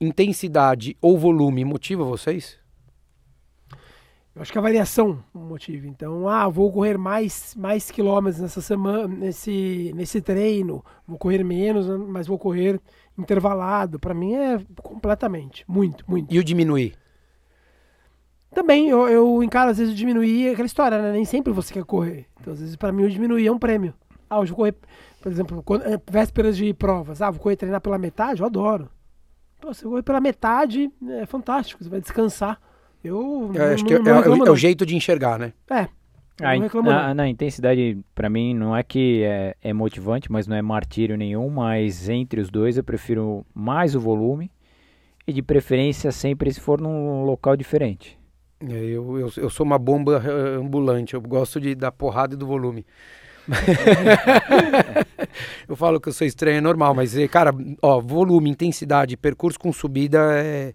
intensidade 0.00 0.96
ou 1.00 1.18
volume 1.18 1.64
motiva 1.64 2.04
vocês? 2.04 2.58
Eu 4.38 4.42
acho 4.42 4.52
que 4.52 4.58
a 4.58 4.62
variação 4.62 5.18
é 5.34 5.38
motivo. 5.38 5.88
Então, 5.88 6.28
ah, 6.28 6.48
vou 6.48 6.70
correr 6.70 6.96
mais, 6.96 7.56
mais 7.56 7.90
quilômetros 7.90 8.40
nessa 8.40 8.60
semana, 8.60 9.08
nesse, 9.08 9.92
nesse 9.96 10.20
treino, 10.20 10.84
vou 11.04 11.18
correr 11.18 11.42
menos, 11.42 11.88
mas 12.06 12.28
vou 12.28 12.38
correr 12.38 12.80
intervalado. 13.18 13.98
Para 13.98 14.14
mim 14.14 14.34
é 14.34 14.60
completamente, 14.80 15.64
muito, 15.66 16.04
muito. 16.08 16.32
E 16.32 16.38
o 16.38 16.44
diminuir? 16.44 16.94
Também 18.54 18.88
eu, 18.88 19.08
eu 19.08 19.42
encaro 19.42 19.72
às 19.72 19.78
vezes 19.78 19.92
o 19.92 19.96
diminuir 19.96 20.50
aquela 20.50 20.66
história, 20.66 21.02
né? 21.02 21.10
Nem 21.10 21.24
sempre 21.24 21.52
você 21.52 21.74
quer 21.74 21.84
correr. 21.84 22.26
Então, 22.40 22.52
às 22.52 22.60
vezes 22.60 22.76
para 22.76 22.92
mim 22.92 23.02
o 23.02 23.10
diminuir 23.10 23.48
é 23.48 23.50
um 23.50 23.58
prêmio. 23.58 23.92
Ah, 24.30 24.38
hoje 24.38 24.52
eu 24.52 24.56
vou 24.56 24.64
correr, 24.64 24.76
por 25.20 25.32
exemplo, 25.32 25.62
quando, 25.64 25.82
é, 25.82 26.00
vésperas 26.08 26.56
de 26.56 26.72
provas. 26.72 27.20
Ah, 27.20 27.30
vou 27.30 27.40
correr 27.40 27.56
treinar 27.56 27.80
pela 27.80 27.98
metade, 27.98 28.40
eu 28.40 28.46
adoro. 28.46 28.88
Pô, 29.60 29.72
você 29.74 29.84
correr 29.84 30.02
pela 30.02 30.20
metade 30.20 30.90
é 31.10 31.26
fantástico, 31.26 31.82
você 31.82 31.90
vai 31.90 32.00
descansar. 32.00 32.60
Eu, 33.02 33.50
Eu 33.54 33.66
não- 33.66 33.74
acho 33.74 33.82
não- 33.84 33.88
que 33.88 33.94
é, 33.94 33.98
não 33.98 34.12
é- 34.12 34.16
reclamo, 34.18 34.42
é 34.42 34.46
não. 34.46 34.52
o 34.52 34.56
jeito 34.56 34.84
de 34.86 34.96
enxergar, 34.96 35.38
né? 35.38 35.52
É. 35.70 35.88
A, 36.40 36.50
não 36.50 36.54
in- 36.54 36.60
reclamo, 36.62 36.88
na, 36.90 37.08
não. 37.08 37.14
na 37.14 37.28
intensidade, 37.28 37.98
pra 38.14 38.30
mim, 38.30 38.54
não 38.54 38.76
é 38.76 38.82
que 38.82 39.22
é, 39.24 39.56
é 39.62 39.72
motivante, 39.72 40.30
mas 40.30 40.46
não 40.46 40.56
é 40.56 40.62
martírio 40.62 41.16
nenhum. 41.16 41.48
Mas 41.50 42.08
entre 42.08 42.40
os 42.40 42.48
dois, 42.50 42.76
eu 42.76 42.84
prefiro 42.84 43.44
mais 43.52 43.94
o 43.96 44.00
volume 44.00 44.50
e, 45.26 45.32
de 45.32 45.42
preferência, 45.42 46.12
sempre 46.12 46.52
se 46.52 46.60
for 46.60 46.80
num 46.80 47.24
local 47.24 47.56
diferente. 47.56 48.16
É, 48.60 48.72
Eu, 48.72 49.18
eu, 49.18 49.30
eu 49.36 49.50
sou 49.50 49.64
uma 49.66 49.78
bomba 49.78 50.22
eh, 50.24 50.56
ambulante, 50.56 51.14
eu 51.14 51.20
gosto 51.20 51.60
de 51.60 51.74
dar 51.74 51.92
porrada 51.92 52.34
e 52.34 52.36
do 52.36 52.46
volume. 52.46 52.84
eu 55.68 55.76
falo 55.76 56.00
que 56.00 56.08
eu 56.08 56.12
sou 56.12 56.26
estranho, 56.26 56.58
é 56.58 56.60
normal, 56.60 56.94
mas, 56.94 57.16
eh, 57.16 57.28
cara, 57.28 57.52
ó, 57.82 58.00
volume, 58.00 58.50
intensidade, 58.50 59.16
percurso 59.16 59.58
com 59.58 59.72
subida 59.72 60.18
é, 60.34 60.74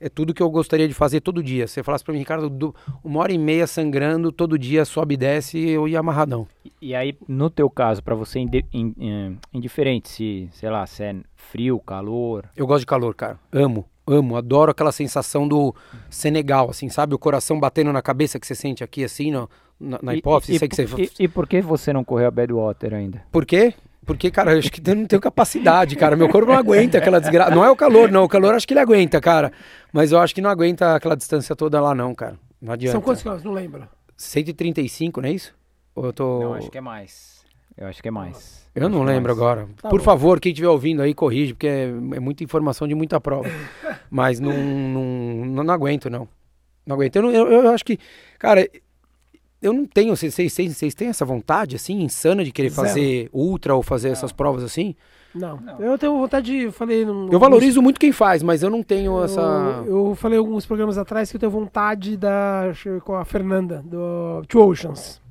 é 0.00 0.08
tudo 0.08 0.34
que 0.34 0.42
eu 0.42 0.50
gostaria 0.50 0.88
de 0.88 0.94
fazer 0.94 1.20
todo 1.20 1.42
dia. 1.42 1.66
Se 1.66 1.74
você 1.74 1.82
falasse 1.82 2.04
pra 2.04 2.12
mim, 2.12 2.20
Ricardo, 2.20 2.48
do- 2.50 2.74
uma 3.02 3.20
hora 3.20 3.32
e 3.32 3.38
meia 3.38 3.66
sangrando, 3.66 4.32
todo 4.32 4.58
dia 4.58 4.84
sobe 4.84 5.14
e 5.14 5.16
desce, 5.16 5.58
eu 5.58 5.86
ia 5.88 6.00
amarradão. 6.00 6.46
E, 6.80 6.94
aí, 6.94 7.16
no 7.28 7.48
teu 7.50 7.70
caso, 7.70 8.02
pra 8.02 8.14
você 8.14 8.40
in- 8.40 9.38
indiferente 9.52 10.08
se, 10.08 10.48
sei 10.52 10.70
lá, 10.70 10.86
se 10.86 11.02
é 11.04 11.14
frio, 11.36 11.78
calor, 11.80 12.44
Eu 12.56 12.66
gosto 12.66 12.80
de 12.80 12.86
calor, 12.86 13.14
cara. 13.14 13.38
Amo, 13.52 13.84
amo, 14.06 14.36
adoro 14.36 14.70
aquela 14.70 14.92
sensação 14.92 15.46
do 15.46 15.74
Senegal, 16.10 16.70
assim, 16.70 16.88
sabe? 16.88 17.14
O 17.14 17.18
coração 17.18 17.60
batendo 17.60 17.92
na 17.92 18.02
cabeça 18.02 18.40
que 18.40 18.46
você 18.46 18.54
sente 18.54 18.82
aqui, 18.82 19.04
assim, 19.04 19.30
no- 19.30 19.48
na, 19.82 19.98
na 20.02 20.14
E- 20.14 20.18
hipófise. 20.18 20.54
e, 20.54 20.58
sei 20.58 20.68
que 20.68 20.76
você... 20.76 20.86
e, 21.18 21.24
e 21.24 21.28
por 21.28 21.46
que 21.46 21.60
você 21.60 21.92
não 21.92 22.04
correu 22.04 22.28
a 22.28 22.30
Badwater 22.30 22.94
ainda? 22.94 23.22
Por 23.30 23.44
quê? 23.44 23.74
Porque, 24.04 24.30
cara, 24.32 24.52
eu 24.52 24.58
acho 24.58 24.70
que 24.72 24.82
eu 24.90 24.96
não 24.96 25.06
tenho 25.06 25.20
capacidade, 25.22 25.94
cara. 25.94 26.16
Meu 26.16 26.28
corpo 26.28 26.50
não 26.50 26.58
aguenta 26.58 26.98
aquela 26.98 27.20
desgraça. 27.20 27.54
Não 27.54 27.64
é 27.64 27.70
o 27.70 27.76
calor, 27.76 28.10
não. 28.10 28.24
O 28.24 28.28
calor 28.28 28.52
acho 28.54 28.66
que 28.66 28.72
ele 28.74 28.80
aguenta, 28.80 29.20
cara. 29.20 29.52
Mas 29.92 30.10
eu 30.10 30.18
acho 30.18 30.34
que 30.34 30.40
não 30.40 30.50
aguenta 30.50 30.96
aquela 30.96 31.16
distância 31.16 31.54
toda 31.54 31.80
lá, 31.80 31.94
não, 31.94 32.12
cara. 32.12 32.36
Não 32.60 32.72
adianta. 32.72 32.92
São 32.92 33.00
quantos 33.00 33.22
quilômetros? 33.22 33.44
Não 33.44 33.52
lembro. 33.52 33.86
135, 34.16 35.20
não 35.20 35.28
é 35.28 35.32
isso? 35.32 35.54
Ou 35.94 36.06
eu 36.06 36.12
tô. 36.12 36.40
Não, 36.40 36.54
acho 36.54 36.70
que 36.70 36.78
é 36.78 36.80
mais. 36.80 37.42
Eu 37.76 37.86
acho 37.86 38.02
que 38.02 38.08
é 38.08 38.10
mais. 38.10 38.62
Eu 38.74 38.88
não 38.88 39.02
é 39.02 39.12
lembro 39.14 39.36
mais. 39.36 39.38
agora. 39.38 39.68
Tá 39.80 39.88
Por 39.88 39.98
bom. 40.00 40.04
favor, 40.04 40.40
quem 40.40 40.50
estiver 40.52 40.68
ouvindo 40.68 41.00
aí, 41.02 41.14
corrige, 41.14 41.54
porque 41.54 41.66
é, 41.66 41.84
é 41.84 42.20
muita 42.20 42.42
informação 42.42 42.88
de 42.88 42.94
muita 42.94 43.20
prova. 43.20 43.48
Mas 44.10 44.40
não, 44.40 44.52
não, 44.52 45.04
não, 45.46 45.64
não 45.64 45.74
aguento, 45.74 46.10
não. 46.10 46.26
Não 46.86 46.94
aguento. 46.96 47.16
Eu, 47.16 47.22
não- 47.22 47.30
eu, 47.30 47.46
eu 47.50 47.70
acho 47.70 47.84
que, 47.84 47.98
cara, 48.38 48.68
eu 49.62 49.72
não 49.72 49.86
tenho. 49.86 50.14
Vocês, 50.16 50.34
vocês, 50.34 50.52
vocês- 50.52 50.76
vocês 50.76 50.94
têm 50.94 51.08
essa 51.08 51.24
vontade, 51.24 51.76
assim, 51.76 52.02
insana 52.02 52.44
de 52.44 52.50
querer 52.52 52.70
Zero. 52.70 52.88
fazer 52.88 53.30
ultra 53.32 53.74
ou 53.74 53.82
fazer 53.82 54.08
essas 54.10 54.32
provas 54.32 54.62
assim? 54.64 54.94
Não. 55.34 55.56
Não. 55.58 55.80
Eu 55.80 55.96
tenho 55.96 56.12
vontade 56.18 56.46
de. 56.46 56.64
Eu 56.64 56.72
falei. 56.72 57.06
num- 57.06 57.30
Eu 57.32 57.38
valorizo 57.38 57.80
muito 57.80 57.98
quem 57.98 58.12
faz, 58.12 58.42
mas 58.42 58.62
eu 58.62 58.68
não 58.68 58.82
tenho 58.82 59.12
Eu, 59.18 59.24
essa. 59.24 59.84
eu 59.86 60.14
falei 60.14 60.38
alguns 60.38 60.66
programas 60.66 60.98
atrás 60.98 61.30
que 61.30 61.36
eu 61.36 61.40
tenho 61.40 61.50
vontade 61.52 62.16
da. 62.18 62.68
acho 62.70 62.82
que 62.90 63.00
Com 63.00 63.14
a 63.14 63.24
Fernanda, 63.24 63.82
do 63.84 64.42
Two 64.46 64.68
Oceans. 64.68 65.22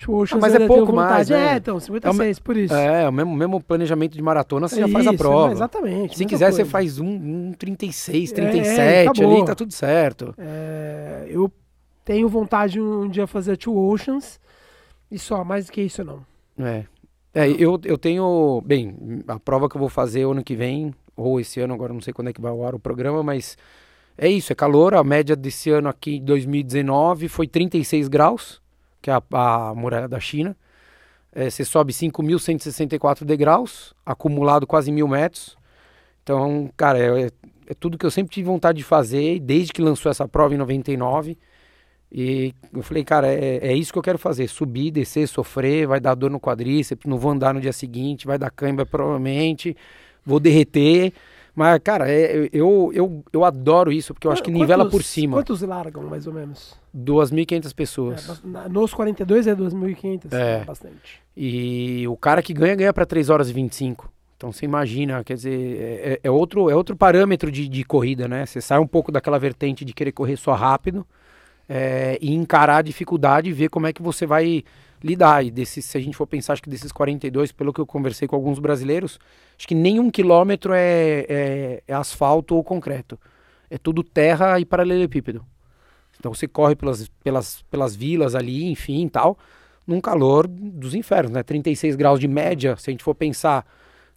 Two 0.00 0.14
Oceans 0.14 0.40
mas 0.40 0.54
eu 0.54 0.62
é 0.62 0.66
pouco 0.68 0.92
mais, 0.92 1.28
né? 1.28 1.54
É, 1.54 1.56
então, 1.56 1.80
56, 1.80 2.38
por 2.38 2.56
isso. 2.56 2.72
É, 2.74 3.08
o 3.08 3.12
mesmo, 3.12 3.34
mesmo 3.34 3.60
planejamento 3.60 4.12
de 4.16 4.22
maratona, 4.22 4.68
você 4.68 4.78
já 4.80 4.86
faz 4.86 5.06
a 5.08 5.10
Isso, 5.10 5.18
prova. 5.18 5.50
Exatamente. 5.52 6.16
Se 6.16 6.24
quiser, 6.24 6.52
você 6.52 6.58
coisa. 6.58 6.70
faz 6.70 7.00
um, 7.00 7.06
um 7.08 7.52
36, 7.58 8.30
É, 8.30 8.34
37 8.34 9.08
acabou. 9.08 9.36
ali, 9.38 9.44
tá 9.44 9.54
tudo 9.56 9.72
certo. 9.72 10.34
É, 10.38 11.26
eu 11.28 11.50
tenho 12.08 12.26
vontade 12.26 12.80
um 12.80 13.06
dia 13.06 13.26
fazer 13.26 13.58
Two 13.58 13.76
Oceans. 13.76 14.40
E 15.10 15.18
só, 15.18 15.44
mais 15.44 15.66
do 15.66 15.72
que 15.72 15.82
isso 15.82 16.02
não. 16.02 16.24
É. 16.58 16.86
É, 17.34 17.46
eu, 17.50 17.78
eu 17.84 17.98
tenho. 17.98 18.62
Bem, 18.64 19.22
a 19.28 19.38
prova 19.38 19.68
que 19.68 19.76
eu 19.76 19.78
vou 19.78 19.90
fazer 19.90 20.24
ano 20.26 20.42
que 20.42 20.56
vem, 20.56 20.94
ou 21.14 21.38
esse 21.38 21.60
ano, 21.60 21.74
agora 21.74 21.92
não 21.92 22.00
sei 22.00 22.14
quando 22.14 22.28
é 22.28 22.32
que 22.32 22.40
vai 22.40 22.50
ao 22.50 22.64
ar 22.64 22.74
o 22.74 22.78
programa, 22.78 23.22
mas 23.22 23.58
é 24.16 24.26
isso, 24.26 24.50
é 24.50 24.56
calor. 24.56 24.94
A 24.94 25.04
média 25.04 25.36
desse 25.36 25.68
ano 25.68 25.86
aqui, 25.86 26.16
em 26.16 26.24
2019, 26.24 27.28
foi 27.28 27.46
36 27.46 28.08
graus, 28.08 28.62
que 29.02 29.10
é 29.10 29.12
a, 29.12 29.22
a 29.30 29.74
muralha 29.74 30.08
da 30.08 30.18
China. 30.18 30.56
É, 31.30 31.50
você 31.50 31.62
sobe 31.62 31.92
5.164 31.92 33.26
degraus, 33.26 33.92
acumulado 34.06 34.66
quase 34.66 34.90
mil 34.90 35.06
metros. 35.06 35.58
Então, 36.22 36.70
cara, 36.74 36.98
é, 36.98 37.26
é 37.66 37.74
tudo 37.78 37.98
que 37.98 38.06
eu 38.06 38.10
sempre 38.10 38.32
tive 38.32 38.46
vontade 38.46 38.78
de 38.78 38.84
fazer, 38.84 39.38
desde 39.40 39.74
que 39.74 39.82
lançou 39.82 40.10
essa 40.10 40.26
prova 40.26 40.54
em 40.54 40.58
99. 40.58 41.36
E 42.10 42.54
eu 42.72 42.82
falei, 42.82 43.04
cara, 43.04 43.28
é, 43.28 43.58
é 43.68 43.72
isso 43.74 43.92
que 43.92 43.98
eu 43.98 44.02
quero 44.02 44.18
fazer: 44.18 44.48
subir, 44.48 44.90
descer, 44.90 45.26
sofrer, 45.28 45.86
vai 45.86 46.00
dar 46.00 46.14
dor 46.14 46.30
no 46.30 46.40
quadríceps, 46.40 47.08
não 47.08 47.18
vou 47.18 47.30
andar 47.32 47.52
no 47.52 47.60
dia 47.60 47.72
seguinte, 47.72 48.26
vai 48.26 48.38
dar 48.38 48.50
cãibra 48.50 48.86
provavelmente, 48.86 49.76
vou 50.24 50.40
derreter, 50.40 51.12
Mas, 51.54 51.80
cara, 51.82 52.08
é, 52.08 52.48
eu, 52.52 52.90
eu, 52.94 53.24
eu 53.32 53.44
adoro 53.44 53.90
isso, 53.90 54.14
porque 54.14 54.26
eu 54.28 54.30
acho 54.30 54.42
que 54.42 54.48
Quantos- 54.50 54.60
nivela 54.60 54.88
por 54.88 55.02
cima. 55.02 55.36
Quantos 55.36 55.60
largam, 55.62 56.04
mais 56.04 56.24
ou 56.26 56.32
menos? 56.32 56.76
2.500 56.94 57.72
É, 57.72 57.74
pessoas. 57.74 58.40
na- 58.44 58.68
nos 58.68 58.94
42 58.94 59.46
é 59.48 59.54
2.500. 59.56 60.32
É. 60.32 60.60
É. 60.60 60.64
Bastante. 60.64 61.20
E 61.36 62.06
o 62.08 62.16
cara 62.16 62.40
que 62.42 62.54
ganha, 62.54 62.76
ganha 62.76 62.92
para 62.92 63.04
3 63.04 63.28
horas 63.28 63.50
e 63.50 63.52
25. 63.52 64.08
Então 64.36 64.52
você 64.52 64.64
imagina, 64.64 65.24
quer 65.24 65.34
dizer, 65.34 65.80
é, 65.80 66.12
é- 66.12 66.20
é 66.22 66.30
outro, 66.30 66.70
é 66.70 66.76
outro 66.76 66.94
parâmetro 66.96 67.50
de, 67.50 67.68
de 67.68 67.82
corrida, 67.84 68.28
né? 68.28 68.46
Você 68.46 68.60
sai 68.60 68.78
um 68.78 68.86
pouco 68.86 69.10
daquela 69.10 69.38
vertente 69.38 69.84
de 69.84 69.92
querer 69.92 70.12
correr 70.12 70.36
só 70.36 70.52
rápido 70.54 71.04
é, 71.68 72.18
e 72.20 72.32
encarar 72.34 72.78
a 72.78 72.82
dificuldade 72.82 73.50
e 73.50 73.52
ver 73.52 73.68
como 73.68 73.86
é 73.86 73.92
que 73.92 74.02
você 74.02 74.26
vai 74.26 74.64
lidar. 75.02 75.44
E 75.44 75.50
desses, 75.50 75.84
se 75.84 75.98
a 75.98 76.00
gente 76.00 76.16
for 76.16 76.26
pensar, 76.26 76.54
acho 76.54 76.62
que 76.62 76.70
desses 76.70 76.90
42, 76.92 77.52
pelo 77.52 77.72
que 77.72 77.80
eu 77.80 77.86
conversei 77.86 78.26
com 78.26 78.34
alguns 78.36 78.58
brasileiros, 78.58 79.18
acho 79.56 79.68
que 79.68 79.74
nenhum 79.74 80.10
quilômetro 80.10 80.72
é, 80.72 81.26
é- 81.28 81.82
é 81.86 81.94
asfalto 81.94 82.54
ou 82.56 82.64
concreto. 82.64 83.18
É 83.70 83.76
tudo 83.76 84.02
terra 84.02 84.58
e 84.58 84.64
paralelepípedo. 84.64 85.44
Então 86.18 86.34
você 86.34 86.48
corre 86.48 86.74
pelas, 86.74 87.08
pelas, 87.22 87.62
pelas 87.70 87.94
vilas 87.94 88.34
ali, 88.34 88.64
enfim, 88.70 89.06
tal, 89.08 89.38
num 89.86 90.00
calor 90.00 90.46
dos 90.48 90.94
infernos, 90.94 91.30
né? 91.32 91.42
36 91.42 91.94
graus 91.96 92.18
de 92.18 92.26
média, 92.26 92.76
se 92.76 92.90
a 92.90 92.92
gente 92.92 93.04
for 93.04 93.14
pensar 93.14 93.64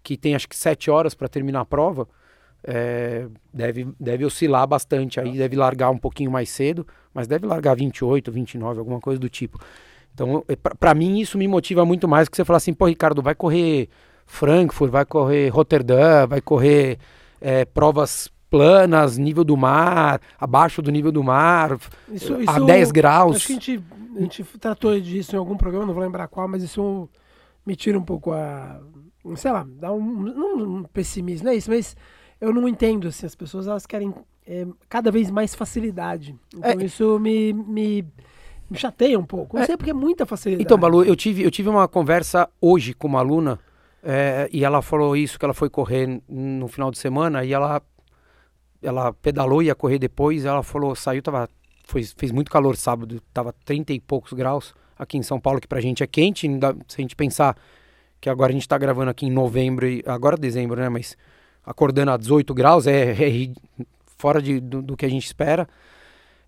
que 0.03 0.17
tem 0.17 0.33
acho 0.33 0.49
que 0.49 0.55
7 0.55 0.89
horas 0.89 1.13
para 1.13 1.27
terminar 1.27 1.61
a 1.61 1.65
prova, 1.65 2.07
é, 2.63 3.27
deve, 3.53 3.87
deve 3.99 4.25
oscilar 4.25 4.65
bastante 4.67 5.19
aí, 5.19 5.37
deve 5.37 5.55
largar 5.55 5.89
um 5.91 5.97
pouquinho 5.97 6.31
mais 6.31 6.49
cedo, 6.49 6.87
mas 7.13 7.27
deve 7.27 7.45
largar 7.45 7.75
28, 7.75 8.31
29, 8.31 8.79
alguma 8.79 8.99
coisa 8.99 9.19
do 9.19 9.29
tipo. 9.29 9.59
Então, 10.13 10.43
é, 10.47 10.55
pra 10.55 10.93
mim, 10.93 11.19
isso 11.19 11.37
me 11.37 11.47
motiva 11.47 11.85
muito 11.85 12.07
mais 12.07 12.27
que 12.27 12.35
você 12.35 12.43
falar 12.45 12.57
assim, 12.57 12.73
pô, 12.73 12.85
Ricardo, 12.85 13.21
vai 13.21 13.33
correr 13.35 13.89
Frankfurt, 14.25 14.91
vai 14.91 15.05
correr 15.05 15.49
Rotterdam, 15.49 16.27
vai 16.27 16.41
correr 16.41 16.97
é, 17.39 17.65
provas 17.65 18.29
planas, 18.49 19.17
nível 19.17 19.43
do 19.45 19.55
mar, 19.55 20.19
abaixo 20.37 20.81
do 20.81 20.91
nível 20.91 21.11
do 21.11 21.23
mar, 21.23 21.77
Isso, 22.11 22.35
a 22.35 22.41
isso- 22.41 22.65
10 22.65 22.91
graus. 22.91 23.37
Acho 23.37 23.47
que 23.47 23.53
a 23.53 23.55
gente, 23.55 23.83
a 24.17 24.19
gente 24.19 24.43
tratou 24.59 24.99
disso 24.99 25.35
em 25.35 25.39
algum 25.39 25.55
programa, 25.55 25.85
não 25.85 25.93
vou 25.93 26.03
lembrar 26.03 26.27
qual, 26.27 26.47
mas 26.49 26.61
isso 26.61 27.09
me 27.65 27.75
tira 27.75 27.97
um 27.97 28.03
pouco 28.03 28.31
a. 28.33 28.81
Sei 29.35 29.51
lá, 29.51 29.65
dá 29.79 29.91
um, 29.93 30.01
não 30.03 30.57
um 30.79 30.83
pessimismo, 30.83 31.45
não 31.45 31.53
é 31.53 31.55
isso, 31.55 31.69
mas 31.69 31.95
eu 32.41 32.51
não 32.53 32.67
entendo, 32.67 33.07
assim, 33.07 33.25
as 33.25 33.35
pessoas 33.35 33.67
elas 33.67 33.85
querem 33.85 34.13
é, 34.45 34.65
cada 34.89 35.11
vez 35.11 35.29
mais 35.31 35.53
facilidade. 35.55 36.35
Então 36.55 36.71
É. 36.71 36.83
isso 36.83 37.19
me, 37.19 37.53
me, 37.53 38.05
me 38.69 38.77
chateia 38.77 39.17
um 39.19 39.23
pouco. 39.25 39.55
Não 39.57 39.63
É. 39.63 39.65
sei 39.65 39.77
porque 39.77 39.91
é 39.91 39.93
muita 39.93 40.25
facilidade. 40.25 40.63
Então, 40.63 40.77
Balu, 40.77 41.03
eu 41.03 41.15
tive, 41.15 41.43
eu 41.43 41.51
tive 41.51 41.69
uma 41.69 41.87
conversa 41.87 42.49
hoje 42.59 42.93
com 42.93 43.07
uma 43.07 43.19
aluna 43.19 43.59
é, 44.03 44.49
e 44.51 44.63
ela 44.65 44.81
falou 44.81 45.15
isso, 45.15 45.37
que 45.37 45.45
ela 45.45 45.53
foi 45.53 45.69
correr 45.69 46.21
no 46.27 46.67
final 46.67 46.89
de 46.89 46.97
semana 46.97 47.45
e 47.45 47.53
ela, 47.53 47.81
ela 48.81 49.13
pedalou 49.13 49.61
e 49.61 49.67
ia 49.67 49.75
correr 49.75 49.99
depois. 49.99 50.43
Ela 50.45 50.63
falou, 50.63 50.95
saiu, 50.95 51.21
tava, 51.21 51.47
foi, 51.85 52.03
fez 52.03 52.31
muito 52.31 52.49
calor 52.51 52.75
sábado, 52.75 53.21
tava 53.33 53.53
30 53.65 53.93
e 53.93 53.99
poucos 53.99 54.33
graus 54.33 54.73
aqui 54.97 55.17
em 55.17 55.23
São 55.23 55.39
Paulo, 55.39 55.59
que 55.61 55.67
pra 55.67 55.79
gente 55.81 56.01
é 56.03 56.07
quente. 56.07 56.47
ainda- 56.47 56.75
Se 56.87 56.99
a 56.99 57.01
gente 57.01 57.15
pensar 57.15 57.55
que 58.19 58.29
agora 58.29 58.51
a 58.51 58.53
gente 58.53 58.67
tá 58.67 58.77
gravando 58.77 59.09
aqui 59.11 59.25
em 59.25 59.31
novembro, 59.31 59.87
e 59.87 60.03
agora 60.05 60.35
dezembro, 60.37 60.79
né? 60.79 60.89
Mas 60.89 61.15
acordando 61.65 62.11
a 62.11 62.17
18 62.17 62.53
graus 62.53 62.85
é, 62.87 63.11
é 63.11 63.49
fora 64.21 64.41
de, 64.41 64.59
do, 64.59 64.81
do 64.81 64.95
que 64.95 65.05
a 65.05 65.09
gente 65.09 65.25
espera. 65.25 65.67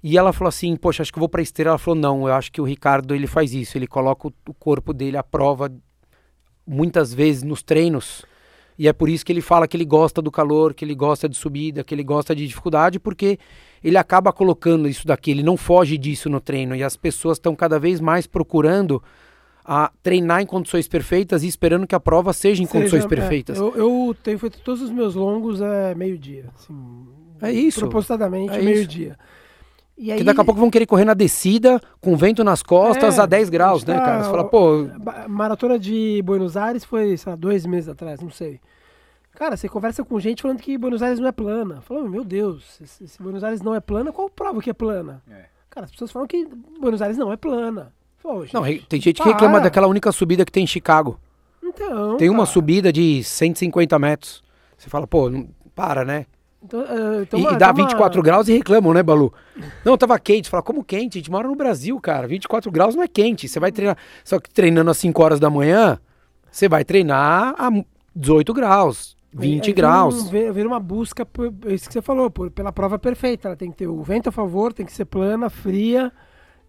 E 0.03 0.17
ela 0.17 0.31
falou 0.31 0.49
assim, 0.49 0.75
poxa, 0.75 1.01
acho 1.01 1.12
que 1.12 1.17
eu 1.17 1.21
vou 1.21 1.29
pra 1.29 1.41
esteira. 1.41 1.71
Ela 1.71 1.77
falou, 1.77 1.99
não, 1.99 2.27
eu 2.27 2.33
acho 2.33 2.51
que 2.51 2.62
o 2.62 2.65
Ricardo 2.65 3.15
ele 3.15 3.25
faz 3.25 3.53
isso, 3.53 3.77
ele 3.77 3.88
coloca 3.88 4.27
o, 4.27 4.33
o 4.47 4.53
corpo 4.53 4.93
dele 4.93 5.17
à 5.17 5.23
prova 5.23 5.71
muitas 6.67 7.13
vezes 7.13 7.41
nos 7.41 7.63
treinos. 7.63 8.25
E 8.77 8.88
é 8.88 8.93
por 8.93 9.07
isso 9.07 9.25
que 9.25 9.31
ele 9.31 9.41
fala 9.41 9.67
que 9.67 9.77
ele 9.77 9.86
gosta 9.86 10.21
do 10.21 10.31
calor, 10.31 10.73
que 10.73 10.83
ele 10.83 10.95
gosta 10.95 11.29
de 11.29 11.36
subida, 11.36 11.83
que 11.83 11.93
ele 11.93 12.03
gosta 12.03 12.36
de 12.36 12.47
dificuldade, 12.47 12.99
porque 12.99 13.38
ele 13.83 13.97
acaba 13.97 14.33
colocando 14.33 14.88
isso 14.88 15.05
daqui, 15.05 15.31
ele 15.31 15.43
não 15.43 15.55
foge 15.55 15.97
disso 15.97 16.29
no 16.29 16.39
treino. 16.39 16.75
E 16.75 16.83
as 16.83 16.95
pessoas 16.95 17.38
estão 17.38 17.55
cada 17.55 17.79
vez 17.79 17.99
mais 17.99 18.25
procurando 18.25 19.01
a 19.65 19.91
treinar 20.02 20.41
em 20.41 20.45
condições 20.45 20.88
perfeitas 20.88 21.43
e 21.43 21.47
esperando 21.47 21.88
que 21.88 21.95
a 21.95 21.99
prova 21.99 22.34
seja 22.34 22.62
em 22.62 22.65
Seja, 22.65 22.78
condições 22.80 23.06
é, 23.06 23.08
perfeitas. 23.08 23.58
eu, 23.58 23.76
eu 23.76 24.15
tenho 24.21 24.38
feito 24.39 24.60
todos 24.62 24.82
os 24.82 24.91
meus 24.91 25.15
longos 25.15 25.62
é 25.62 25.95
meio-dia. 25.95 26.45
assim, 26.56 27.08
É 27.41 27.52
isso. 27.52 27.80
Propositadamente, 27.80 28.54
É 28.54 28.62
meio-dia. 28.62 29.17
E 29.97 30.12
aí, 30.12 30.17
Que 30.17 30.23
daqui 30.23 30.41
a 30.41 30.43
pouco 30.43 30.60
vão 30.60 30.71
querer 30.71 30.86
correr 30.88 31.06
na 31.06 31.13
descida, 31.13 31.80
com 32.02 32.17
vento 32.17 32.43
nas 32.43 32.63
costas, 32.63 33.17
É, 33.19 33.21
a 33.21 33.26
10 33.26 33.49
graus, 33.49 33.86
né, 33.86 33.95
cara? 33.99 34.23
Você 34.23 34.30
fala, 34.32 34.43
pô, 34.43 34.88
Maratona 35.30 35.78
de 35.78 36.21
Buenos 36.26 36.58
Aires 36.58 36.84
foi, 36.84 37.15
sei 37.15 37.30
lá, 37.30 37.36
dois 37.36 37.65
meses 37.65 37.88
atrás, 37.89 38.19
não 38.19 38.32
sei. 38.32 38.60
Cara, 39.36 39.56
você 39.56 39.69
conversa 39.69 40.04
com 40.04 40.19
gente 40.19 40.41
falando 40.41 40.60
que 40.60 40.78
Buenos 40.78 41.02
Aires 41.02 41.19
não 41.19 41.28
é 41.28 41.32
plana. 41.32 41.80
Falando, 41.82 42.10
meu 42.10 42.23
Deus, 42.23 42.80
se, 42.86 43.08
se 43.08 43.21
Buenos 43.21 43.43
Aires 43.43 43.62
não 43.62 43.73
é 43.73 43.80
plana, 43.80 44.12
qual 44.12 44.30
prova 44.30 44.62
que 44.62 44.69
é 44.69 44.73
plana? 44.73 45.23
Cara, 45.69 45.86
as 45.86 45.91
pessoas 45.91 46.12
falam 46.12 46.28
que 46.28 46.47
Buenos 46.80 47.02
Aires 47.02 47.17
não 47.17 47.32
é 47.32 47.38
plana. 47.38 47.93
Fala, 48.23 48.36
"Ô, 48.39 48.45
não, 48.53 48.63
tem 48.63 49.01
gente 49.01 49.17
que 49.17 49.23
para." 49.23 49.31
reclama 49.33 49.59
daquela 49.59 49.88
única 49.88 50.12
subida 50.12 50.45
que 50.45 50.51
tem 50.51 50.63
em 50.63 50.67
Chicago. 50.67 51.19
Então, 51.62 52.17
Tem 52.17 52.29
uma 52.29 52.39
cara, 52.43 52.49
subida 52.53 52.91
de 52.93 53.23
150 53.23 53.97
metros. 53.99 54.43
Você 54.77 54.89
fala, 54.89 55.05
pô, 55.07 55.29
não- 55.29 55.47
para, 55.75 56.03
né? 56.05 56.25
Então, 56.62 56.81
então 57.21 57.39
e, 57.39 57.41
uma- 57.43 57.51
e 57.53 57.57
dá 57.57 57.67
então 57.69 57.75
uma- 57.83 57.88
24 57.89 58.21
graus 58.21 58.47
e 58.47 58.53
reclamam, 58.53 58.93
né, 58.93 59.01
Balu? 59.03 59.33
Não, 59.83 59.97
tava 59.97 60.17
quente. 60.19 60.49
Fala, 60.49 60.62
como 60.63 60.83
quente? 60.83 61.17
A 61.17 61.19
gente 61.19 61.31
mora 61.31 61.47
no 61.47 61.55
Brasil, 61.55 61.99
cara. 61.99 62.27
24 62.27 62.71
graus 62.71 62.95
não 62.95 63.03
é 63.03 63.07
quente. 63.07 63.47
Você 63.47 63.59
vai 63.59 63.71
treinar. 63.71 63.97
Só 64.23 64.39
que 64.39 64.49
treinando 64.49 64.89
às 64.91 64.97
5 64.97 65.21
horas 65.23 65.39
da 65.39 65.49
manhã, 65.49 65.99
você 66.51 66.69
vai 66.69 66.83
treinar 66.86 67.55
a 67.57 67.69
18 68.15 68.53
graus, 68.53 69.17
20 69.33 69.67
Aí 69.67 69.73
vira 69.73 69.88
graus. 69.88 70.29
vira 70.29 70.67
uma 70.67 70.79
busca, 70.79 71.25
por, 71.25 71.51
isso 71.67 71.88
que 71.88 71.93
você 71.93 72.01
falou, 72.01 72.29
por, 72.29 72.51
pela 72.51 72.71
prova 72.71 72.99
perfeita. 72.99 73.47
Ela 73.49 73.57
tem 73.57 73.71
que 73.71 73.77
ter 73.77 73.88
o 73.88 74.01
vento 74.03 74.29
a 74.29 74.31
favor, 74.31 74.71
tem 74.73 74.86
que 74.86 74.93
ser 74.93 75.05
plana, 75.05 75.49
fria 75.49 76.12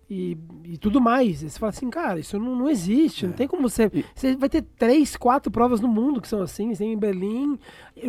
e, 0.09 0.37
e 0.65 0.77
tudo 0.79 1.01
mais. 1.01 1.43
Aí 1.43 1.51
você 1.51 1.59
fala 1.59 1.71
assim, 1.71 1.89
cara, 1.91 2.19
isso 2.19 2.39
não, 2.39 2.55
não 2.57 2.69
existe. 2.71 3.27
Não 3.27 3.33
tem 3.33 3.47
como 3.49 3.69
você. 3.69 3.91
Você 4.15 4.37
vai 4.37 4.49
ter 4.49 4.63
três, 4.63 5.17
quatro 5.17 5.51
provas 5.51 5.81
no 5.81 5.89
mundo 5.89 6.21
que 6.21 6.29
são 6.29 6.43
assim. 6.43 6.73
Tem 6.75 6.93
em 6.93 6.97
Berlim. 6.99 7.59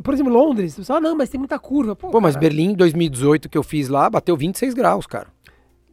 Por 0.03 0.13
exemplo, 0.13 0.31
Londres. 0.31 0.73
Você 0.75 0.84
fala, 0.84 0.99
não, 1.01 1.15
mas 1.15 1.29
tem 1.29 1.39
muita 1.39 1.58
curva. 1.60 1.95
Pô, 1.95 2.10
Pô, 2.10 2.21
mas 2.21 2.36
Berlim, 2.36 2.71
em 2.71 2.75
2018, 2.75 3.47
que 3.49 3.58
eu 3.58 3.63
fiz 3.63 3.88
lá, 3.89 4.10
bateu 4.10 4.36
26 4.36 4.73
graus, 4.73 5.05
cara. 5.08 5.27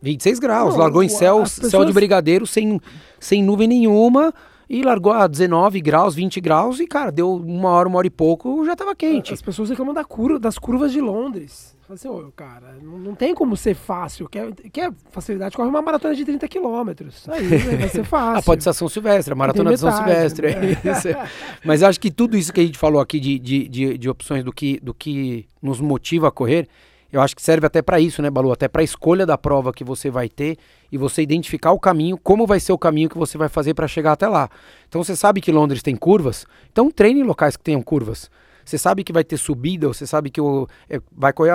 26 0.01 0.39
graus. 0.41 0.75
Não, 0.75 0.81
largou 0.81 1.03
em 1.03 1.09
céu, 1.09 1.43
as 1.43 1.53
céu 1.53 1.61
de 1.65 1.71
pessoas- 1.71 1.95
brigadeiro, 1.95 2.47
sem, 2.47 2.81
sem 3.21 3.43
nuvem 3.43 3.69
nenhuma. 3.69 4.35
E 4.73 4.83
largou 4.83 5.13
a 5.13 5.27
19 5.27 5.83
graus, 5.83 6.15
20 6.15 6.41
graus. 6.41 6.81
E, 6.81 6.87
cara, 6.87 7.13
deu 7.13 7.31
uma 7.35 7.69
hora, 7.69 7.87
uma 7.87 7.99
hora 7.99 8.07
e 8.07 8.11
pouco, 8.11 8.65
já 8.65 8.75
tava 8.75 8.97
quente. 8.97 9.35
As 9.35 9.43
pessoas 9.43 9.69
reclamam 9.69 9.93
da 9.93 10.03
curva, 10.03 10.39
das 10.39 10.59
curvas 10.59 10.91
de 10.91 10.99
Londres. 10.99 11.77
Assim, 11.91 12.09
ô, 12.09 12.33
cara, 12.35 12.79
não, 12.83 12.97
não 12.97 13.15
tem 13.15 13.35
como 13.35 13.55
ser 13.55 13.75
fácil. 13.75 14.27
Quer, 14.31 14.51
quer 14.73 14.91
facilidade, 15.11 15.55
corre 15.55 15.69
uma 15.69 15.83
maratona 15.83 16.15
de 16.15 16.25
30 16.25 16.49
quilômetros. 16.49 17.29
Aí 17.29 17.47
né, 17.47 17.59
vai 17.59 17.89
ser 17.91 18.03
fácil. 18.09 18.39
Ah, 18.39 18.43
pode 18.43 18.63
ser 18.63 18.71
a 18.71 18.73
São 18.73 18.89
Silvestre, 18.89 19.35
a 19.35 19.37
Maratona 19.37 19.69
Tem 19.69 19.75
de 19.75 19.81
São 19.81 19.91
metade, 19.91 20.11
Silvestre. 20.11 20.47
é 20.47 20.59
né? 20.59 20.71
isso. 20.73 21.09
Mas 21.63 21.83
acho 21.83 22.01
que 22.01 22.11
tudo 22.11 22.35
isso 22.35 22.51
que 22.51 22.63
a 22.63 22.65
gente 22.65 22.79
falou 22.79 22.99
aqui 22.99 23.21
de, 23.21 23.39
de, 23.39 23.69
de, 23.69 23.99
de 23.99 24.09
opções 24.09 24.43
do 24.43 24.55
que, 24.55 24.81
do 24.81 24.95
que 24.95 25.45
nos 25.61 25.83
motiva 25.83 26.29
a 26.29 26.31
correr, 26.31 26.67
eu 27.13 27.21
acho 27.21 27.37
que 27.37 27.43
serve 27.43 27.67
até 27.67 27.83
para 27.83 28.01
isso, 28.01 28.23
né, 28.23 28.31
Balu? 28.31 28.51
Até 28.51 28.67
para 28.67 28.81
a 28.81 28.85
escolha 28.85 29.27
da 29.27 29.37
prova 29.37 29.73
que 29.73 29.85
você 29.85 30.11
vai 30.11 30.31
ter 30.31 30.57
e 30.91 30.97
você 30.97 31.21
identificar 31.23 31.73
o 31.73 31.79
caminho, 31.79 32.17
como 32.17 32.47
vai 32.47 32.59
ser 32.59 32.73
o 32.73 32.79
caminho 32.79 33.11
que 33.11 33.19
você 33.19 33.37
vai 33.37 33.51
fazer 33.51 33.75
para 33.75 33.87
chegar 33.87 34.13
até 34.13 34.27
lá. 34.27 34.49
Então 34.89 35.05
você 35.05 35.15
sabe 35.15 35.43
que 35.43 35.53
Londres 35.53 35.83
tem 35.83 35.95
curvas, 35.95 36.47
então 36.73 36.91
treine 36.91 37.21
em 37.21 37.25
locais 37.25 37.55
que 37.55 37.63
tenham 37.63 37.83
curvas. 37.83 38.31
Você 38.65 38.79
sabe 38.79 39.05
que 39.05 39.13
vai 39.13 39.25
ter 39.25 39.37
subida, 39.37 39.89
você 39.89 40.07
sabe 40.07 40.31
que 40.31 40.41
o, 40.41 40.67
é, 40.89 41.01
vai 41.11 41.33
correr, 41.33 41.53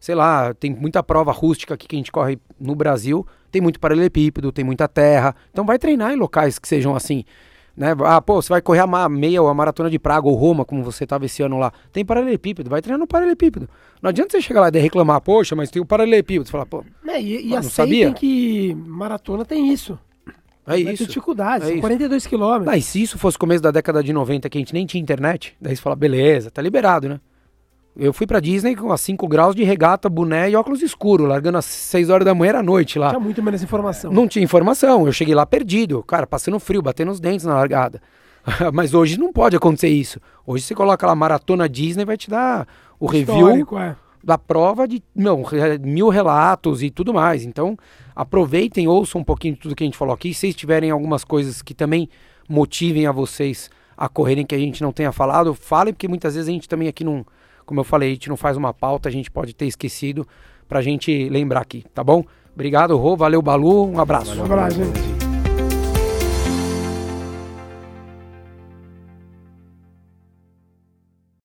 sei 0.00 0.14
lá, 0.14 0.52
tem 0.54 0.74
muita 0.74 1.02
prova 1.02 1.30
rústica 1.30 1.74
aqui 1.74 1.86
que 1.86 1.94
a 1.94 1.98
gente 1.98 2.10
corre 2.10 2.38
no 2.58 2.74
Brasil, 2.74 3.26
tem 3.52 3.62
muito 3.62 3.78
paralelepípedo, 3.78 4.50
tem 4.50 4.64
muita 4.64 4.88
terra. 4.88 5.36
Então 5.52 5.64
vai 5.64 5.78
treinar 5.78 6.12
em 6.12 6.16
locais 6.16 6.58
que 6.58 6.66
sejam 6.66 6.96
assim. 6.96 7.24
Né? 7.76 7.94
Ah, 8.04 8.22
pô, 8.22 8.40
você 8.40 8.48
vai 8.48 8.62
correr 8.62 8.80
a 8.80 9.08
meia 9.08 9.42
ou 9.42 9.48
a 9.48 9.54
maratona 9.54 9.90
de 9.90 9.98
Praga 9.98 10.26
ou 10.26 10.34
Roma, 10.34 10.64
como 10.64 10.82
você 10.82 11.04
estava 11.04 11.26
esse 11.26 11.42
ano 11.42 11.58
lá. 11.58 11.72
Tem 11.92 12.04
paralelepípedo, 12.04 12.70
vai 12.70 12.80
treinar 12.80 12.98
no 12.98 13.06
paralelepípedo. 13.06 13.68
Não 14.00 14.08
adianta 14.08 14.30
você 14.32 14.40
chegar 14.40 14.62
lá 14.62 14.70
e 14.72 14.78
reclamar, 14.78 15.20
poxa, 15.20 15.54
mas 15.54 15.70
tem 15.70 15.82
o 15.82 15.84
paralelepípedo. 15.86 16.46
Você 16.46 16.52
fala, 16.52 16.64
pô, 16.64 16.82
É, 17.06 17.20
e 17.20 17.48
e 17.48 17.52
Ah, 17.54 17.56
não 17.56 17.62
sabia? 17.68 18.12
que 18.14 18.74
maratona 18.74 19.44
tem 19.44 19.70
isso. 19.72 19.98
é 20.66 20.78
isso. 20.78 21.04
ter 21.04 21.08
dificuldade, 21.08 21.64
é 21.64 21.66
são 21.66 21.74
isso. 21.74 21.80
42 21.82 22.26
quilômetros. 22.26 22.76
E 22.76 22.80
se 22.82 23.02
isso 23.02 23.18
fosse 23.18 23.38
começo 23.38 23.62
da 23.62 23.70
década 23.70 24.02
de 24.02 24.12
90, 24.12 24.48
que 24.48 24.56
a 24.56 24.60
gente 24.60 24.72
nem 24.72 24.86
tinha 24.86 25.00
internet, 25.02 25.54
daí 25.60 25.76
você 25.76 25.82
fala, 25.82 25.94
beleza, 25.94 26.50
tá 26.50 26.62
liberado, 26.62 27.08
né? 27.08 27.20
Eu 27.98 28.12
fui 28.12 28.26
pra 28.26 28.40
Disney 28.40 28.76
com 28.76 28.92
a 28.92 28.98
5 28.98 29.26
graus 29.26 29.54
de 29.54 29.64
regata, 29.64 30.08
boné 30.10 30.50
e 30.50 30.56
óculos 30.56 30.82
escuros, 30.82 31.26
largando 31.26 31.56
às 31.56 31.64
6 31.64 32.10
horas 32.10 32.26
da 32.26 32.34
manhã 32.34 32.50
era 32.50 32.62
noite 32.62 32.98
lá. 32.98 33.08
Tinha 33.08 33.20
muito 33.20 33.42
menos 33.42 33.62
informação. 33.62 34.12
Não 34.12 34.28
tinha 34.28 34.44
informação, 34.44 35.06
eu 35.06 35.12
cheguei 35.12 35.34
lá 35.34 35.46
perdido, 35.46 36.02
cara, 36.02 36.26
passando 36.26 36.60
frio, 36.60 36.82
batendo 36.82 37.10
os 37.10 37.18
dentes 37.18 37.46
na 37.46 37.54
largada. 37.54 38.02
Mas 38.74 38.92
hoje 38.92 39.18
não 39.18 39.32
pode 39.32 39.56
acontecer 39.56 39.88
isso. 39.88 40.20
Hoje 40.46 40.64
você 40.64 40.74
coloca 40.74 41.06
lá 41.06 41.14
Maratona 41.14 41.66
Disney, 41.66 42.04
vai 42.04 42.18
te 42.18 42.28
dar 42.28 42.68
o 43.00 43.06
review 43.06 43.48
Histórico, 43.48 43.78
é. 43.78 43.96
da 44.22 44.36
prova 44.36 44.86
de 44.86 45.02
não, 45.14 45.42
mil 45.80 46.10
relatos 46.10 46.82
e 46.82 46.90
tudo 46.90 47.14
mais. 47.14 47.44
Então, 47.44 47.78
aproveitem, 48.14 48.86
ouçam 48.86 49.22
um 49.22 49.24
pouquinho 49.24 49.54
de 49.54 49.60
tudo 49.60 49.74
que 49.74 49.82
a 49.82 49.86
gente 49.86 49.96
falou 49.96 50.14
aqui. 50.14 50.34
Se 50.34 50.52
tiverem 50.52 50.90
algumas 50.90 51.24
coisas 51.24 51.62
que 51.62 51.72
também 51.72 52.10
motivem 52.46 53.06
a 53.06 53.12
vocês 53.12 53.70
a 53.96 54.06
correrem 54.06 54.44
que 54.44 54.54
a 54.54 54.58
gente 54.58 54.82
não 54.82 54.92
tenha 54.92 55.10
falado, 55.10 55.54
falem, 55.54 55.94
porque 55.94 56.06
muitas 56.06 56.34
vezes 56.34 56.48
a 56.48 56.52
gente 56.52 56.68
também 56.68 56.88
aqui 56.88 57.02
não 57.02 57.24
como 57.66 57.80
eu 57.80 57.84
falei, 57.84 58.10
a 58.10 58.12
gente 58.14 58.28
não 58.28 58.36
faz 58.36 58.56
uma 58.56 58.72
pauta, 58.72 59.08
a 59.08 59.12
gente 59.12 59.30
pode 59.30 59.54
ter 59.54 59.66
esquecido 59.66 60.26
pra 60.68 60.80
gente 60.80 61.28
lembrar 61.28 61.60
aqui, 61.60 61.84
tá 61.92 62.02
bom? 62.02 62.24
Obrigado, 62.54 62.96
Rô, 62.96 63.16
valeu, 63.16 63.42
Balu, 63.42 63.90
um 63.90 64.00
abraço. 64.00 64.40
Um 64.40 64.44
abraço, 64.44 64.76
gente. 64.76 65.15